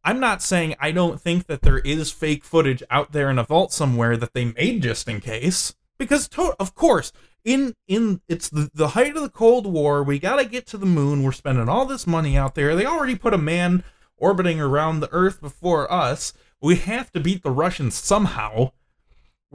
I'm 0.08 0.22
not 0.22 0.42
saying 0.42 0.74
I 0.80 0.92
don't 0.92 1.20
think 1.20 1.48
that 1.48 1.64
there 1.64 1.80
is 1.80 2.14
fake 2.14 2.46
footage 2.46 2.82
out 2.90 3.12
there 3.12 3.30
in 3.30 3.38
a 3.38 3.44
vault 3.44 3.74
somewhere 3.74 4.16
that 4.16 4.34
they 4.34 4.46
made 4.46 4.82
just 4.82 5.06
in 5.10 5.20
case. 5.20 5.76
Because 5.98 6.30
to- 6.30 6.56
of 6.62 6.74
course, 6.74 7.12
in 7.44 7.76
in 7.90 8.22
it's 8.30 8.48
the, 8.48 8.72
the 8.74 8.90
height 8.90 9.18
of 9.18 9.22
the 9.22 9.30
Cold 9.30 9.68
War, 9.68 10.02
we 10.04 10.18
got 10.18 10.38
to 10.38 10.46
get 10.46 10.66
to 10.68 10.78
the 10.78 10.86
moon. 10.86 11.24
We're 11.24 11.34
spending 11.34 11.68
all 11.68 11.86
this 11.86 12.08
money 12.08 12.38
out 12.38 12.56
there. 12.56 12.74
They 12.74 12.86
already 12.86 13.16
put 13.16 13.34
a 13.34 13.38
man 13.38 13.84
orbiting 14.16 14.62
around 14.62 15.02
the 15.02 15.12
Earth 15.12 15.42
before 15.42 15.92
us. 15.92 16.32
We 16.62 16.78
have 16.78 17.12
to 17.12 17.20
beat 17.20 17.44
the 17.44 17.52
Russians 17.52 17.96
somehow. 17.96 18.72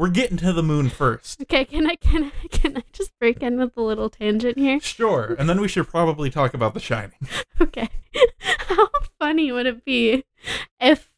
We're 0.03 0.09
getting 0.09 0.37
to 0.39 0.53
the 0.53 0.65
moon 0.65 0.89
first. 0.89 1.43
Okay, 1.43 1.65
can 1.65 1.89
I 1.89 1.95
can 1.95 2.33
I 2.43 2.49
can 2.49 2.77
I 2.77 2.83
just 2.93 3.17
break 3.21 3.41
in 3.41 3.57
with 3.57 3.77
a 3.77 3.83
little 3.83 4.11
tangent 4.11 4.59
here? 4.59 4.81
Sure, 4.81 5.37
and 5.39 5.49
then 5.49 5.61
we 5.61 5.69
should 5.69 5.87
probably 5.87 6.29
talk 6.29 6.55
about 6.55 6.75
The 6.75 6.81
Shining. 6.81 7.15
Okay. 7.61 7.89
How 8.41 8.89
funny 9.21 9.53
would 9.53 9.67
it 9.67 9.85
be 9.85 10.25
if 10.81 11.13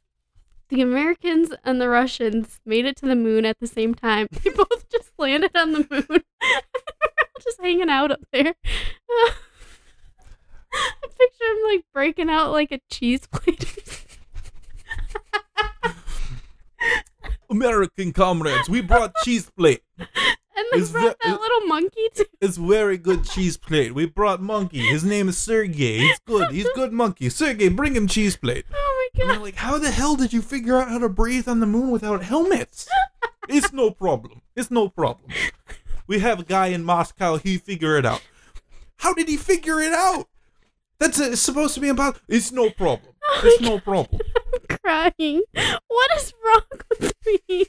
the 0.69 0.83
Americans 0.83 1.55
and 1.65 1.81
the 1.81 1.89
Russians 1.89 2.61
made 2.67 2.85
it 2.85 2.97
to 2.97 3.07
the 3.07 3.17
moon 3.17 3.47
at 3.47 3.59
the 3.59 3.67
same 3.67 3.95
time? 3.95 4.29
They 4.45 4.51
both 4.51 4.87
just 4.91 5.13
landed 5.17 5.57
on 5.57 5.73
the 5.73 5.87
moon. 5.91 6.23
just 7.43 7.59
hanging 7.63 7.89
out 7.89 8.11
up 8.11 8.21
there. 8.35 8.53
I 10.75 11.07
picture 11.19 11.45
him 11.45 11.59
like 11.69 11.87
breaking 11.95 12.29
out 12.29 12.53
like 12.53 12.71
a 12.71 12.81
cheese 12.91 13.27
plate. 13.29 14.14
American 17.55 18.13
comrades, 18.13 18.69
we 18.69 18.81
brought 18.81 19.15
cheese 19.25 19.51
plate. 19.57 19.83
And 20.57 20.67
they 20.71 20.79
Is 20.79 20.93
brought 20.93 21.03
that- 21.03 21.19
that 21.25 21.41
little 21.41 21.67
monkey 21.67 22.09
too. 22.15 22.27
It's 22.41 22.57
very 22.57 22.97
good 22.97 23.25
cheese 23.25 23.57
plate. 23.57 23.93
We 23.93 24.07
brought 24.07 24.41
monkey. 24.41 24.79
His 24.87 25.03
name 25.03 25.29
is 25.29 25.37
Sergey. 25.37 25.99
He's 25.99 26.21
good. 26.29 26.53
He's 26.53 26.69
good 26.77 26.93
monkey. 26.93 27.29
Sergey, 27.29 27.69
bring 27.71 27.97
him 27.97 28.07
cheese 28.07 28.37
plate. 28.37 28.65
Oh 28.73 29.09
my 29.15 29.21
And 29.21 29.29
god. 29.29 29.35
they're 29.35 29.43
like, 29.45 29.57
how 29.57 29.79
the 29.79 29.91
hell 29.91 30.15
did 30.15 30.33
you 30.33 30.41
figure 30.43 30.77
out 30.79 30.89
how 30.91 30.99
to 30.99 31.09
breathe 31.09 31.49
on 31.49 31.59
the 31.59 31.67
moon 31.67 31.91
without 31.91 32.23
helmets? 32.23 32.89
it's 33.49 33.73
no 33.73 33.91
problem. 33.91 34.43
It's 34.55 34.71
no 34.71 34.89
problem. 34.89 35.29
We 36.07 36.21
have 36.21 36.39
a 36.39 36.45
guy 36.45 36.69
in 36.69 36.85
Moscow. 36.85 37.37
He 37.39 37.59
figure 37.59 37.99
it 37.99 38.07
out. 38.07 38.23
How 38.99 39.13
did 39.13 39.27
he 39.29 39.37
figure 39.37 39.81
it 39.81 39.93
out? 39.93 40.29
That's 41.01 41.19
it's 41.19 41.41
supposed 41.43 41.75
to 41.75 41.81
be 41.81 41.89
about. 41.89 42.21
It's 42.29 42.53
no 42.53 42.71
problem. 42.71 43.13
Oh 43.25 43.41
it's 43.43 43.61
no 43.61 43.81
problem. 43.81 44.21
I'm 44.71 44.79
crying. 44.85 45.43
What 45.89 46.11
is 46.17 46.33
wrong 46.45 46.63
with 47.01 47.15
me? 47.49 47.67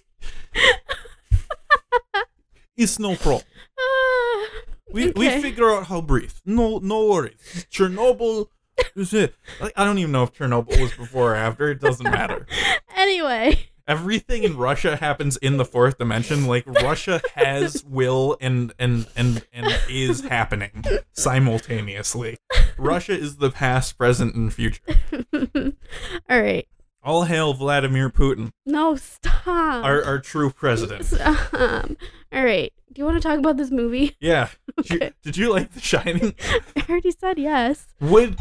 It's 2.78 3.00
no 3.00 3.16
problem. 3.16 3.44
Ah, 3.80 4.48
We 4.92 5.12
we 5.12 5.30
figure 5.42 5.72
out 5.72 5.86
how 5.88 5.98
to 5.98 6.02
breathe. 6.02 6.34
No 6.46 6.80
no 6.80 7.08
worries. 7.08 7.66
Chernobyl 7.72 8.48
is 8.96 9.14
it. 9.14 9.34
Like, 9.62 9.74
I 9.78 9.86
don't 9.86 9.98
even 9.98 10.12
know 10.12 10.24
if 10.24 10.34
Chernobyl 10.34 10.80
was 10.82 10.92
before 10.94 11.32
or 11.32 11.36
after. 11.36 11.70
It 11.72 11.80
doesn't 11.80 12.04
matter. 12.10 12.46
Anyway, 12.98 13.68
Everything 13.88 14.44
in 14.44 14.58
Russia 14.58 14.96
happens 14.96 15.38
in 15.38 15.58
the 15.58 15.66
fourth 15.66 15.98
dimension. 16.00 16.48
Like 16.48 16.66
Russia 16.66 17.22
has 17.36 17.84
will 17.86 18.36
and 18.42 18.74
and 18.80 19.06
and 19.16 19.46
and 19.54 19.68
is 19.90 20.22
happening 20.22 20.84
simultaneously. 21.14 22.38
Russia 22.78 23.12
is 23.12 23.36
the 23.38 23.52
past, 23.52 23.98
present, 23.98 24.34
and 24.34 24.52
future. 24.52 24.82
all 25.36 26.42
right. 26.42 26.68
All 27.06 27.24
hail 27.26 27.54
Vladimir 27.54 28.10
Putin, 28.10 28.50
No, 28.66 28.96
stop. 28.96 29.46
our 29.86 30.04
our 30.04 30.20
true 30.20 30.50
president. 30.50 31.06
Stop. 31.16 31.54
All 31.54 32.44
right. 32.44 32.74
Do 32.92 33.00
you 33.02 33.06
want 33.06 33.22
to 33.22 33.28
talk 33.28 33.38
about 33.40 33.58
this 33.58 33.70
movie? 33.72 34.16
Yeah. 34.20 34.50
Did 34.84 34.90
you, 35.02 35.12
did 35.24 35.38
you 35.38 35.52
like 35.52 35.72
The 35.74 35.80
Shining? 35.82 36.34
I 36.76 36.86
already 36.90 37.12
said 37.12 37.38
yes. 37.38 37.88
What 38.00 38.32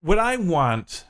what 0.00 0.18
I 0.18 0.36
want 0.36 1.04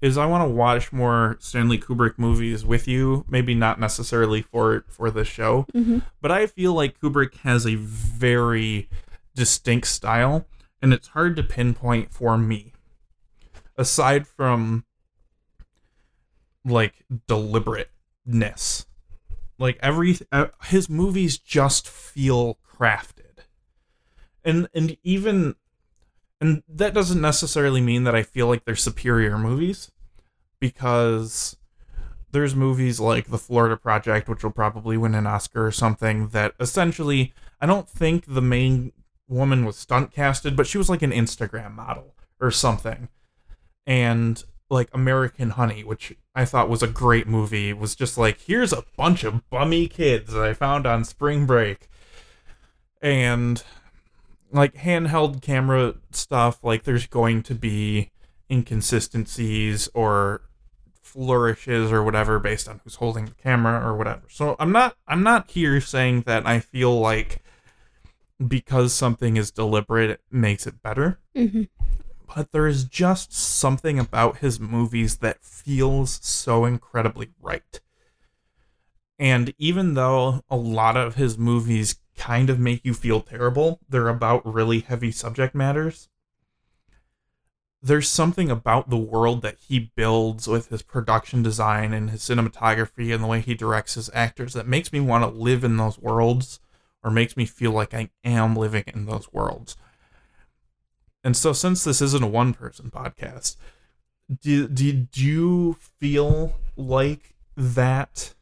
is 0.00 0.16
I 0.18 0.26
want 0.26 0.48
to 0.48 0.52
watch 0.54 0.92
more 0.92 1.36
Stanley 1.40 1.78
Kubrick 1.78 2.18
movies 2.18 2.64
with 2.64 2.86
you. 2.86 3.24
Maybe 3.28 3.54
not 3.54 3.80
necessarily 3.80 4.42
for 4.42 4.84
for 4.88 5.10
the 5.10 5.24
show, 5.24 5.66
Mm-hmm. 5.74 5.98
but 6.20 6.30
I 6.30 6.46
feel 6.46 6.72
like 6.74 7.00
Kubrick 7.00 7.36
has 7.38 7.66
a 7.66 7.74
very 7.74 8.88
distinct 9.34 9.88
style, 9.88 10.46
and 10.80 10.92
it's 10.92 11.08
hard 11.08 11.36
to 11.36 11.42
pinpoint 11.42 12.12
for 12.12 12.38
me. 12.38 12.72
Aside 13.76 14.26
from 14.26 14.84
like 16.64 17.04
deliberateness, 17.26 18.86
like 19.58 19.78
every 19.82 20.18
uh, 20.32 20.46
his 20.64 20.88
movies 20.88 21.38
just 21.38 21.88
feel 21.88 22.58
crafted, 22.66 23.44
and 24.44 24.68
and 24.74 24.96
even 25.02 25.56
and 26.40 26.62
that 26.68 26.94
doesn't 26.94 27.20
necessarily 27.20 27.80
mean 27.80 28.04
that 28.04 28.14
I 28.14 28.22
feel 28.22 28.46
like 28.46 28.64
they're 28.64 28.76
superior 28.76 29.38
movies, 29.38 29.90
because 30.60 31.56
there's 32.32 32.56
movies 32.56 32.98
like 32.98 33.28
The 33.28 33.38
Florida 33.38 33.76
Project, 33.76 34.28
which 34.28 34.42
will 34.42 34.50
probably 34.50 34.96
win 34.96 35.14
an 35.14 35.26
Oscar 35.26 35.66
or 35.66 35.70
something, 35.70 36.28
that 36.28 36.54
essentially, 36.58 37.32
I 37.60 37.66
don't 37.66 37.88
think 37.88 38.24
the 38.26 38.42
main 38.42 38.92
woman 39.28 39.64
was 39.64 39.76
stunt 39.76 40.10
casted, 40.10 40.56
but 40.56 40.66
she 40.66 40.76
was 40.76 40.90
like 40.90 41.02
an 41.02 41.12
Instagram 41.12 41.74
model 41.74 42.16
or 42.40 42.50
something. 42.50 43.08
And 43.86 44.42
like 44.74 44.90
American 44.92 45.50
Honey, 45.50 45.82
which 45.84 46.14
I 46.34 46.44
thought 46.44 46.68
was 46.68 46.82
a 46.82 46.88
great 46.88 47.26
movie, 47.26 47.72
was 47.72 47.94
just 47.94 48.18
like, 48.18 48.40
here's 48.40 48.72
a 48.72 48.84
bunch 48.96 49.24
of 49.24 49.48
bummy 49.48 49.86
kids 49.88 50.32
that 50.32 50.42
I 50.44 50.52
found 50.52 50.86
on 50.86 51.04
spring 51.04 51.46
break. 51.46 51.88
And 53.00 53.62
like 54.52 54.74
handheld 54.74 55.40
camera 55.40 55.94
stuff, 56.10 56.62
like 56.62 56.82
there's 56.82 57.06
going 57.06 57.42
to 57.44 57.54
be 57.54 58.10
inconsistencies 58.50 59.88
or 59.94 60.42
flourishes 61.02 61.92
or 61.92 62.02
whatever 62.02 62.38
based 62.38 62.68
on 62.68 62.80
who's 62.82 62.96
holding 62.96 63.26
the 63.26 63.34
camera 63.34 63.80
or 63.86 63.96
whatever. 63.96 64.22
So 64.28 64.56
I'm 64.58 64.72
not 64.72 64.96
I'm 65.06 65.22
not 65.22 65.50
here 65.50 65.80
saying 65.80 66.22
that 66.22 66.46
I 66.46 66.58
feel 66.58 66.98
like 66.98 67.42
because 68.44 68.92
something 68.92 69.36
is 69.36 69.50
deliberate 69.50 70.10
it 70.10 70.20
makes 70.30 70.66
it 70.66 70.82
better, 70.82 71.20
Mm-hmm. 71.36 71.62
But 72.26 72.52
there 72.52 72.66
is 72.66 72.84
just 72.84 73.32
something 73.32 73.98
about 73.98 74.38
his 74.38 74.60
movies 74.60 75.18
that 75.18 75.44
feels 75.44 76.20
so 76.22 76.64
incredibly 76.64 77.30
right. 77.40 77.80
And 79.18 79.54
even 79.58 79.94
though 79.94 80.42
a 80.50 80.56
lot 80.56 80.96
of 80.96 81.14
his 81.14 81.38
movies 81.38 81.96
kind 82.16 82.50
of 82.50 82.58
make 82.58 82.84
you 82.84 82.94
feel 82.94 83.20
terrible, 83.20 83.80
they're 83.88 84.08
about 84.08 84.44
really 84.44 84.80
heavy 84.80 85.12
subject 85.12 85.54
matters. 85.54 86.08
There's 87.82 88.08
something 88.08 88.50
about 88.50 88.88
the 88.88 88.96
world 88.96 89.42
that 89.42 89.58
he 89.58 89.92
builds 89.94 90.48
with 90.48 90.68
his 90.68 90.82
production 90.82 91.42
design 91.42 91.92
and 91.92 92.10
his 92.10 92.22
cinematography 92.22 93.14
and 93.14 93.22
the 93.22 93.28
way 93.28 93.40
he 93.40 93.54
directs 93.54 93.94
his 93.94 94.10
actors 94.14 94.54
that 94.54 94.66
makes 94.66 94.92
me 94.92 95.00
want 95.00 95.22
to 95.22 95.38
live 95.38 95.64
in 95.64 95.76
those 95.76 95.98
worlds 95.98 96.60
or 97.02 97.10
makes 97.10 97.36
me 97.36 97.44
feel 97.44 97.72
like 97.72 97.92
I 97.92 98.08
am 98.24 98.56
living 98.56 98.84
in 98.86 99.04
those 99.04 99.30
worlds. 99.32 99.76
And 101.24 101.36
so, 101.36 101.52
since 101.54 101.82
this 101.82 102.02
isn't 102.02 102.22
a 102.22 102.26
one 102.28 102.52
person 102.52 102.90
podcast, 102.90 103.56
did, 104.42 104.74
did 104.74 105.08
you 105.16 105.74
feel 105.98 106.54
like 106.76 107.34
that 107.56 108.34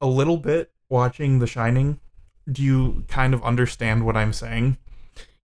a 0.00 0.06
little 0.06 0.36
bit 0.36 0.70
watching 0.88 1.40
The 1.40 1.46
Shining? 1.46 1.98
Do 2.50 2.62
you 2.62 3.04
kind 3.08 3.34
of 3.34 3.42
understand 3.44 4.06
what 4.06 4.16
I'm 4.16 4.32
saying? 4.32 4.76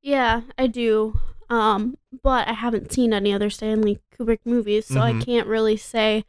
Yeah, 0.03 0.43
I 0.57 0.69
do. 0.69 1.19
Um, 1.51 1.97
but 2.23 2.47
I 2.47 2.53
haven't 2.53 2.93
seen 2.93 3.13
any 3.13 3.33
other 3.33 3.51
Stanley 3.51 3.99
Kubrick 4.17 4.41
movies, 4.45 4.87
so 4.87 5.01
I 5.01 5.13
Mhm. 5.15 5.25
can't 5.25 5.47
really 5.47 5.77
say 5.77 6.25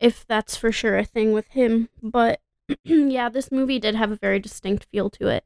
if 0.00 0.26
that's 0.26 0.56
for 0.56 0.72
sure 0.72 0.98
a 0.98 1.04
thing 1.04 1.32
with 1.32 1.46
him. 1.48 1.88
But 2.02 2.40
yeah, 2.84 3.28
this 3.28 3.52
movie 3.52 3.78
did 3.78 3.94
have 3.94 4.10
a 4.10 4.16
very 4.16 4.38
distinct 4.38 4.86
feel 4.90 5.08
to 5.10 5.28
it. 5.28 5.44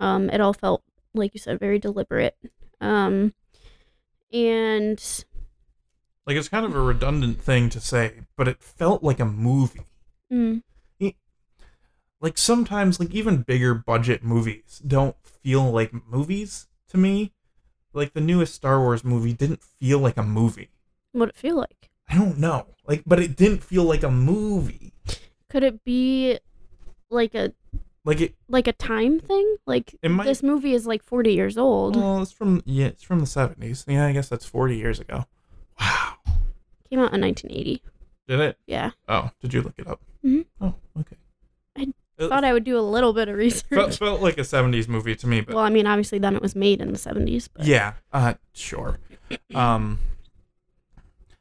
Um, 0.00 0.28
it 0.30 0.40
all 0.40 0.52
felt 0.52 0.82
like 1.14 1.32
you 1.34 1.40
said 1.40 1.60
very 1.60 1.78
deliberate. 1.78 2.36
Um, 2.84 3.32
and 4.32 5.24
Like, 6.26 6.36
it's 6.36 6.48
kind 6.48 6.66
of 6.66 6.74
a 6.74 6.80
redundant 6.80 7.40
thing 7.40 7.68
to 7.70 7.80
say, 7.80 8.20
but 8.36 8.48
it 8.48 8.62
felt 8.62 9.02
like 9.02 9.20
a 9.20 9.24
movie. 9.24 9.86
mm, 10.32 10.62
Like, 12.20 12.38
sometimes, 12.38 12.98
like, 13.00 13.10
even 13.14 13.42
bigger 13.42 13.74
budget 13.74 14.22
movies 14.24 14.80
don't 14.86 15.16
feel 15.24 15.70
like 15.70 15.92
movies 16.08 16.68
to 16.88 16.96
me. 16.98 17.32
Like, 17.92 18.12
the 18.14 18.20
newest 18.20 18.54
Star 18.54 18.80
Wars 18.80 19.04
movie 19.04 19.32
didn't 19.34 19.62
feel 19.62 19.98
like 19.98 20.16
a 20.16 20.22
movie. 20.22 20.70
what 21.12 21.28
it 21.28 21.36
feel 21.36 21.56
like? 21.56 21.90
I 22.08 22.16
don't 22.16 22.38
know. 22.38 22.66
Like, 22.86 23.02
but 23.06 23.20
it 23.20 23.36
didn't 23.36 23.62
feel 23.62 23.84
like 23.84 24.02
a 24.02 24.10
movie. 24.10 24.92
Could 25.48 25.62
it 25.62 25.84
be 25.84 26.38
like 27.10 27.34
a 27.34 27.52
Like, 28.04 28.20
it, 28.20 28.34
like 28.48 28.66
a 28.68 28.72
time 28.72 29.18
thing? 29.18 29.56
Like 29.66 29.94
It 30.02 30.10
might- 30.10 30.24
this 30.26 30.42
movie 30.42 30.74
is 30.74 30.86
like 30.86 31.02
forty 31.02 31.32
years 31.32 31.56
old. 31.56 31.96
well, 31.96 32.20
it's 32.22 32.32
from, 32.32 32.62
yeah, 32.66 32.86
it's 32.86 33.02
from 33.02 33.20
the 33.20 33.26
70s. 33.26 33.84
Yeah, 33.88 34.06
I 34.06 34.12
guess 34.12 34.28
that's 34.28 34.44
40 34.44 34.76
years 34.76 35.00
ago. 35.00 35.24
Wow. 35.80 36.14
Came 36.90 36.98
out 37.00 37.14
in 37.14 37.20
nineteen 37.20 37.50
eighty. 37.50 37.82
Did 38.28 38.40
it? 38.40 38.58
Yeah. 38.66 38.90
Oh, 39.08 39.30
did 39.40 39.52
you 39.54 39.62
look 39.62 39.74
it 39.78 39.86
up? 39.86 40.00
Mhm. 40.24 40.44
Oh, 40.60 40.74
okay. 41.00 41.16
I 41.76 41.86
It 42.18 42.28
Thought 42.28 42.44
I 42.44 42.52
would 42.52 42.64
do 42.64 42.78
a 42.78 42.80
little 42.80 43.12
bit 43.12 43.28
of 43.28 43.36
research. 43.36 43.68
felt, 43.70 43.94
felt 43.94 44.20
like 44.22 44.38
a 44.38 44.42
70s 44.44 44.86
movie 44.86 45.16
to 45.16 45.26
me, 45.26 45.40
but 45.40 45.54
well, 45.54 45.64
I 45.64 45.70
mean, 45.70 45.86
obviously 45.86 46.18
then 46.18 46.36
it 46.36 46.42
was 46.42 46.54
made 46.54 46.80
in 46.80 46.92
the 46.92 46.98
seventies. 46.98 47.48
But 47.48 47.64
yeah, 47.66 47.94
uh, 48.12 48.34
sure. 48.52 48.98
Um, 49.54 49.98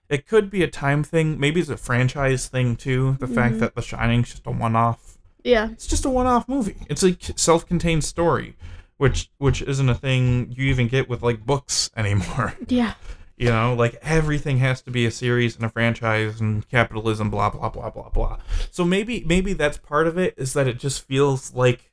it 0.10 0.26
could 0.28 0.50
be 0.50 0.64
a 0.64 0.68
time 0.68 1.04
thing. 1.04 1.40
Maybe 1.40 1.60
it's 1.60 1.70
a 1.70 1.78
franchise 1.78 2.48
thing 2.48 2.76
too. 2.76 3.18
The 3.20 3.28
fact 3.28 3.56
Mhm. 3.56 3.60
that 3.60 3.76
The 3.76 3.82
Shining's 3.82 4.30
just 4.32 4.46
a 4.48 4.52
one-off. 4.52 5.18
Yeah. 5.44 5.70
It's 5.72 5.88
just 5.88 6.06
a 6.06 6.10
one-off 6.10 6.48
movie. 6.48 6.78
It's 6.90 7.04
a 7.04 7.18
self-contained 7.36 8.04
story, 8.04 8.56
which 8.98 9.30
which 9.38 9.62
isn't 9.62 9.90
a 9.90 9.96
thing 9.96 10.54
you 10.56 10.66
even 10.66 10.88
get 10.88 11.10
with 11.10 11.22
like 11.22 11.46
books 11.46 11.92
anymore. 11.98 12.56
Yeah. 12.68 12.94
You 13.36 13.50
know, 13.50 13.74
like 13.74 13.98
everything 14.02 14.60
has 14.60 14.82
to 14.84 14.92
be 14.92 15.06
a 15.06 15.12
series 15.12 15.56
and 15.56 15.66
a 15.66 15.70
franchise 15.70 16.40
and 16.40 16.68
capitalism, 16.70 17.30
blah 17.30 17.50
blah 17.50 17.70
blah 17.70 17.90
blah 17.90 18.10
blah. 18.10 18.40
So 18.72 18.86
maybe 18.86 19.24
maybe 19.26 19.54
that's 19.54 19.78
part 19.78 20.08
of 20.08 20.18
it 20.18 20.36
is 20.38 20.54
that 20.54 20.68
it 20.68 20.80
just 20.80 21.06
feels 21.06 21.54
like 21.54 21.92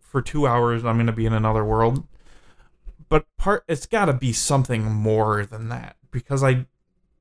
for 0.00 0.20
two 0.20 0.46
hours 0.46 0.84
I'm 0.84 0.98
gonna 0.98 1.12
be 1.12 1.24
in 1.24 1.32
another 1.32 1.64
world. 1.64 2.06
But 3.08 3.26
part 3.38 3.64
it's 3.68 3.86
gotta 3.86 4.12
be 4.12 4.32
something 4.32 4.84
more 4.84 5.46
than 5.46 5.68
that. 5.68 5.96
Because 6.10 6.42
I 6.42 6.66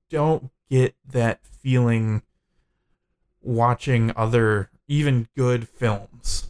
don't 0.10 0.50
get 0.70 0.96
that 1.08 1.46
feeling 1.46 2.24
watching 3.42 4.12
other 4.16 4.71
even 4.92 5.30
good 5.38 5.70
films. 5.70 6.50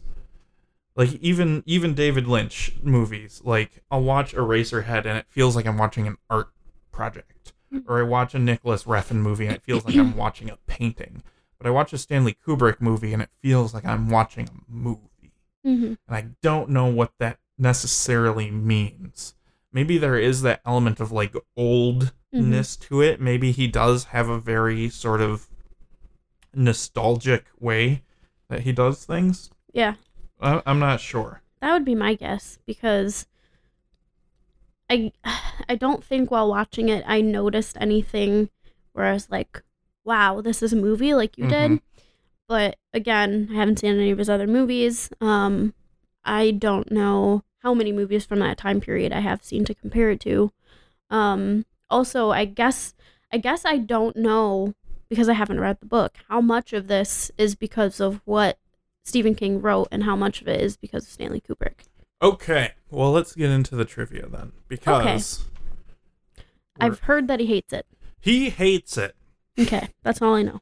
Like 0.96 1.14
even 1.22 1.62
even 1.64 1.94
David 1.94 2.26
Lynch 2.26 2.72
movies, 2.82 3.40
like 3.44 3.82
I'll 3.90 4.02
watch 4.02 4.34
Eraserhead 4.34 5.06
and 5.06 5.16
it 5.16 5.26
feels 5.28 5.54
like 5.54 5.64
I'm 5.64 5.78
watching 5.78 6.06
an 6.08 6.18
art 6.28 6.50
project. 6.90 7.52
Or 7.86 8.00
I 8.00 8.02
watch 8.02 8.34
a 8.34 8.38
Nicolas 8.38 8.84
Refn 8.84 9.16
movie 9.16 9.46
and 9.46 9.54
it 9.54 9.62
feels 9.62 9.86
like 9.86 9.96
I'm 9.96 10.16
watching 10.24 10.50
a 10.50 10.58
painting. 10.66 11.22
But 11.56 11.66
I 11.68 11.70
watch 11.70 11.92
a 11.94 11.98
Stanley 11.98 12.36
Kubrick 12.46 12.80
movie 12.80 13.12
and 13.14 13.22
it 13.22 13.30
feels 13.40 13.72
like 13.72 13.86
I'm 13.86 14.10
watching 14.10 14.48
a 14.48 14.70
movie. 14.70 15.32
hmm 15.64 15.94
And 16.06 16.16
I 16.16 16.26
don't 16.42 16.68
know 16.68 16.86
what 16.86 17.12
that 17.18 17.38
necessarily 17.56 18.50
means. 18.50 19.34
Maybe 19.72 19.96
there 19.96 20.18
is 20.18 20.42
that 20.42 20.60
element 20.66 21.00
of 21.00 21.12
like 21.12 21.34
oldness 21.56 22.76
to 22.76 23.00
it. 23.00 23.20
Maybe 23.20 23.52
he 23.52 23.68
does 23.68 24.04
have 24.06 24.28
a 24.28 24.38
very 24.38 24.90
sort 24.90 25.20
of 25.22 25.46
nostalgic 26.54 27.46
way 27.58 28.02
that 28.52 28.60
he 28.60 28.72
does 28.72 29.04
things. 29.06 29.50
Yeah. 29.72 29.94
I- 30.40 30.62
I'm 30.66 30.78
not 30.78 31.00
sure. 31.00 31.40
That 31.60 31.72
would 31.72 31.86
be 31.86 31.94
my 31.94 32.14
guess 32.14 32.58
because 32.66 33.26
I 34.90 35.12
I 35.68 35.74
don't 35.76 36.04
think 36.04 36.30
while 36.30 36.48
watching 36.48 36.88
it 36.90 37.02
I 37.06 37.20
noticed 37.22 37.76
anything 37.80 38.50
where 38.92 39.06
I 39.06 39.12
was 39.14 39.30
like, 39.30 39.62
"Wow, 40.04 40.42
this 40.42 40.62
is 40.62 40.72
a 40.72 40.76
movie," 40.76 41.14
like 41.14 41.38
you 41.38 41.46
did. 41.48 41.70
Mhm. 41.70 41.80
But 42.46 42.76
again, 42.92 43.48
I 43.50 43.54
haven't 43.54 43.78
seen 43.78 43.94
any 43.96 44.10
of 44.10 44.18
his 44.18 44.28
other 44.28 44.46
movies. 44.46 45.08
Um, 45.20 45.72
I 46.24 46.50
don't 46.50 46.90
know 46.90 47.42
how 47.60 47.72
many 47.72 47.90
movies 47.92 48.26
from 48.26 48.40
that 48.40 48.58
time 48.58 48.80
period 48.80 49.12
I 49.12 49.20
have 49.20 49.42
seen 49.44 49.64
to 49.64 49.74
compare 49.74 50.10
it 50.10 50.20
to. 50.20 50.52
Um, 51.08 51.64
also, 51.88 52.30
I 52.30 52.44
guess 52.44 52.92
I 53.32 53.38
guess 53.38 53.64
I 53.64 53.78
don't 53.78 54.16
know 54.16 54.74
because 55.12 55.28
I 55.28 55.34
haven't 55.34 55.60
read 55.60 55.78
the 55.78 55.84
book 55.86 56.14
how 56.30 56.40
much 56.40 56.72
of 56.72 56.86
this 56.88 57.30
is 57.36 57.54
because 57.54 58.00
of 58.00 58.22
what 58.24 58.58
Stephen 59.04 59.34
King 59.34 59.60
wrote 59.60 59.88
and 59.92 60.04
how 60.04 60.16
much 60.16 60.40
of 60.40 60.48
it 60.48 60.58
is 60.62 60.78
because 60.78 61.04
of 61.04 61.10
Stanley 61.10 61.38
Kubrick. 61.42 61.80
Okay, 62.22 62.70
well, 62.90 63.12
let's 63.12 63.34
get 63.34 63.50
into 63.50 63.76
the 63.76 63.84
trivia 63.84 64.26
then, 64.26 64.52
because 64.68 65.44
I've 66.80 67.00
heard 67.00 67.28
that 67.28 67.40
he 67.40 67.46
hates 67.46 67.74
it. 67.74 67.84
he 68.20 68.48
hates 68.48 68.96
it. 68.96 69.14
Okay, 69.60 69.90
that's 70.02 70.22
all 70.22 70.34
I 70.34 70.42
know. 70.44 70.60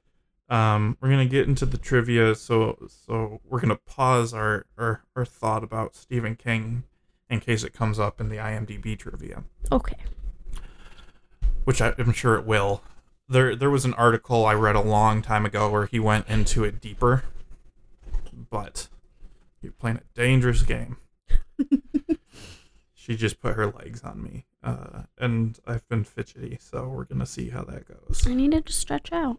Um, 0.49 0.97
we're 1.01 1.11
gonna 1.11 1.27
get 1.27 1.47
into 1.47 1.65
the 1.65 1.79
trivia, 1.79 2.35
so 2.35 2.77
so 2.89 3.41
we're 3.49 3.61
gonna 3.61 3.77
pause 3.77 4.35
our 4.35 4.67
our, 4.77 5.05
our 5.15 5.25
thought 5.25 5.63
about 5.63 5.95
Stephen 5.95 6.35
King 6.35 6.83
in 7.29 7.39
case 7.39 7.63
it 7.63 7.73
comes 7.73 8.01
up 8.01 8.21
in 8.21 8.31
the 8.31 8.39
IMDb 8.39 8.99
trivia, 8.99 9.45
Okay. 9.71 9.95
which 11.63 11.81
I, 11.81 11.95
I'm 11.99 12.13
sure 12.13 12.35
it 12.35 12.45
will. 12.45 12.83
There 13.31 13.55
there 13.55 13.71
was 13.71 13.85
an 13.85 13.95
article 13.95 14.45
I 14.45 14.55
read 14.55 14.75
a 14.75 14.81
long 14.81 15.23
time 15.23 15.47
ago 15.47 15.71
where 15.71 15.87
he 15.87 16.01
went 16.01 16.29
into 16.29 16.65
it 16.65 16.81
deeper, 16.81 17.23
but 18.51 18.89
you're 19.63 19.71
playing 19.71 19.99
a 19.99 20.19
dangerous 20.19 20.63
game. 20.63 20.97
she 22.95 23.15
just 23.15 23.41
put 23.41 23.55
her 23.55 23.67
legs 23.67 24.03
on 24.03 24.21
me, 24.21 24.47
uh, 24.65 25.03
and 25.17 25.61
I've 25.65 25.89
been 25.89 26.03
fidgety, 26.03 26.59
so 26.61 26.89
we're 26.89 27.05
gonna 27.05 27.25
see 27.25 27.51
how 27.51 27.63
that 27.63 27.87
goes. 27.87 28.27
I 28.27 28.35
needed 28.35 28.67
to 28.67 28.73
stretch 28.73 29.13
out. 29.13 29.39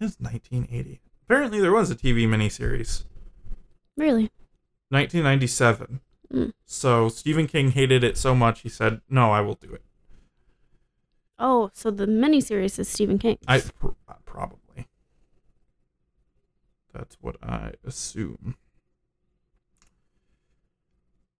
It's 0.00 0.18
1980. 0.18 1.02
Apparently, 1.26 1.60
there 1.60 1.72
was 1.72 1.90
a 1.90 1.96
TV 1.96 2.26
miniseries. 2.26 3.04
Really? 3.98 4.30
1997. 4.88 6.00
Mm. 6.32 6.52
So 6.64 7.10
Stephen 7.10 7.46
King 7.46 7.72
hated 7.72 8.02
it 8.02 8.16
so 8.16 8.34
much 8.34 8.60
he 8.60 8.70
said, 8.70 9.02
"No, 9.10 9.30
I 9.30 9.42
will 9.42 9.56
do 9.56 9.74
it." 9.74 9.82
Oh, 11.40 11.70
so 11.72 11.90
the 11.90 12.06
miniseries 12.06 12.78
is 12.78 12.88
Stephen 12.88 13.18
King. 13.18 13.38
I 13.48 13.60
pr- 13.60 13.88
uh, 14.06 14.14
probably. 14.26 14.86
That's 16.92 17.16
what 17.20 17.36
I 17.42 17.72
assume. 17.84 18.56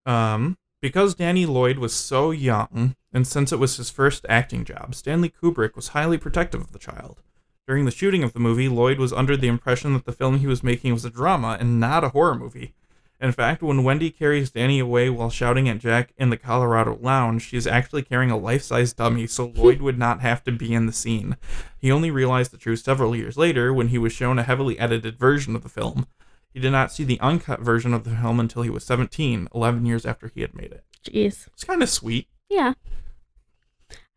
Um, 0.07 0.57
because 0.81 1.15
Danny 1.15 1.45
Lloyd 1.45 1.79
was 1.79 1.93
so 1.93 2.31
young, 2.31 2.97
and 3.13 3.27
since 3.27 3.53
it 3.53 3.59
was 3.59 3.77
his 3.77 3.91
first 3.91 4.25
acting 4.29 4.65
job, 4.65 4.95
Stanley 4.95 5.29
Kubrick 5.29 5.77
was 5.77 5.89
highly 5.89 6.17
protective 6.17 6.63
of 6.63 6.73
the 6.73 6.79
child. 6.79 7.21
During 7.69 7.85
the 7.85 7.91
shooting 7.91 8.23
of 8.23 8.33
the 8.33 8.41
movie, 8.41 8.69
Lloyd 8.69 8.99
was 8.99 9.13
under 9.13 9.37
the 9.37 9.49
impression 9.49 9.93
that 9.93 10.07
the 10.07 10.13
film 10.13 10.39
he 10.39 10.47
was 10.47 10.63
making 10.63 10.95
was 10.95 11.05
a 11.05 11.11
drama 11.11 11.59
and 11.61 11.79
not 11.79 12.03
a 12.05 12.09
horror 12.09 12.35
movie. 12.35 12.75
In 13.21 13.33
fact, 13.33 13.63
when 13.63 13.85
Wendy 13.85 14.11
carries 14.11 14.51
Danny 14.51 14.79
away 14.79 15.11
while 15.11 15.29
shouting 15.29 15.69
at 15.69 15.79
Jack 15.79 16.15
in 16.17 16.31
the 16.31 16.39
Colorado 16.39 16.99
lounge, 17.03 17.43
she 17.43 17.57
is 17.59 17.67
actually 17.67 18.03
carrying 18.03 18.31
a 18.31 18.37
life 18.37 18.63
size 18.63 18.95
dummy 18.95 19.27
so 19.27 19.47
Lloyd 19.55 19.83
would 19.83 19.99
not 19.99 20.21
have 20.21 20.43
to 20.45 20.53
be 20.53 20.73
in 20.73 20.87
the 20.87 20.93
scene. 20.93 21.37
He 21.79 21.93
only 21.93 22.11
realized 22.11 22.51
the 22.51 22.57
truth 22.57 22.81
several 22.81 23.15
years 23.15 23.37
later 23.37 23.75
when 23.75 23.89
he 23.89 23.99
was 23.99 24.15
shown 24.15 24.39
a 24.39 24.43
heavily 24.43 24.79
edited 24.79 25.19
version 25.19 25.55
of 25.55 25.63
the 25.63 25.69
film. 25.69 26.07
He 26.53 26.61
did 26.61 26.73
not 26.73 26.93
see 26.93 27.05
the 27.05 27.21
uncut 27.21 27.61
version 27.61 27.93
of 27.93 28.05
the 28.05 28.17
film 28.17 28.41
until 28.41 28.63
he 28.63 28.71
was 28.71 28.85
17, 28.85 29.49
11 29.55 29.87
years 29.87 30.07
after 30.07 30.29
he 30.35 30.41
had 30.41 30.55
made 30.55 30.73
it. 30.73 30.85
Jeez. 31.05 31.47
It's 31.49 31.65
kind 31.65 31.83
of 31.83 31.91
sweet. 31.91 32.27
Yeah. 32.49 32.73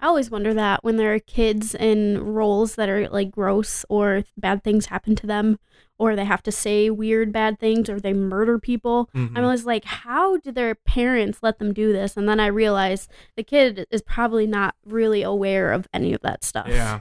I 0.03 0.07
always 0.07 0.29
wonder 0.29 0.53
that 0.53 0.83
when 0.83 0.97
there 0.97 1.13
are 1.13 1.19
kids 1.19 1.73
in 1.73 2.21
roles 2.21 2.75
that 2.75 2.89
are 2.89 3.07
like 3.07 3.31
gross 3.31 3.85
or 3.87 4.25
bad 4.35 4.61
things 4.61 4.87
happen 4.87 5.15
to 5.15 5.25
them 5.25 5.59
or 5.97 6.13
they 6.17 6.25
have 6.25 6.43
to 6.43 6.51
say 6.51 6.89
weird 6.89 7.31
bad 7.31 7.57
things 7.57 7.89
or 7.89 8.01
they 8.01 8.11
murder 8.11 8.59
people. 8.59 9.09
Mhm. 9.15 9.31
I'm 9.37 9.45
always 9.45 9.65
like, 9.65 9.85
how 9.85 10.35
did 10.35 10.55
their 10.55 10.75
parents 10.75 11.39
let 11.41 11.57
them 11.57 11.73
do 11.73 11.93
this? 11.93 12.17
And 12.17 12.27
then 12.27 12.41
I 12.41 12.47
realize 12.47 13.07
the 13.37 13.43
kid 13.45 13.85
is 13.91 14.01
probably 14.01 14.45
not 14.45 14.75
really 14.85 15.23
aware 15.23 15.71
of 15.71 15.87
any 15.93 16.11
of 16.13 16.19
that 16.19 16.43
stuff. 16.43 16.67
Yeah. 16.67 16.99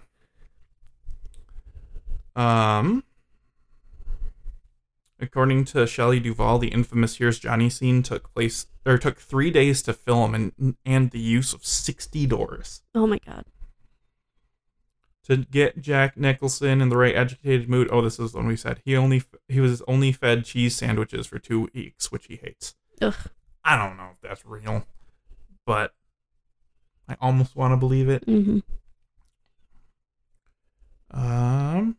Um. 2.37 3.03
According 5.23 5.65
to 5.67 5.87
Shelley 5.87 6.19
Duvall, 6.19 6.59
the 6.59 6.69
infamous 6.69 7.17
"Here's 7.17 7.39
Johnny" 7.39 7.71
scene 7.71 8.03
took 8.03 8.35
place 8.35 8.67
or 8.85 8.99
took 8.99 9.19
three 9.21 9.51
days 9.53 9.81
to 9.83 9.93
film 9.95 10.35
and 10.35 10.77
and 10.85 11.11
the 11.13 11.21
use 11.21 11.53
of 11.55 11.65
sixty 11.65 12.27
doors 12.27 12.83
Oh 12.95 13.07
my 13.07 13.19
god. 13.25 13.45
to 15.25 15.37
get 15.37 15.81
Jack 15.81 16.17
Nicholson 16.17 16.81
in 16.83 16.89
the 16.89 16.97
right 16.97 17.15
educated 17.15 17.69
mood. 17.69 17.89
Oh, 17.93 18.03
this 18.03 18.19
is 18.19 18.35
when 18.35 18.47
we 18.49 18.57
said 18.57 18.83
he 18.85 18.97
only 18.97 19.23
he 19.49 19.61
was 19.61 19.81
only 19.87 20.11
fed 20.11 20.45
cheese 20.45 20.75
sandwiches 20.75 21.29
for 21.29 21.39
two 21.39 21.69
weeks, 21.73 22.11
which 22.11 22.27
he 22.27 22.35
hates. 22.37 22.75
Ugh. 23.01 23.15
I 23.65 23.77
don't 23.77 23.97
know 23.97 24.09
if 24.15 24.21
that's 24.21 24.45
real, 24.45 24.85
but 25.65 25.95
I 27.09 27.17
almost 27.21 27.55
want 27.55 27.71
to 27.73 27.77
believe 27.77 28.09
it. 28.09 28.25
hmm 28.25 28.59
Um, 31.13 31.97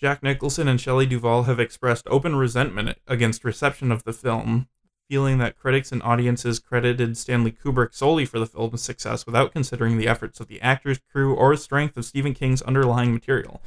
Jack 0.00 0.22
Nicholson 0.22 0.66
and 0.66 0.80
Shelley 0.80 1.04
Duvall 1.04 1.42
have 1.42 1.60
expressed 1.60 2.06
open 2.08 2.34
resentment 2.34 2.96
against 3.06 3.44
reception 3.44 3.92
of 3.92 4.04
the 4.04 4.14
film, 4.14 4.66
feeling 5.10 5.36
that 5.38 5.58
critics 5.58 5.92
and 5.92 6.02
audiences 6.02 6.58
credited 6.58 7.18
Stanley 7.18 7.52
Kubrick 7.52 7.94
solely 7.94 8.24
for 8.24 8.38
the 8.38 8.46
film's 8.46 8.80
success 8.80 9.26
without 9.26 9.52
considering 9.52 9.98
the 9.98 10.08
efforts 10.08 10.40
of 10.40 10.48
the 10.48 10.58
actors, 10.62 11.00
crew, 11.12 11.34
or 11.34 11.54
strength 11.54 11.98
of 11.98 12.06
Stephen 12.06 12.32
King's 12.32 12.62
underlying 12.62 13.12
material. 13.12 13.60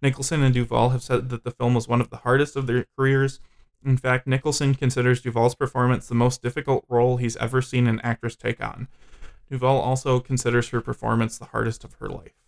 Nicholson 0.00 0.44
and 0.44 0.54
Duvall 0.54 0.90
have 0.90 1.02
said 1.02 1.28
that 1.30 1.42
the 1.42 1.50
film 1.50 1.74
was 1.74 1.88
one 1.88 2.00
of 2.00 2.10
the 2.10 2.18
hardest 2.18 2.54
of 2.54 2.68
their 2.68 2.86
careers. 2.96 3.40
In 3.84 3.96
fact, 3.96 4.28
Nicholson 4.28 4.76
considers 4.76 5.20
Duvall's 5.20 5.56
performance 5.56 6.06
the 6.06 6.14
most 6.14 6.40
difficult 6.40 6.84
role 6.88 7.16
he's 7.16 7.36
ever 7.38 7.60
seen 7.60 7.88
an 7.88 8.00
actress 8.04 8.36
take 8.36 8.62
on. 8.62 8.86
Duvall 9.50 9.80
also 9.80 10.20
considers 10.20 10.68
her 10.68 10.80
performance 10.80 11.36
the 11.36 11.46
hardest 11.46 11.82
of 11.82 11.94
her 11.94 12.08
life. 12.08 12.39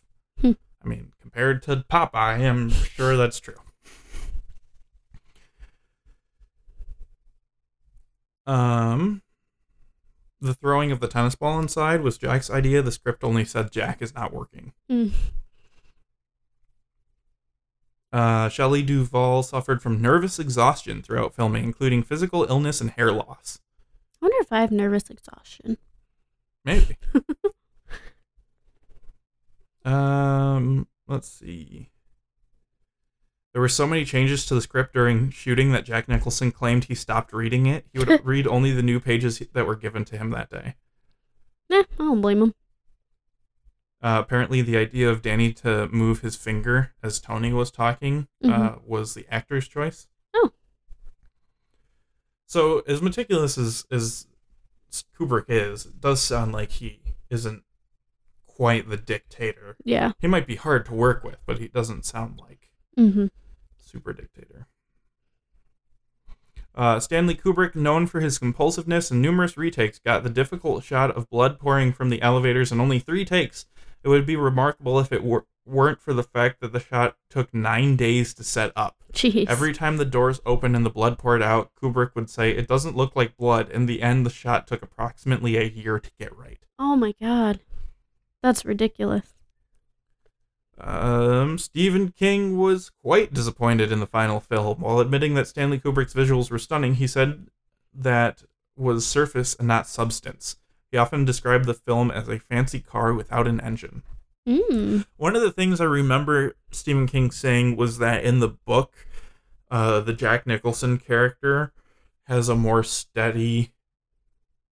I 0.85 0.89
mean, 0.89 1.13
compared 1.21 1.63
to 1.65 1.85
Popeye, 1.91 2.49
I'm 2.49 2.71
sure 2.71 3.17
that's 3.17 3.39
true. 3.39 3.55
Um, 8.47 9.23
the 10.41 10.55
throwing 10.55 10.91
of 10.91 11.01
the 11.01 11.07
tennis 11.07 11.37
ball 11.37 11.59
inside 11.61 12.03
was 12.03 12.19
Jack's 12.19 12.51
idea. 12.51 12.83
The 12.83 12.91
script 12.91 13.23
only 13.23 13.45
said 13.45 13.71
Jack 13.71 14.03
is 14.03 14.15
not 14.15 14.33
working. 14.33 14.73
Mm. 14.91 15.13
Uh, 18.13 18.49
Shelley 18.49 18.83
Duvall 18.83 19.43
suffered 19.43 19.81
from 19.81 20.03
nervous 20.03 20.39
exhaustion 20.39 21.03
throughout 21.03 21.35
filming, 21.35 21.65
including 21.65 22.03
physical 22.03 22.45
illness 22.45 22.81
and 22.81 22.91
hair 22.91 23.13
loss. 23.13 23.61
I 24.21 24.27
wonder 24.27 24.37
if 24.41 24.53
I 24.53 24.61
have 24.61 24.73
nervous 24.73 25.09
exhaustion. 25.09 25.79
Maybe. 26.65 26.99
um, 29.85 30.87
let's 31.07 31.29
see. 31.29 31.91
There 33.53 33.61
were 33.61 33.69
so 33.69 33.87
many 33.87 34.05
changes 34.05 34.47
to 34.47 34.55
the 34.55 34.63
script 34.63 34.95
during 34.95 35.31
shooting 35.31 35.73
that 35.73 35.85
Jack 35.85 36.09
Nicholson 36.09 36.53
claimed 36.53 36.85
he 36.85 36.95
stopped 36.95 37.33
reading 37.33 37.67
it. 37.67 37.87
He 37.93 37.99
would 37.99 38.25
read 38.25 38.47
only 38.47 38.73
the 38.73 38.83
new 38.83 38.99
pages 38.99 39.43
that 39.53 39.67
were 39.67 39.77
given 39.77 40.05
to 40.07 40.17
him 40.17 40.31
that 40.31 40.51
day. 40.51 40.77
Eh, 41.71 41.83
I 41.83 41.85
don't 41.99 42.23
blame 42.23 42.43
him. 42.43 42.55
Uh, 44.03 44.19
apparently, 44.21 44.63
the 44.63 44.77
idea 44.77 45.09
of 45.09 45.23
Danny 45.23 45.53
to 45.53 45.87
move 45.89 46.23
his 46.23 46.35
finger 46.35 46.93
as 47.03 47.21
Tony 47.21 47.53
was 47.53 47.71
talking 47.71 48.27
uh, 48.45 48.77
was 48.85 49.15
the 49.15 49.27
actor's 49.31 49.69
choice. 49.69 50.09
Oh. 50.35 50.51
So, 52.47 52.81
as 52.89 53.01
meticulous 53.01 53.57
as, 53.57 53.87
as 53.93 54.27
Kubrick 55.17 55.45
is, 55.49 55.87
it 55.87 56.01
does 56.01 56.21
sound 56.21 56.53
like 56.53 56.73
he 56.73 57.01
isn't 57.31 57.63
quite 58.57 58.89
the 58.89 58.97
dictator. 58.97 59.77
Yeah. 59.85 60.13
He 60.21 60.27
might 60.27 60.47
be 60.47 60.57
hard 60.57 60.85
to 60.87 60.95
work 60.95 61.25
with, 61.25 61.39
but 61.47 61.59
he 61.59 61.69
doesn't 61.69 62.05
sound 62.05 62.39
like 62.41 62.69
Mm-hmm. 62.99 63.27
super 63.79 64.13
dictator. 64.13 64.67
Uh, 66.75 66.99
Stanley 67.01 67.35
Kubrick, 67.35 67.75
known 67.75 68.07
for 68.07 68.21
his 68.21 68.39
compulsiveness 68.39 69.11
and 69.11 69.21
numerous 69.21 69.57
retakes, 69.59 69.99
got 69.99 70.23
the 70.23 70.31
difficult 70.31 70.83
shot 70.85 71.11
of 71.11 71.29
blood 71.29 71.59
pouring 71.59 71.93
from 71.93 72.09
the 72.09 72.23
elevators 72.23 72.73
in 72.73 72.81
only 72.81 72.99
three 72.99 73.25
takes. 73.27 73.67
It 74.03 74.09
would 74.09 74.25
be 74.27 74.37
remarkable 74.37 74.99
if 74.99 75.13
it 75.13 75.23
were, 75.23 75.47
weren't 75.67 76.01
for 76.01 76.15
the 76.15 76.23
fact 76.23 76.61
that 76.61 76.73
the 76.73 76.81
shot 76.81 77.17
took 77.29 77.53
nine 77.53 77.97
days 77.97 78.33
to 78.35 78.43
set 78.45 78.73
up. 78.75 78.97
Jeez. 79.13 79.47
Every 79.49 79.75
time 79.75 79.99
the 79.99 80.07
doors 80.07 80.41
opened 80.47 80.75
and 80.75 80.85
the 80.85 80.91
blood 80.91 81.19
poured 81.19 81.43
out, 81.43 81.71
Kubrick 81.81 82.15
would 82.15 82.31
say, 82.31 82.51
It 82.51 82.69
doesn't 82.69 82.97
look 82.97 83.15
like 83.15 83.37
blood. 83.37 83.71
In 83.71 83.85
the 83.87 84.01
end, 84.03 84.25
the 84.25 84.31
shot 84.31 84.67
took 84.67 84.83
approximately 84.83 85.57
a 85.59 85.65
year 85.65 85.99
to 86.01 86.11
get 86.19 86.37
right. 86.37 86.59
oh 86.79 86.97
my 86.97 87.15
god. 87.21 87.61
That's 88.43 88.65
ridiculous. 88.65 89.35
Um, 90.79 91.59
Stephen 91.59 92.11
King 92.11 92.59
was 92.59 92.91
quite 93.03 93.33
disappointed 93.33 93.93
in 93.93 94.01
the 94.01 94.07
final 94.07 94.41
film. 94.41 94.81
While 94.81 95.01
admitting 95.01 95.35
that 95.35 95.47
Stanley 95.47 95.79
Kubrick's 95.79 96.15
visuals 96.15 96.51
were 96.51 96.59
stunning, 96.59 96.95
he 96.95 97.07
said 97.07 97.47
that 97.95 98.43
was 98.77 99.07
surface 99.07 99.55
and 99.55 99.69
not 99.69 99.87
substance. 99.87 100.57
He 100.91 100.99
often 100.99 101.25
described 101.25 101.67
the 101.67 101.75
film 101.75 102.11
as 102.11 102.29
a 102.29 102.39
fancy 102.39 102.81
car 102.81 103.15
without 103.15 103.47
an 103.47 103.61
engine. 103.61 104.03
Mm. 104.47 105.07
One 105.17 105.37
of 105.37 105.43
the 105.43 105.53
things 105.53 105.81
I 105.81 105.85
remember 105.85 106.57
Stephen 106.71 107.07
King 107.07 107.31
saying 107.31 107.77
was 107.77 107.99
that 107.99 108.25
in 108.25 108.41
the 108.41 108.49
book, 108.49 108.93
uh, 109.71 110.01
the 110.01 110.13
Jack 110.13 110.47
Nicholson 110.47 110.99
character 110.99 111.73
has 112.25 112.49
a 112.49 112.57
more 112.57 112.83
steady 112.83 113.73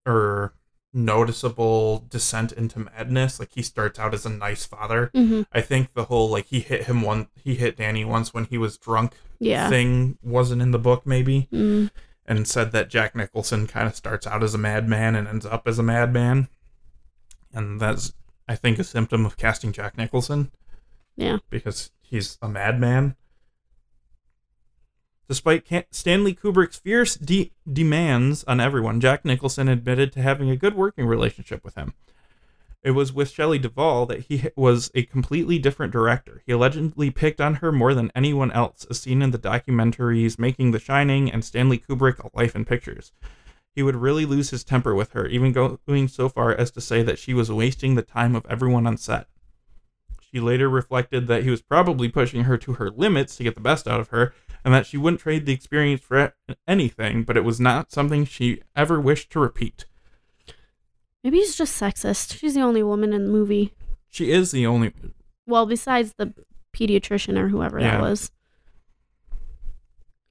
or 0.05 0.53
noticeable 0.93 2.05
descent 2.09 2.51
into 2.51 2.79
madness. 2.79 3.39
Like 3.39 3.51
he 3.53 3.61
starts 3.61 3.97
out 3.99 4.13
as 4.13 4.25
a 4.25 4.29
nice 4.29 4.65
father. 4.65 5.09
hmm 5.13 5.43
I 5.51 5.61
think 5.61 5.93
the 5.93 6.05
whole 6.05 6.29
like 6.29 6.47
he 6.47 6.59
hit 6.59 6.83
him 6.85 7.01
one, 7.01 7.27
he 7.35 7.55
hit 7.55 7.77
Danny 7.77 8.03
once 8.05 8.33
when 8.33 8.45
he 8.45 8.57
was 8.57 8.77
drunk 8.77 9.13
Yeah. 9.39 9.69
thing 9.69 10.17
wasn't 10.21 10.61
in 10.61 10.71
the 10.71 10.79
book 10.79 11.05
maybe, 11.05 11.47
Mm. 11.51 11.91
and 12.25 12.47
said 12.47 12.71
that 12.73 12.89
Jack 12.89 13.15
Nicholson 13.15 13.67
kind 13.67 13.87
of 13.87 13.95
starts 13.95 14.27
out 14.27 14.43
as 14.43 14.53
a 14.53 14.57
madman 14.57 15.15
and 15.15 15.27
ends 15.27 15.45
up 15.45 15.67
as 15.67 15.79
a 15.79 15.83
madman, 15.83 16.47
and 17.53 17.79
that's 17.79 18.13
I 18.47 18.55
think 18.55 18.79
a 18.79 18.83
symptom 18.83 19.25
of 19.25 19.37
casting 19.37 19.71
Jack 19.71 19.97
Nicholson 19.97 20.51
Yeah. 21.15 21.37
because 21.49 21.91
he's 22.01 22.37
a 22.41 22.49
madman. 22.49 23.15
Despite 25.31 25.65
Stanley 25.91 26.35
Kubrick's 26.35 26.79
fierce 26.79 27.15
de- 27.15 27.53
demands 27.65 28.43
on 28.49 28.59
everyone, 28.59 28.99
Jack 28.99 29.23
Nicholson 29.23 29.69
admitted 29.69 30.11
to 30.11 30.21
having 30.21 30.49
a 30.49 30.57
good 30.57 30.75
working 30.75 31.05
relationship 31.05 31.63
with 31.63 31.75
him. 31.75 31.93
It 32.83 32.91
was 32.91 33.13
with 33.13 33.29
Shelley 33.29 33.57
Duvall 33.57 34.05
that 34.07 34.25
he 34.25 34.49
was 34.57 34.91
a 34.93 35.03
completely 35.03 35.57
different 35.57 35.93
director. 35.93 36.41
He 36.45 36.51
allegedly 36.51 37.11
picked 37.11 37.39
on 37.39 37.55
her 37.55 37.71
more 37.71 37.93
than 37.93 38.11
anyone 38.13 38.51
else, 38.51 38.85
as 38.89 38.99
seen 38.99 39.21
in 39.21 39.31
the 39.31 39.39
documentaries 39.39 40.37
Making 40.37 40.71
the 40.71 40.79
Shining 40.79 41.31
and 41.31 41.45
Stanley 41.45 41.77
Kubrick 41.77 42.19
A 42.19 42.29
Life 42.37 42.53
in 42.53 42.65
Pictures. 42.65 43.13
He 43.73 43.83
would 43.83 43.95
really 43.95 44.25
lose 44.25 44.49
his 44.49 44.65
temper 44.65 44.93
with 44.93 45.13
her, 45.13 45.27
even 45.27 45.53
going 45.53 46.09
so 46.09 46.27
far 46.27 46.53
as 46.53 46.71
to 46.71 46.81
say 46.81 47.03
that 47.03 47.19
she 47.19 47.33
was 47.33 47.49
wasting 47.49 47.95
the 47.95 48.01
time 48.01 48.35
of 48.35 48.45
everyone 48.49 48.85
on 48.85 48.97
set. 48.97 49.27
She 50.33 50.39
later 50.39 50.69
reflected 50.69 51.27
that 51.27 51.43
he 51.43 51.49
was 51.49 51.61
probably 51.61 52.07
pushing 52.09 52.43
her 52.43 52.57
to 52.57 52.73
her 52.73 52.89
limits 52.89 53.35
to 53.35 53.43
get 53.43 53.55
the 53.55 53.61
best 53.61 53.87
out 53.87 53.99
of 53.99 54.09
her, 54.09 54.33
and 54.63 54.73
that 54.73 54.85
she 54.85 54.95
wouldn't 54.97 55.21
trade 55.21 55.45
the 55.45 55.53
experience 55.53 56.01
for 56.01 56.33
anything, 56.67 57.23
but 57.23 57.35
it 57.35 57.43
was 57.43 57.59
not 57.59 57.91
something 57.91 58.25
she 58.25 58.61
ever 58.75 58.99
wished 59.01 59.29
to 59.31 59.39
repeat. 59.39 59.85
Maybe 61.23 61.37
he's 61.37 61.55
just 61.55 61.79
sexist. 61.79 62.37
She's 62.39 62.53
the 62.55 62.61
only 62.61 62.81
woman 62.83 63.11
in 63.13 63.25
the 63.25 63.31
movie. 63.31 63.73
She 64.09 64.31
is 64.31 64.51
the 64.51 64.65
only. 64.65 64.93
Well, 65.45 65.65
besides 65.65 66.13
the 66.17 66.33
pediatrician 66.73 67.37
or 67.37 67.49
whoever 67.49 67.79
Yeah. 67.79 67.91
that 67.97 68.01
was. 68.01 68.31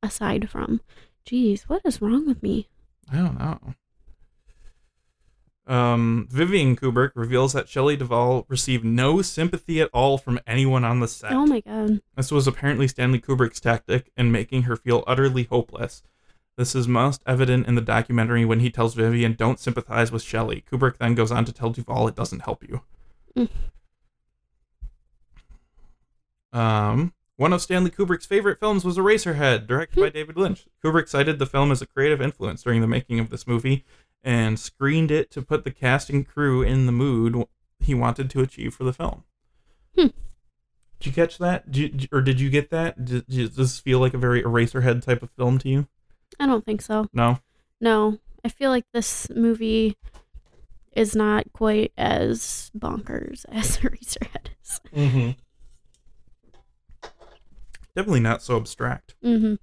Aside 0.02 0.48
from, 0.48 0.80
geez, 1.26 1.64
what 1.64 1.82
is 1.84 2.00
wrong 2.00 2.26
with 2.26 2.42
me? 2.42 2.68
I 3.12 3.16
don't 3.16 3.38
know. 3.38 3.74
Um, 5.70 6.26
Vivian 6.28 6.74
Kubrick 6.74 7.12
reveals 7.14 7.52
that 7.52 7.68
Shelley 7.68 7.96
Duvall 7.96 8.44
received 8.48 8.84
no 8.84 9.22
sympathy 9.22 9.80
at 9.80 9.88
all 9.92 10.18
from 10.18 10.40
anyone 10.44 10.82
on 10.82 10.98
the 10.98 11.06
set. 11.06 11.30
Oh 11.30 11.46
my 11.46 11.60
god. 11.60 12.02
This 12.16 12.32
was 12.32 12.48
apparently 12.48 12.88
Stanley 12.88 13.20
Kubrick's 13.20 13.60
tactic 13.60 14.10
in 14.16 14.32
making 14.32 14.62
her 14.62 14.74
feel 14.74 15.04
utterly 15.06 15.44
hopeless. 15.44 16.02
This 16.56 16.74
is 16.74 16.88
most 16.88 17.22
evident 17.24 17.68
in 17.68 17.76
the 17.76 17.80
documentary 17.80 18.44
when 18.44 18.58
he 18.58 18.68
tells 18.68 18.94
Vivian, 18.94 19.34
Don't 19.34 19.60
sympathize 19.60 20.10
with 20.10 20.24
Shelley. 20.24 20.64
Kubrick 20.68 20.96
then 20.98 21.14
goes 21.14 21.30
on 21.30 21.44
to 21.44 21.52
tell 21.52 21.70
Duvall 21.70 22.08
it 22.08 22.16
doesn't 22.16 22.40
help 22.40 22.64
you. 22.68 22.80
Mm. 23.36 23.48
Um, 26.52 27.12
one 27.36 27.52
of 27.52 27.62
Stanley 27.62 27.92
Kubrick's 27.92 28.26
favorite 28.26 28.58
films 28.58 28.84
was 28.84 28.98
Eraserhead, 28.98 29.68
directed 29.68 30.00
by 30.00 30.08
David 30.08 30.36
Lynch. 30.36 30.66
Kubrick 30.84 31.08
cited 31.08 31.38
the 31.38 31.46
film 31.46 31.70
as 31.70 31.80
a 31.80 31.86
creative 31.86 32.20
influence 32.20 32.64
during 32.64 32.80
the 32.80 32.88
making 32.88 33.20
of 33.20 33.30
this 33.30 33.46
movie 33.46 33.84
and 34.22 34.58
screened 34.58 35.10
it 35.10 35.30
to 35.30 35.42
put 35.42 35.64
the 35.64 35.70
cast 35.70 36.10
and 36.10 36.26
crew 36.26 36.62
in 36.62 36.86
the 36.86 36.92
mood 36.92 37.44
he 37.78 37.94
wanted 37.94 38.30
to 38.30 38.40
achieve 38.40 38.74
for 38.74 38.84
the 38.84 38.92
film. 38.92 39.24
Hmm. 39.96 40.08
Did 40.98 41.06
you 41.06 41.12
catch 41.12 41.38
that? 41.38 41.70
Did 41.70 42.02
you, 42.02 42.08
or 42.12 42.20
did 42.20 42.40
you 42.40 42.50
get 42.50 42.70
that? 42.70 43.04
Did, 43.04 43.26
does 43.26 43.56
this 43.56 43.80
feel 43.80 43.98
like 43.98 44.14
a 44.14 44.18
very 44.18 44.42
Eraserhead 44.42 45.02
type 45.02 45.22
of 45.22 45.30
film 45.30 45.58
to 45.58 45.68
you? 45.68 45.88
I 46.38 46.46
don't 46.46 46.64
think 46.64 46.82
so. 46.82 47.08
No. 47.12 47.38
No. 47.80 48.18
I 48.44 48.48
feel 48.48 48.70
like 48.70 48.84
this 48.92 49.28
movie 49.30 49.96
is 50.92 51.14
not 51.16 51.52
quite 51.52 51.92
as 51.96 52.70
bonkers 52.76 53.44
as 53.52 53.78
Eraserhead 53.78 54.48
is. 54.62 54.80
Mm-hmm. 54.94 55.30
Definitely 57.96 58.20
not 58.20 58.42
so 58.42 58.56
abstract. 58.56 59.14
Mm-hmm. 59.24 59.54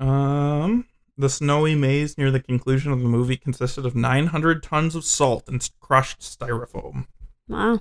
Um, 0.00 0.86
the 1.18 1.28
snowy 1.28 1.74
maze 1.74 2.16
near 2.16 2.30
the 2.30 2.40
conclusion 2.40 2.92
of 2.92 3.00
the 3.00 3.08
movie 3.08 3.36
consisted 3.36 3.84
of 3.84 3.96
900 3.96 4.62
tons 4.62 4.94
of 4.94 5.04
salt 5.04 5.48
and 5.48 5.68
crushed 5.80 6.20
styrofoam. 6.20 7.06
Wow. 7.48 7.80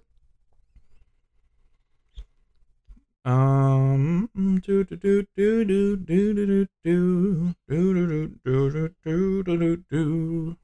Um, 3.23 4.29
do 4.63 4.83
do 4.85 4.95
do 4.95 5.25
do 5.35 5.65
do 5.65 5.97
do 5.97 6.35
do 6.35 6.67
do 6.85 7.53
do 7.67 8.27
do 8.43 8.89
do 9.03 9.43
do 9.43 9.43
do 9.43 9.83
do. 9.91 10.57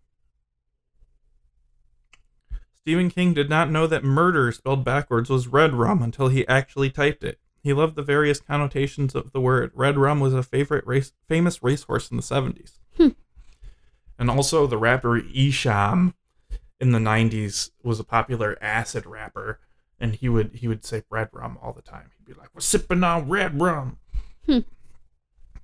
Stephen 2.74 3.10
King 3.10 3.34
did 3.34 3.50
not 3.50 3.70
know 3.70 3.86
that 3.86 4.04
murder 4.04 4.52
spelled 4.52 4.84
backwards 4.84 5.30
was 5.30 5.48
red 5.48 5.74
rum 5.74 6.02
until 6.02 6.30
he 6.30 6.48
actually 6.48 6.90
typed 6.90 7.24
it. 7.24 7.40
He 7.64 7.74
loved 7.74 7.95
the 7.95 8.03
various 8.03 8.39
connotations 8.39 9.16
of 9.16 9.32
the 9.32 9.41
word. 9.41 9.72
Red 9.74 9.97
rum 9.97 10.20
was 10.20 10.34
a 10.34 10.43
favorite 10.43 10.86
race, 10.86 11.14
famous 11.28 11.64
racehorse 11.64 12.11
in 12.11 12.18
the 12.18 12.24
70s. 12.24 12.80
Hmm. 12.97 13.09
And 14.20 14.30
also 14.30 14.68
the 14.68 14.78
rapper 14.78 15.20
Esham 15.22 16.14
in 16.80 16.91
the 16.91 16.99
90s 16.99 17.72
was 17.82 17.99
a 17.99 18.03
popular 18.03 18.57
acid 18.61 19.05
rapper 19.05 19.59
and 20.03 20.16
he 20.16 20.28
would 20.28 20.55
he 20.55 20.68
would 20.68 20.84
say 20.84 21.03
red 21.09 21.30
rum 21.32 21.57
all 21.61 21.72
the 21.72 21.82
time. 21.82 22.11
He'd 22.18 22.26
be 22.26 22.34
like, 22.34 22.49
"We're 22.53 22.59
sipping 22.59 23.03
on 23.05 23.30
red 23.30 23.61
rum," 23.61 23.99
Hmm. 24.45 24.59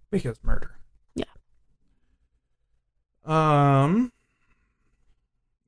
because 0.09 0.41
murder. 0.43 0.77
Yeah. 1.13 1.25
Um. 3.25 4.13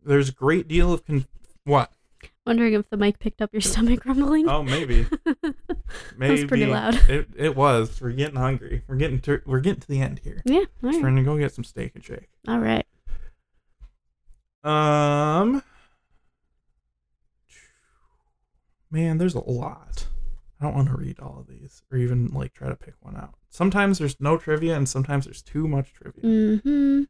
There's 0.03 0.29
a 0.29 0.33
great 0.33 0.69
deal 0.69 0.93
of 0.93 1.05
con- 1.05 1.27
what? 1.65 1.91
Wondering 2.45 2.73
if 2.73 2.89
the 2.89 2.97
mic 2.97 3.19
picked 3.19 3.41
up 3.41 3.51
your 3.53 3.61
stomach 3.61 4.05
rumbling. 4.05 4.49
Oh, 4.49 4.63
maybe, 4.63 5.05
maybe 6.17 6.31
was 6.41 6.45
pretty 6.45 6.65
loud. 6.65 6.95
It, 7.09 7.29
it 7.35 7.55
was. 7.55 8.01
We're 8.01 8.11
getting 8.11 8.35
hungry. 8.37 8.83
We're 8.87 8.95
getting 8.95 9.19
to 9.21 9.41
we're 9.45 9.59
getting 9.59 9.81
to 9.81 9.87
the 9.87 10.01
end 10.01 10.19
here. 10.23 10.41
yeah. 10.45 10.59
All 10.83 10.89
right. 10.89 10.99
Trying 10.99 11.15
to 11.17 11.23
go 11.23 11.37
get 11.37 11.53
some 11.53 11.63
Steak 11.63 11.91
'n 11.95 12.01
Shake. 12.01 12.29
All 12.47 12.59
right. 12.59 12.85
Um, 14.63 15.63
man, 18.91 19.17
there's 19.17 19.35
a 19.35 19.39
lot. 19.39 20.07
I 20.59 20.63
don't 20.65 20.75
want 20.75 20.89
to 20.89 20.95
read 20.95 21.19
all 21.19 21.39
of 21.39 21.47
these 21.47 21.81
or 21.91 21.97
even 21.97 22.27
like 22.27 22.53
try 22.53 22.69
to 22.69 22.75
pick 22.75 22.93
one 23.01 23.15
out. 23.15 23.33
Sometimes 23.49 23.97
there's 23.97 24.19
no 24.19 24.37
trivia 24.37 24.75
and 24.75 24.87
sometimes 24.87 25.25
there's 25.25 25.41
too 25.41 25.67
much 25.67 25.93
trivia. 25.93 26.23
Mm-hmm. 26.23 27.03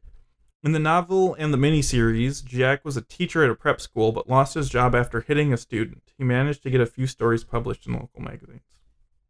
In 0.64 0.74
the 0.74 0.80
novel 0.80 1.34
and 1.39 1.51
the 1.53 1.57
miniseries, 1.57 2.43
Jack 2.45 2.86
was 2.86 2.95
a 2.95 3.01
teacher 3.01 3.43
at 3.43 3.49
a 3.49 3.55
prep 3.55 3.82
school 3.82 4.12
but 4.12 4.30
lost 4.30 4.53
his 4.53 4.70
job 4.70 4.93
after 4.93 5.22
hitting 5.22 5.51
a 5.51 5.57
student. 5.57 6.03
He 6.18 6.24
managed 6.24 6.62
to 6.64 6.70
get 6.70 6.80
a 6.82 6.86
few 6.86 7.07
stories 7.07 7.43
published 7.43 7.88
in 7.88 7.93
local 7.93 8.22
magazines. 8.22 8.62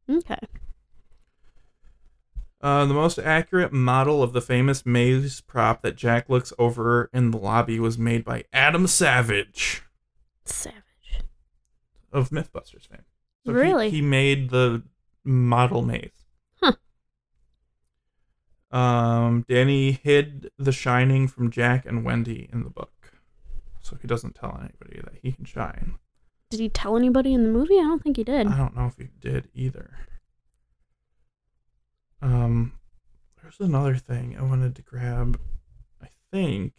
Okay. 0.10 0.40
Uh, 2.60 2.86
the 2.86 2.94
most 2.94 3.18
accurate 3.18 3.72
model 3.74 4.22
of 4.22 4.34
the 4.34 4.42
famous 4.42 4.86
maze 4.86 5.42
prop 5.42 5.82
that 5.82 5.96
Jack 5.96 6.30
looks 6.30 6.52
over 6.60 7.10
in 7.14 7.32
the 7.32 7.38
lobby 7.38 7.80
was 7.80 7.98
made 7.98 8.24
by 8.26 8.44
Adam 8.54 8.86
Savage. 8.86 9.84
Savage. 10.46 10.76
of 12.12 12.30
MythBusters 12.30 12.88
fame. 12.90 13.06
he- 13.46 13.52
Really? 13.52 13.90
He, 13.90 14.02
made 14.02 14.50
the 14.50 14.84
model 15.24 15.82
maze. 15.82 16.21
Um, 18.72 19.46
Danny 19.50 19.92
hid 19.92 20.50
The 20.58 20.72
Shining 20.72 21.28
from 21.28 21.52
Jack 21.52 21.86
and 21.86 22.06
Wendy 22.06 22.50
in 22.54 22.64
the 22.64 22.70
book, 22.70 23.12
so 23.82 23.98
he 24.02 24.08
doesn't 24.08 24.36
tell 24.36 24.58
anybody 24.60 25.02
that 25.04 25.20
he 25.22 25.34
can 25.34 25.46
shine. 25.46 25.96
Did 26.50 26.60
he 26.62 26.70
tell 26.70 26.96
anybody 26.98 27.34
in 27.34 27.44
the 27.44 27.50
movie? 27.50 27.78
I 27.80 27.84
don't 27.84 28.02
think 28.04 28.18
he 28.18 28.24
did. 28.24 28.48
I 28.48 28.58
don't 28.58 28.76
know 28.76 28.86
if 28.88 28.98
he 28.98 29.10
did 29.20 29.50
either. 29.54 29.92
Um, 32.22 32.74
there's 33.42 33.60
another 33.60 33.96
thing 33.96 34.36
I 34.38 34.44
wanted 34.44 34.76
to 34.76 34.82
grab. 34.82 35.40
I 36.02 36.08
think 36.32 36.74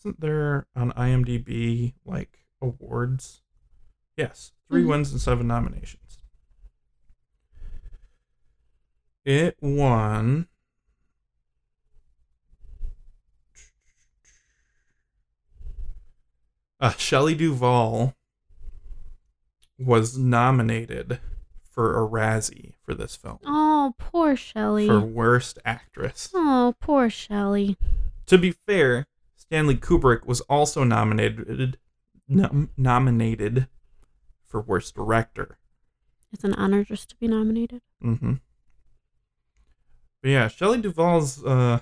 isn't 0.00 0.20
there 0.20 0.66
on 0.74 0.92
IMDb 0.92 1.94
like 2.04 2.46
awards? 2.60 3.42
Yes, 4.16 4.52
3 4.68 4.82
Mhm. 4.84 4.88
wins 4.88 5.12
and 5.12 5.20
seven 5.20 5.46
nominations. 5.46 6.18
It 9.24 9.56
won. 9.60 10.48
Uh, 16.84 16.90
Shelley 16.98 17.34
Duvall 17.34 18.14
was 19.78 20.18
nominated 20.18 21.18
for 21.62 21.96
a 21.98 22.06
Razzie 22.06 22.74
for 22.82 22.92
this 22.92 23.16
film 23.16 23.38
Oh, 23.46 23.94
poor 23.96 24.36
Shelley. 24.36 24.86
for 24.86 25.00
worst 25.00 25.58
actress. 25.64 26.28
Oh, 26.34 26.74
poor 26.80 27.08
Shelley. 27.08 27.78
To 28.26 28.36
be 28.36 28.50
fair, 28.50 29.06
Stanley 29.34 29.76
Kubrick 29.76 30.26
was 30.26 30.42
also 30.42 30.84
nominated 30.84 31.78
nom- 32.28 32.68
nominated 32.76 33.66
for 34.44 34.60
worst 34.60 34.94
director. 34.94 35.56
It's 36.34 36.44
an 36.44 36.52
honor 36.52 36.84
just 36.84 37.08
to 37.10 37.16
be 37.16 37.28
nominated. 37.28 37.80
Mm-hmm. 38.04 38.34
But 40.20 40.28
yeah, 40.30 40.48
Shelley 40.48 40.82
Duvall's 40.82 41.42
uh 41.42 41.80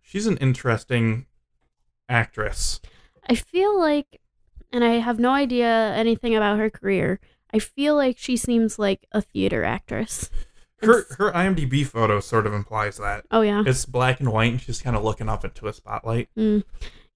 she's 0.00 0.26
an 0.26 0.38
interesting 0.38 1.26
actress. 2.08 2.80
I 3.28 3.34
feel 3.34 3.78
like, 3.78 4.20
and 4.72 4.82
I 4.84 4.94
have 5.00 5.18
no 5.18 5.30
idea 5.32 5.66
anything 5.94 6.34
about 6.34 6.58
her 6.58 6.70
career. 6.70 7.20
I 7.52 7.58
feel 7.58 7.94
like 7.96 8.18
she 8.18 8.36
seems 8.36 8.78
like 8.78 9.06
a 9.12 9.20
theater 9.22 9.64
actress. 9.64 10.30
Her 10.80 11.06
her 11.18 11.32
IMDb 11.32 11.84
photo 11.84 12.20
sort 12.20 12.46
of 12.46 12.52
implies 12.54 12.98
that. 12.98 13.24
Oh 13.32 13.40
yeah, 13.40 13.64
It's 13.66 13.84
black 13.84 14.20
and 14.20 14.30
white 14.30 14.52
and 14.52 14.60
she's 14.60 14.80
kind 14.80 14.94
of 14.94 15.02
looking 15.02 15.28
up 15.28 15.44
into 15.44 15.66
a 15.66 15.72
spotlight. 15.72 16.28
mm. 16.38 16.62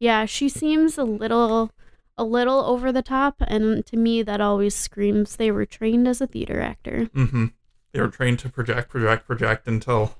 yeah. 0.00 0.24
She 0.24 0.48
seems 0.48 0.98
a 0.98 1.04
little, 1.04 1.70
a 2.18 2.24
little 2.24 2.58
over 2.64 2.90
the 2.90 3.02
top, 3.02 3.36
and 3.38 3.86
to 3.86 3.96
me, 3.96 4.20
that 4.24 4.40
always 4.40 4.74
screams 4.74 5.36
they 5.36 5.52
were 5.52 5.64
trained 5.64 6.08
as 6.08 6.20
a 6.20 6.26
theater 6.26 6.60
actor. 6.60 7.08
Mm-hmm. 7.14 7.46
They 7.92 8.00
were 8.00 8.08
trained 8.08 8.40
to 8.40 8.48
project, 8.48 8.88
project, 8.88 9.28
project 9.28 9.68
until 9.68 10.16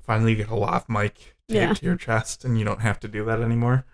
finally 0.00 0.30
you 0.30 0.36
get 0.38 0.48
a 0.48 0.56
lav 0.56 0.88
mic 0.88 1.16
taped 1.16 1.34
Yeah. 1.48 1.74
to 1.74 1.84
your 1.84 1.96
chest 1.96 2.46
and 2.46 2.58
you 2.58 2.64
don't 2.64 2.80
have 2.80 2.98
to 3.00 3.08
do 3.08 3.26
that 3.26 3.42
anymore. 3.42 3.84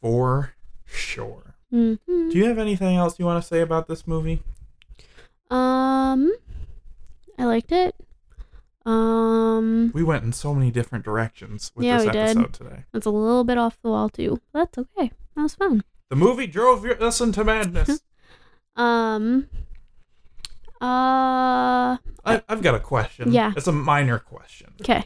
For 0.00 0.54
sure. 0.84 1.54
hmm 1.70 1.94
Do 2.06 2.30
you 2.32 2.44
have 2.46 2.58
anything 2.58 2.96
else 2.96 3.18
you 3.18 3.24
want 3.24 3.42
to 3.42 3.46
say 3.48 3.60
about 3.60 3.86
this 3.88 4.06
movie? 4.06 4.42
Um, 5.50 6.32
I 7.38 7.44
liked 7.44 7.72
it. 7.72 7.94
Um, 8.84 9.92
We 9.94 10.02
went 10.02 10.24
in 10.24 10.32
so 10.32 10.54
many 10.54 10.70
different 10.70 11.04
directions 11.04 11.70
with 11.76 11.86
Yeah, 11.86 11.98
this 11.98 12.06
we 12.34 12.42
did. 12.42 12.52
today. 12.54 12.84
it's 12.92 13.06
a 13.06 13.10
little 13.10 13.44
bit 13.44 13.58
off 13.58 13.78
the 13.82 13.90
wall 13.90 14.08
too. 14.08 14.40
That's 14.52 14.76
okay. 14.76 15.12
That 15.36 15.42
was 15.42 15.54
fun. 15.54 15.84
The 16.10 16.16
movie 16.16 16.46
drove 16.46 16.84
us 16.84 17.20
into 17.20 17.44
madness. 17.44 18.02
Um, 18.74 19.48
uh, 20.80 21.98
I, 22.24 22.42
I've 22.48 22.62
got 22.62 22.74
a 22.74 22.80
question. 22.80 23.30
Yeah. 23.30 23.52
It's 23.54 23.66
a 23.66 23.72
minor 23.72 24.18
question. 24.18 24.72
okay. 24.80 25.04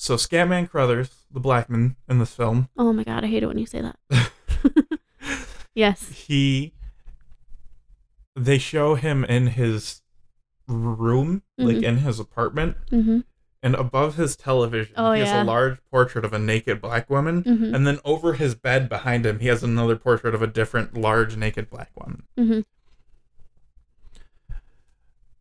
So, 0.00 0.14
Scatman 0.14 0.70
Crothers, 0.70 1.10
the 1.28 1.40
black 1.40 1.68
man 1.68 1.96
in 2.08 2.20
this 2.20 2.32
film, 2.32 2.68
Oh 2.76 2.92
my 2.92 3.02
god, 3.02 3.24
I 3.24 3.26
hate 3.26 3.42
it 3.42 3.46
when 3.46 3.58
you 3.58 3.66
say 3.66 3.80
that. 3.82 4.30
yes. 5.74 6.08
he. 6.10 6.72
They 8.36 8.58
show 8.58 8.94
him 8.94 9.24
in 9.24 9.48
his 9.48 10.02
room, 10.68 11.42
like 11.58 11.78
Mhm. 11.78 11.82
in 11.82 11.96
his 11.98 12.20
apartment, 12.20 12.76
Mm-hmm. 12.92 13.20
and 13.60 13.74
above 13.74 14.14
his 14.14 14.36
television, 14.36 14.94
Oh, 14.96 15.10
he 15.10 15.18
has 15.18 15.30
yeah. 15.30 15.42
a 15.42 15.44
large 15.44 15.78
portrait 15.90 16.24
of 16.24 16.32
a 16.32 16.38
naked 16.38 16.80
black 16.80 17.10
woman. 17.10 17.42
Mm-hmm. 17.42 17.74
And 17.74 17.84
then 17.84 17.98
over 18.04 18.34
his 18.34 18.54
bed 18.54 18.88
behind 18.88 19.26
him, 19.26 19.40
he 19.40 19.48
has 19.48 19.64
another 19.64 19.96
portrait 19.96 20.32
of 20.32 20.42
a 20.42 20.46
different 20.46 20.94
large 20.94 21.36
naked 21.36 21.68
black 21.68 21.90
woman. 21.96 22.22
Mm-hmm. 22.38 22.60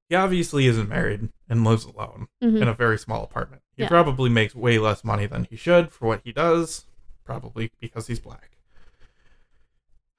He 0.10 0.16
obviously 0.16 0.66
isn't 0.66 0.90
married 0.90 1.30
and 1.50 1.64
lives 1.64 1.86
alone 1.86 2.28
Mm-hmm. 2.44 2.58
in 2.62 2.68
a 2.68 2.74
very 2.74 2.98
small 2.98 3.24
apartment. 3.24 3.62
He 3.76 3.84
Yeah. 3.84 3.90
probably 3.90 4.30
makes 4.30 4.54
way 4.56 4.78
less 4.80 5.04
money 5.04 5.26
than 5.26 5.46
he 5.46 5.56
should 5.56 5.92
for 5.92 6.08
what 6.08 6.22
he 6.24 6.32
does, 6.32 6.86
probably 7.26 7.72
because 7.80 8.08
he's 8.08 8.20
black. 8.20 8.58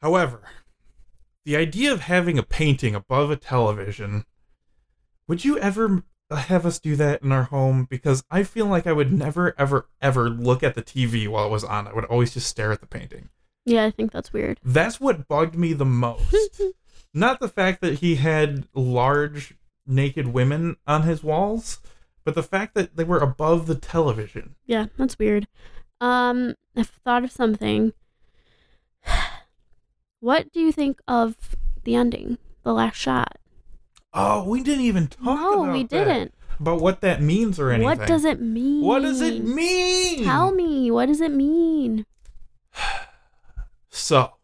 However, 0.01 0.43
the 1.45 1.57
idea 1.57 1.93
of 1.93 2.01
having 2.01 2.39
a 2.39 2.43
painting 2.43 2.95
above 2.95 3.31
a 3.31 3.37
television, 3.37 4.25
would 5.27 5.45
you 5.45 5.59
ever 5.59 6.03
have 6.31 6.67
us 6.67 6.79
do 6.79 6.95
that 6.97 7.23
in 7.23 7.33
our 7.33 7.45
home? 7.45 7.87
Because 7.89 8.23
I 8.31 8.43
feel 8.43 8.67
like 8.67 8.87
I 8.87 8.93
would 8.93 9.13
never, 9.13 9.55
ever, 9.59 9.89
ever 10.01 10.29
look 10.31 10.63
at 10.63 10.75
the 10.75 10.83
TV 10.83 11.27
while 11.27 11.47
it 11.47 11.51
was 11.51 11.65
on. 11.65 11.89
I 11.89 11.93
would 11.95 12.05
always 12.05 12.35
just 12.35 12.49
stare 12.49 12.71
at 12.73 12.81
the 12.81 12.87
painting. 12.87 13.31
Yeah, 13.65 13.85
I 13.85 13.91
think 13.91 14.13
that's 14.13 14.33
weird. 14.33 14.61
That's 14.63 15.01
what 15.01 15.27
bugged 15.29 15.57
me 15.57 15.73
the 15.73 15.85
most. 15.85 16.35
Not 17.15 17.41
the 17.41 17.49
fact 17.49 17.81
that 17.81 17.99
he 17.99 18.17
had 18.17 18.69
large 18.75 19.55
naked 19.89 20.29
women 20.29 20.77
on 20.87 21.03
his 21.03 21.25
walls, 21.25 21.79
but 22.25 22.35
the 22.35 22.43
fact 22.43 22.75
that 22.75 22.97
they 22.97 23.05
were 23.05 23.19
above 23.19 23.67
the 23.67 23.75
television. 23.75 24.55
yeah, 24.67 24.87
that's 24.97 25.19
weird. 25.19 25.49
Um, 26.01 26.55
I've 26.77 26.89
thought 27.05 27.25
of 27.25 27.33
something. 27.33 27.93
What 30.21 30.53
do 30.53 30.59
you 30.59 30.73
think 30.73 30.99
of 31.07 31.37
the 31.85 31.95
ending, 31.95 32.39
the 32.65 32.75
last 32.75 32.97
shot? 32.97 33.39
Oh, 34.13 34.43
we 34.49 34.65
didn't 34.65 34.85
even 34.85 35.07
talk 35.07 35.39
no, 35.39 35.63
about 35.63 35.73
we 35.73 35.85
that. 35.85 35.91
didn't. 35.91 36.35
About 36.59 36.81
what 36.81 37.03
that 37.03 37.23
means 37.23 37.61
or 37.61 37.71
anything. 37.71 37.85
What 37.85 38.09
does 38.09 38.25
it 38.25 38.41
mean? 38.41 38.83
What 38.85 39.03
does 39.03 39.21
it 39.21 39.45
mean? 39.45 40.25
Tell 40.25 40.51
me. 40.53 40.91
What 40.91 41.07
does 41.07 41.21
it 41.21 41.31
mean? 41.31 42.05
So, 43.91 44.35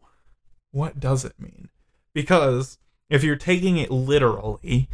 what 0.71 0.99
does 0.99 1.23
it 1.23 1.39
mean? 1.39 1.69
Because 2.13 2.77
if 3.09 3.23
you're 3.23 3.35
taking 3.37 3.77
it 3.77 3.89
literally, 3.89 4.89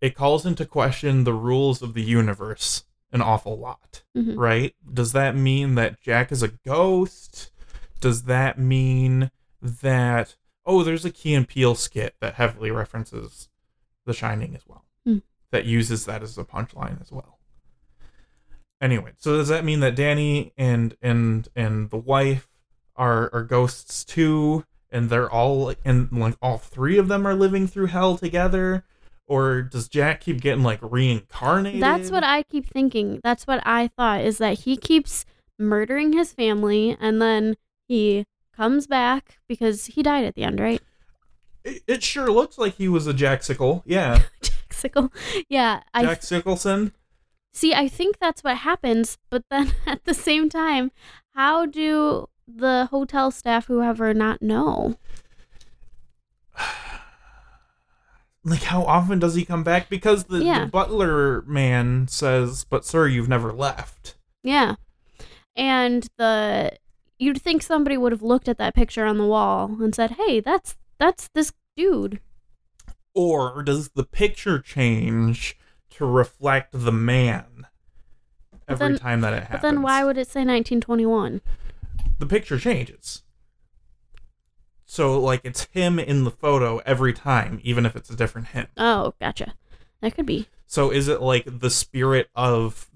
it 0.00 0.14
calls 0.14 0.46
into 0.46 0.64
question 0.64 1.24
the 1.24 1.32
rules 1.34 1.82
of 1.82 1.94
the 1.94 2.02
universe 2.02 2.84
an 3.10 3.22
awful 3.22 3.58
lot. 3.58 4.02
Mhm. 4.16 4.36
right? 4.36 4.74
Does 4.92 5.12
that 5.12 5.34
mean 5.34 5.74
that 5.76 6.00
Jack 6.00 6.30
is 6.30 6.42
a 6.42 6.48
ghost? 6.48 7.50
Does 8.00 8.24
that 8.24 8.58
mean 8.58 9.30
that 9.62 10.36
oh, 10.66 10.82
there's 10.82 11.06
a 11.06 11.10
Key 11.10 11.34
and 11.34 11.48
Peele 11.48 11.74
skit 11.74 12.14
that 12.20 12.34
heavily 12.34 12.70
references 12.70 13.48
The 14.04 14.12
Shining 14.12 14.54
as 14.54 14.66
well, 14.68 14.84
Hmm. 15.06 15.18
that 15.50 15.64
uses 15.64 16.04
that 16.04 16.22
as 16.22 16.36
a 16.36 16.44
punchline 16.44 17.00
as 17.00 17.10
well. 17.10 17.38
Anyway, 18.80 19.12
so 19.16 19.36
does 19.36 19.48
that 19.48 19.64
mean 19.64 19.80
that 19.80 19.96
Danny 19.96 20.52
and 20.56 20.94
and 21.02 21.48
and 21.56 21.90
the 21.90 21.96
wife 21.96 22.48
are 22.96 23.28
are 23.32 23.42
ghosts 23.42 24.04
too, 24.04 24.64
and 24.90 25.10
they're 25.10 25.30
all 25.30 25.74
and 25.84 26.12
like 26.12 26.36
all 26.42 26.58
three 26.58 26.98
of 26.98 27.08
them 27.08 27.26
are 27.26 27.34
living 27.34 27.66
through 27.66 27.86
hell 27.86 28.16
together? 28.18 28.84
Or 29.28 29.60
does 29.62 29.88
Jack 29.88 30.22
keep 30.22 30.40
getting 30.40 30.64
like 30.64 30.80
reincarnated? 30.82 31.82
That's 31.82 32.10
what 32.10 32.24
I 32.24 32.42
keep 32.44 32.66
thinking. 32.66 33.20
That's 33.22 33.46
what 33.46 33.60
I 33.64 33.88
thought 33.88 34.22
is 34.22 34.38
that 34.38 34.60
he 34.60 34.76
keeps 34.76 35.26
murdering 35.58 36.14
his 36.14 36.32
family 36.32 36.96
and 36.98 37.20
then 37.20 37.56
he 37.86 38.24
comes 38.56 38.86
back 38.86 39.38
because 39.46 39.86
he 39.86 40.02
died 40.02 40.24
at 40.24 40.34
the 40.34 40.44
end, 40.44 40.58
right? 40.58 40.80
It, 41.62 41.82
it 41.86 42.02
sure 42.02 42.30
looks 42.32 42.56
like 42.56 42.76
he 42.76 42.88
was 42.88 43.06
a 43.06 43.12
Jack 43.12 43.42
Sickle. 43.42 43.82
Yeah. 43.84 44.22
Jack 44.42 44.72
Sickle. 44.72 45.12
Yeah, 45.48 45.82
I 45.92 46.02
Jack 46.04 46.22
Sickleson. 46.22 46.92
see. 47.52 47.74
I 47.74 47.86
think 47.86 48.18
that's 48.18 48.42
what 48.42 48.58
happens, 48.58 49.18
but 49.30 49.44
then 49.50 49.72
at 49.86 50.04
the 50.04 50.14
same 50.14 50.48
time, 50.48 50.90
how 51.34 51.66
do 51.66 52.28
the 52.46 52.88
hotel 52.90 53.30
staff, 53.30 53.66
whoever, 53.66 54.14
not 54.14 54.40
know? 54.40 54.96
Like, 58.48 58.62
how 58.62 58.82
often 58.84 59.18
does 59.18 59.34
he 59.34 59.44
come 59.44 59.62
back? 59.62 59.88
Because 59.88 60.24
the, 60.24 60.42
Yeah. 60.44 60.60
the 60.64 60.70
butler 60.70 61.42
man 61.42 62.08
says, 62.08 62.64
But, 62.64 62.84
sir, 62.84 63.06
you've 63.06 63.28
never 63.28 63.52
left. 63.52 64.16
Yeah, 64.42 64.76
and 65.56 66.06
the 66.16 66.72
you'd 67.18 67.42
think 67.42 67.62
somebody 67.62 67.96
would 67.96 68.12
have 68.12 68.22
looked 68.22 68.48
at 68.48 68.58
that 68.58 68.74
picture 68.74 69.04
on 69.04 69.18
the 69.18 69.26
wall 69.26 69.76
and 69.82 69.92
said, 69.94 70.12
"Hey, 70.12 70.38
that's 70.40 70.76
that's 70.98 71.28
this 71.34 71.52
dude." 71.76 72.20
Or 73.14 73.62
does 73.64 73.90
the 73.90 74.04
picture 74.04 74.60
change 74.60 75.58
to 75.90 76.06
reflect 76.06 76.68
the 76.72 76.92
man 76.92 77.66
every 78.68 78.90
then- 78.90 78.98
time 78.98 79.20
that 79.22 79.32
it 79.34 79.42
happens? 79.42 79.60
But 79.62 79.68
then 79.68 79.82
why 79.82 80.04
would 80.04 80.16
it 80.16 80.28
say 80.28 80.44
1921? 80.44 81.40
the 82.20 82.26
picture 82.26 82.58
changes? 82.58 83.22
So, 84.90 85.20
like, 85.20 85.42
it's 85.44 85.64
him 85.66 85.98
in 85.98 86.24
the 86.24 86.30
photo 86.30 86.78
every 86.78 87.12
time, 87.12 87.60
even 87.62 87.84
if 87.84 87.94
it's 87.94 88.08
a 88.08 88.16
different 88.16 88.48
him. 88.48 88.68
Oh, 88.78 89.12
gotcha. 89.20 89.52
That 90.00 90.14
could 90.14 90.24
be. 90.24 90.48
So 90.66 90.90
is 90.90 91.08
it 91.08 91.20
like 91.20 91.60
the 91.60 91.68
spirit 91.68 92.30
of 92.34 92.90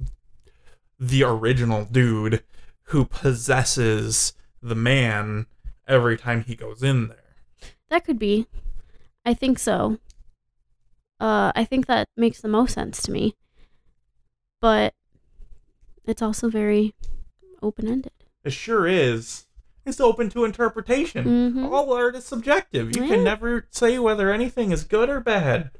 the 0.98 1.22
original 1.22 1.84
dude 1.84 2.42
who 2.84 3.04
possesses 3.04 4.32
the 4.62 4.74
man 4.74 5.44
every 5.86 6.16
time 6.16 6.44
he 6.44 6.54
goes 6.54 6.82
in 6.82 7.08
there? 7.08 7.36
That 7.90 8.06
could 8.06 8.18
be. 8.18 8.46
I 9.26 9.34
think 9.34 9.58
so. 9.58 9.98
Uh, 11.20 11.52
I 11.54 11.64
think 11.66 11.86
that 11.86 12.08
makes 12.16 12.40
the 12.40 12.48
most 12.48 12.72
sense 12.72 13.02
to 13.02 13.12
me. 13.12 13.36
But 14.62 14.94
it's 16.06 16.22
also 16.22 16.48
very 16.48 16.94
open 17.60 17.86
ended. 17.86 18.12
It 18.44 18.54
sure 18.54 18.86
is. 18.86 19.46
It's 19.84 20.00
open 20.00 20.30
to 20.30 20.44
interpretation. 20.44 21.24
Mhm. 21.24 21.70
All 21.70 21.92
art 21.92 22.14
is 22.14 22.24
subjective. 22.24 22.94
You 22.96 23.02
Yeah. 23.02 23.08
can 23.08 23.24
never 23.24 23.66
say 23.70 23.98
whether 23.98 24.32
anything 24.32 24.70
is 24.70 24.84
good 24.84 25.08
or 25.10 25.20
bad. 25.20 25.70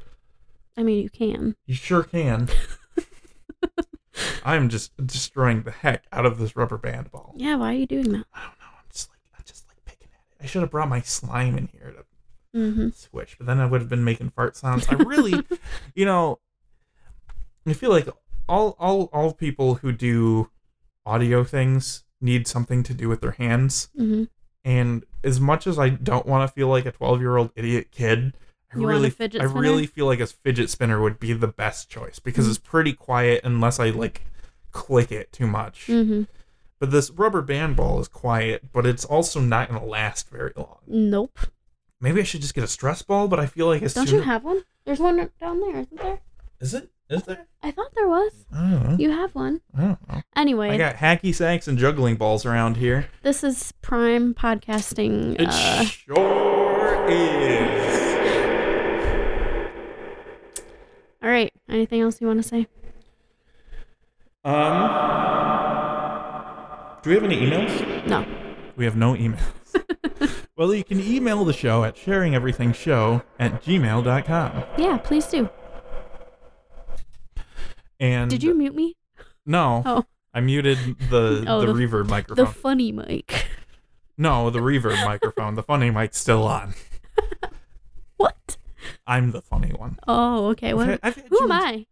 I 0.76 0.82
mean, 0.82 1.02
you 1.02 1.10
can. 1.10 1.54
You 1.66 1.74
sure 1.74 2.02
can. 2.02 2.48
I'm 4.44 4.68
just 4.68 4.94
destroying 5.06 5.62
the 5.62 5.70
heck 5.70 6.04
out 6.12 6.26
of 6.26 6.38
this 6.38 6.56
rubber 6.56 6.76
band 6.78 7.10
ball. 7.10 7.34
Yeah, 7.36 7.56
why 7.56 7.70
are 7.70 7.76
you 7.76 7.86
doing 7.86 8.10
that? 8.12 8.26
I 8.34 8.40
don't 8.42 8.58
know. 8.58 8.66
I'm 8.78 8.84
just 8.92 9.08
like 9.08 9.18
I'm 9.38 9.44
just 9.46 9.66
like 9.68 9.78
picking 9.84 10.08
at 10.12 10.20
it. 10.40 10.44
I 10.44 10.46
should 10.46 10.62
have 10.62 10.70
brought 10.70 10.88
my 10.88 11.00
slime 11.00 11.56
in 11.56 11.68
here 11.68 11.90
to 11.92 12.04
Mm-hmm. 12.58 12.90
swish, 12.90 13.36
but 13.38 13.46
then 13.46 13.60
I 13.60 13.64
would 13.66 13.80
have 13.80 13.88
been 13.88 14.04
making 14.04 14.28
fart 14.28 14.56
sounds. 14.56 14.86
I 14.90 14.94
really, 14.96 15.32
you 15.94 16.04
know, 16.04 16.38
I 17.66 17.72
feel 17.72 17.88
like 17.88 18.06
all 18.46 18.76
all 18.78 19.04
all 19.12 19.32
people 19.32 19.76
who 19.76 19.90
do 19.92 20.50
audio 21.06 21.44
things 21.44 22.04
need 22.22 22.46
something 22.46 22.82
to 22.84 22.94
do 22.94 23.08
with 23.08 23.20
their 23.20 23.32
hands. 23.32 23.90
hmm 23.96 24.24
And 24.64 25.04
as 25.24 25.40
much 25.40 25.66
as 25.66 25.78
I 25.78 25.88
don't 25.88 26.26
want 26.26 26.48
to 26.48 26.54
feel 26.54 26.68
like 26.68 26.86
a 26.86 26.92
12 26.92 27.20
year 27.20 27.36
old 27.36 27.50
idiot 27.56 27.90
kid, 27.90 28.34
I 28.74 28.78
You 28.78 28.86
really, 28.86 29.12
I 29.38 29.44
really 29.44 29.86
feel 29.86 30.06
like 30.06 30.20
a 30.20 30.26
fidget 30.26 30.70
spinner 30.70 31.00
would 31.02 31.18
be 31.18 31.32
the 31.32 31.48
best 31.48 31.90
choice 31.90 32.18
because 32.18 32.46
Mhm. 32.46 32.50
it's 32.50 32.58
pretty 32.58 32.92
quiet 32.94 33.42
unless 33.44 33.78
I 33.80 33.90
like 33.90 34.22
click 34.70 35.12
it 35.12 35.32
too 35.32 35.46
much. 35.46 35.86
hmm 35.86 36.22
But 36.78 36.90
this 36.90 37.10
rubber 37.10 37.42
band 37.42 37.76
ball 37.76 38.00
is 38.00 38.08
quiet, 38.08 38.72
but 38.72 38.86
it's 38.86 39.04
also 39.04 39.40
not 39.40 39.68
going 39.68 39.80
to 39.80 39.86
last 39.86 40.30
very 40.30 40.52
long. 40.56 40.78
Nope. 40.86 41.38
Maybe 42.00 42.20
I 42.20 42.24
should 42.24 42.40
just 42.40 42.54
get 42.54 42.64
a 42.64 42.68
stress 42.68 43.02
ball, 43.02 43.28
but 43.28 43.38
I 43.38 43.46
feel 43.46 43.66
like 43.66 43.82
as 43.82 43.94
Don't 43.94 44.10
you 44.10 44.22
have 44.22 44.42
one? 44.42 44.64
There's 44.84 44.98
one 44.98 45.30
down 45.38 45.60
there, 45.60 45.76
isn't 45.80 45.96
there? 46.00 46.20
is 46.60 46.74
it? 46.74 46.90
Is 47.12 47.22
there? 47.24 47.46
I 47.62 47.70
thought 47.70 47.94
there 47.94 48.08
was. 48.08 48.32
I 48.54 48.70
don't 48.70 48.88
know. 48.90 48.96
You 48.98 49.10
have 49.10 49.34
one. 49.34 49.60
I 49.76 49.80
don't 49.82 50.08
know. 50.08 50.22
Anyway, 50.34 50.70
I 50.70 50.78
got 50.78 50.96
hacky 50.96 51.34
sacks 51.34 51.68
and 51.68 51.76
juggling 51.78 52.16
balls 52.16 52.44
around 52.46 52.76
here. 52.78 53.08
this 53.22 53.44
is 53.44 53.72
prime 53.82 54.34
podcasting. 54.34 55.38
It 55.38 55.48
Uh, 55.48 55.84
sure 55.84 57.06
is. 57.08 58.02
all 61.22 61.28
right. 61.28 61.52
Anything 61.68 62.00
else 62.00 62.20
you 62.20 62.26
want 62.26 62.42
to 62.42 62.48
say? 62.48 62.66
Um, 64.44 64.88
do 67.02 67.10
we 67.10 67.14
have 67.14 67.24
any 67.24 67.36
emails? 67.36 68.06
No. 68.06 68.26
We 68.76 68.84
have 68.86 68.96
no 68.96 69.14
emails. 69.14 69.40
well, 70.56 70.74
you 70.74 70.82
can 70.82 70.98
email 71.00 71.44
the 71.44 71.52
show 71.52 71.84
at 71.84 71.94
sharingeverythingshow 71.96 73.22
at 73.38 73.62
gmail.com. 73.62 74.64
Yeah, 74.78 74.96
please 74.98 75.26
do. 75.26 75.48
And 78.02 78.28
Did 78.28 78.42
you 78.42 78.52
mute 78.54 78.74
me? 78.74 78.96
No. 79.46 79.82
Oh. 79.86 80.04
I 80.34 80.40
muted 80.40 80.76
the 81.08 81.44
Oh, 81.48 81.60
the, 81.60 81.72
the- 81.72 81.72
reverb 81.72 82.08
microphone. 82.08 82.44
The 82.44 82.50
funny 82.50 82.90
mic. 82.90 83.46
no, 84.18 84.50
the 84.50 84.58
reverb 84.58 85.04
microphone. 85.04 85.54
The 85.54 85.62
funny 85.62 85.90
mic's 85.90 86.18
still 86.18 86.42
on. 86.42 86.74
what? 88.16 88.56
I'm 89.06 89.30
the 89.30 89.40
funny 89.40 89.70
one. 89.70 89.98
Oh, 90.08 90.48
okay. 90.48 90.74
What? 90.74 90.98
I've 91.04 91.14
Who 91.30 91.44
am 91.44 91.52
I? 91.52 91.86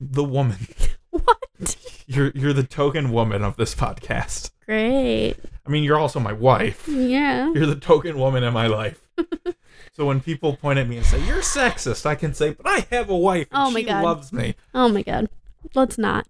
The 0.00 0.22
woman. 0.24 0.68
What? 1.12 1.76
You're 2.06 2.32
you're 2.34 2.54
the 2.54 2.62
token 2.62 3.12
woman 3.12 3.42
of 3.44 3.56
this 3.56 3.74
podcast. 3.74 4.50
Great. 4.72 5.34
I 5.66 5.70
mean, 5.70 5.84
you're 5.84 5.98
also 5.98 6.18
my 6.18 6.32
wife. 6.32 6.88
Yeah. 6.88 7.52
You're 7.52 7.66
the 7.66 7.76
token 7.76 8.18
woman 8.18 8.42
in 8.42 8.54
my 8.54 8.68
life. 8.68 9.06
so 9.92 10.06
when 10.06 10.20
people 10.20 10.56
point 10.56 10.78
at 10.78 10.88
me 10.88 10.96
and 10.96 11.04
say 11.04 11.22
you're 11.26 11.42
sexist, 11.42 12.06
I 12.06 12.14
can 12.14 12.32
say, 12.32 12.52
"But 12.54 12.66
I 12.66 12.86
have 12.90 13.10
a 13.10 13.16
wife 13.16 13.48
and 13.50 13.62
Oh 13.64 13.70
my 13.70 13.80
she 13.80 13.84
God. 13.86 14.02
loves 14.02 14.32
me." 14.32 14.54
Oh 14.74 14.88
my 14.88 15.02
god. 15.02 15.28
Let's 15.74 15.98
not. 15.98 16.26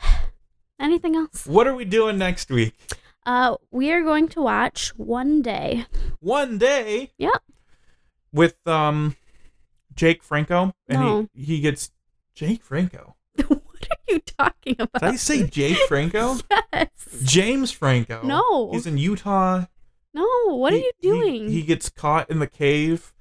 Anything 0.78 1.16
else? 1.16 1.44
What 1.44 1.66
are 1.66 1.74
we 1.74 1.84
doing 1.84 2.18
next 2.18 2.50
week? 2.50 2.74
Uh, 3.26 3.56
we 3.72 3.90
are 3.90 4.02
going 4.04 4.28
to 4.28 4.40
watch 4.40 4.90
One 4.96 5.42
Day. 5.42 5.86
One 6.20 6.56
day. 6.56 7.10
Yep. 7.18 7.42
With 8.32 8.64
um, 8.64 9.16
Jake 9.92 10.22
Franco, 10.22 10.72
and 10.88 11.00
No. 11.00 11.28
he 11.34 11.44
he 11.56 11.60
gets 11.60 11.90
Jake 12.36 12.62
Franco. 12.62 13.16
you 14.08 14.20
talking 14.20 14.76
about? 14.78 15.00
Did 15.00 15.10
I 15.10 15.16
say 15.16 15.46
Jake 15.46 15.78
Franco? 15.88 16.36
yes. 16.72 16.88
James 17.24 17.70
Franco. 17.70 18.22
No. 18.22 18.70
He's 18.72 18.86
in 18.86 18.98
Utah. 18.98 19.64
No. 20.12 20.26
What 20.46 20.72
are 20.72 20.76
you 20.78 20.92
doing? 21.02 21.48
He, 21.50 21.62
gets 21.62 21.88
caught 21.88 22.30
in 22.30 22.38
the 22.38 22.46
cave, 22.46 23.12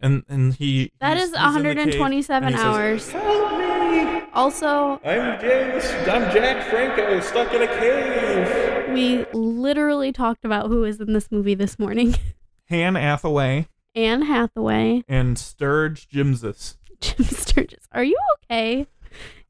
and 0.00 0.24
and 0.28 0.54
he 0.54 0.92
That 1.00 1.16
is 1.16 1.30
he's- 1.30 1.40
is 1.40 1.46
he's 1.46 1.56
in 1.56 1.62
the 1.62 1.74
cave, 1.74 2.00
127 2.00 2.48
and 2.48 2.56
says, 2.56 3.14
hours. 3.14 4.24
Also, 4.34 5.00
I'm 5.04 5.40
James. 5.40 5.84
I'm 6.08 6.30
Jack 6.32 6.68
Franco, 6.68 7.20
stuck 7.20 7.52
in 7.54 7.62
a 7.62 7.66
cave. 7.68 8.92
we 8.92 9.24
literally 9.32 10.10
talked 10.12 10.44
about 10.44 10.66
who 10.66 10.84
is 10.84 11.00
in 11.00 11.12
this 11.12 11.30
movie 11.30 11.54
this 11.54 11.78
morning. 11.78 12.16
Han 12.68 12.96
Hathaway 12.96 13.68
Anne 13.94 14.22
Hathaway, 14.22 15.04
and 15.06 15.38
Sturge 15.38 16.08
Jimsis. 16.08 16.76
Jim 17.00 17.24
Sturgis. 17.24 17.86
Are 17.92 18.02
you 18.02 18.18
okay? 18.50 18.86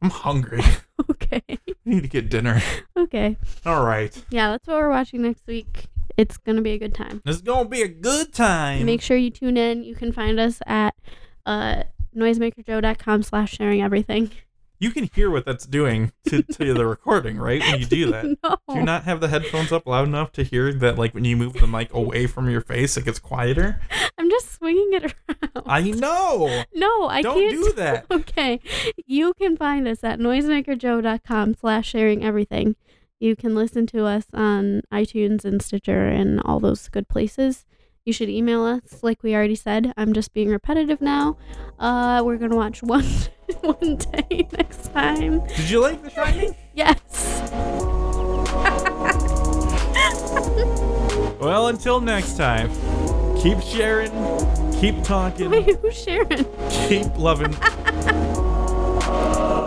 I'm 0.05 0.11
hungry. 0.11 0.63
Okay. 1.11 1.43
I 1.49 1.59
need 1.85 2.03
to 2.03 2.09
get 2.09 2.31
dinner. 2.31 2.63
Okay. 2.97 3.37
All 3.67 3.85
right. 3.85 4.25
Yeah, 4.31 4.51
that's 4.51 4.67
what 4.69 4.77
we're 4.77 4.91
watching 4.91 5.23
next 5.23 5.45
week. 5.47 5.87
It's 6.17 6.37
going 6.37 6.55
to 6.55 6.63
be 6.63 6.71
a 6.71 6.79
good 6.79 6.95
time. 6.95 7.21
It's 7.27 7.41
gonna 7.41 7.69
be 7.69 7.83
a 7.83 7.89
good 7.89 8.33
time. 8.33 8.87
Make 8.87 9.03
sure 9.03 9.17
you 9.17 9.31
tune 9.31 9.57
in. 9.57 9.83
You 9.83 9.97
can 9.97 10.13
find 10.13 10.39
us 10.39 10.61
at 10.67 10.95
uh, 11.45 11.83
noisemakerjoe.com 12.17 13.25
slash 13.25 13.57
sharing 13.57 13.83
everything. 13.83 14.31
You 14.81 14.91
can 14.91 15.09
hear 15.14 15.31
what 15.31 15.45
that's 15.47 15.66
doing 15.66 16.12
to, 16.29 16.43
to 16.43 16.75
the 16.75 16.87
recording, 16.95 17.37
right? 17.39 17.61
When 17.61 17.81
you 17.81 17.87
do 17.87 18.07
that. 18.12 18.25
no. 18.43 18.57
Do 18.68 18.75
you 18.79 18.83
not 18.85 19.05
have 19.05 19.20
the 19.20 19.29
headphones 19.29 19.72
up 19.72 19.87
loud 19.87 20.09
enough 20.09 20.33
to 20.33 20.43
hear 20.43 20.72
that, 20.75 20.99
like, 20.99 21.14
when 21.14 21.25
you 21.25 21.37
move 21.37 21.55
the 21.55 21.66
mic 21.66 21.93
away 21.95 22.27
from 22.27 22.51
your 22.51 22.61
face, 22.61 22.97
it 22.97 23.05
gets 23.05 23.18
quieter? 23.18 23.81
I'm 24.18 24.29
just 24.31 24.53
swinging 24.53 24.91
it 24.93 25.05
around. 25.05 25.62
I 25.66 25.83
know. 25.91 26.64
no, 26.75 27.07
I 27.07 27.22
Don't 27.22 27.39
can't. 27.39 27.51
do 27.51 27.72
that. 27.77 28.07
Okay. 28.11 28.61
You 29.07 29.33
can 29.35 29.57
find 29.57 29.87
us 29.89 30.03
at 30.05 30.18
noisemakerjoe.com 30.18 31.55
slash 31.55 31.89
sharing 31.89 32.25
everything. 32.25 32.77
You 33.20 33.37
can 33.37 33.55
listen 33.55 33.87
to 33.89 34.05
us 34.05 34.25
on 34.35 34.83
iTunes 34.93 35.45
and 35.45 35.62
Stitcher 35.62 36.07
and 36.09 36.41
all 36.45 36.61
those 36.61 36.89
good 36.89 37.09
places. 37.09 37.64
You 38.05 38.12
should 38.12 38.29
email 38.29 38.64
us, 38.64 39.03
like 39.03 39.22
we 39.22 39.35
already 39.35 39.55
said. 39.55 39.95
I'm 39.97 40.12
just 40.12 40.35
being 40.35 40.51
repetitive 40.51 41.01
now. 41.01 41.39
Uh, 41.79 42.22
we're 42.25 42.37
gonna 42.37 42.57
watch 42.57 42.83
one 42.83 43.05
one 43.61 43.97
day 43.97 44.49
next 44.53 44.92
time. 44.92 45.47
Did 45.47 45.70
you 45.70 45.80
like 45.80 46.03
The 46.03 46.11
Shining? 46.11 46.55
Yes. 46.74 47.51
Well, 51.40 51.68
until 51.68 52.01
next 52.01 52.36
time, 52.38 52.70
keep 53.38 53.61
sharing, 53.61 54.11
keep 54.80 55.03
talking, 55.05 55.51
Wait, 55.51 55.76
who's 55.76 55.95
Sharon? 56.03 56.47
keep 56.88 57.14
loving. 57.18 57.53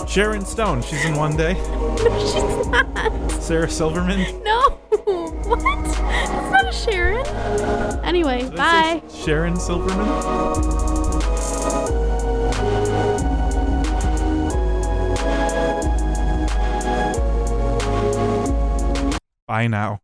Sharon 0.07 0.43
Stone, 0.43 0.81
she's 0.81 1.05
in 1.05 1.15
one 1.15 1.37
day. 1.37 1.53
No, 1.53 2.19
she's 2.19 2.67
not. 2.67 3.31
Sarah 3.43 3.69
Silverman. 3.69 4.41
No. 4.43 4.71
What? 5.05 5.61
It's 5.85 6.51
not 6.51 6.67
a 6.67 6.73
Sharon. 6.73 7.25
Anyway, 8.03 8.49
bye. 8.55 9.03
Sharon 9.13 9.55
Silverman. 9.57 10.07
Bye 19.47 19.67
now. 19.67 20.01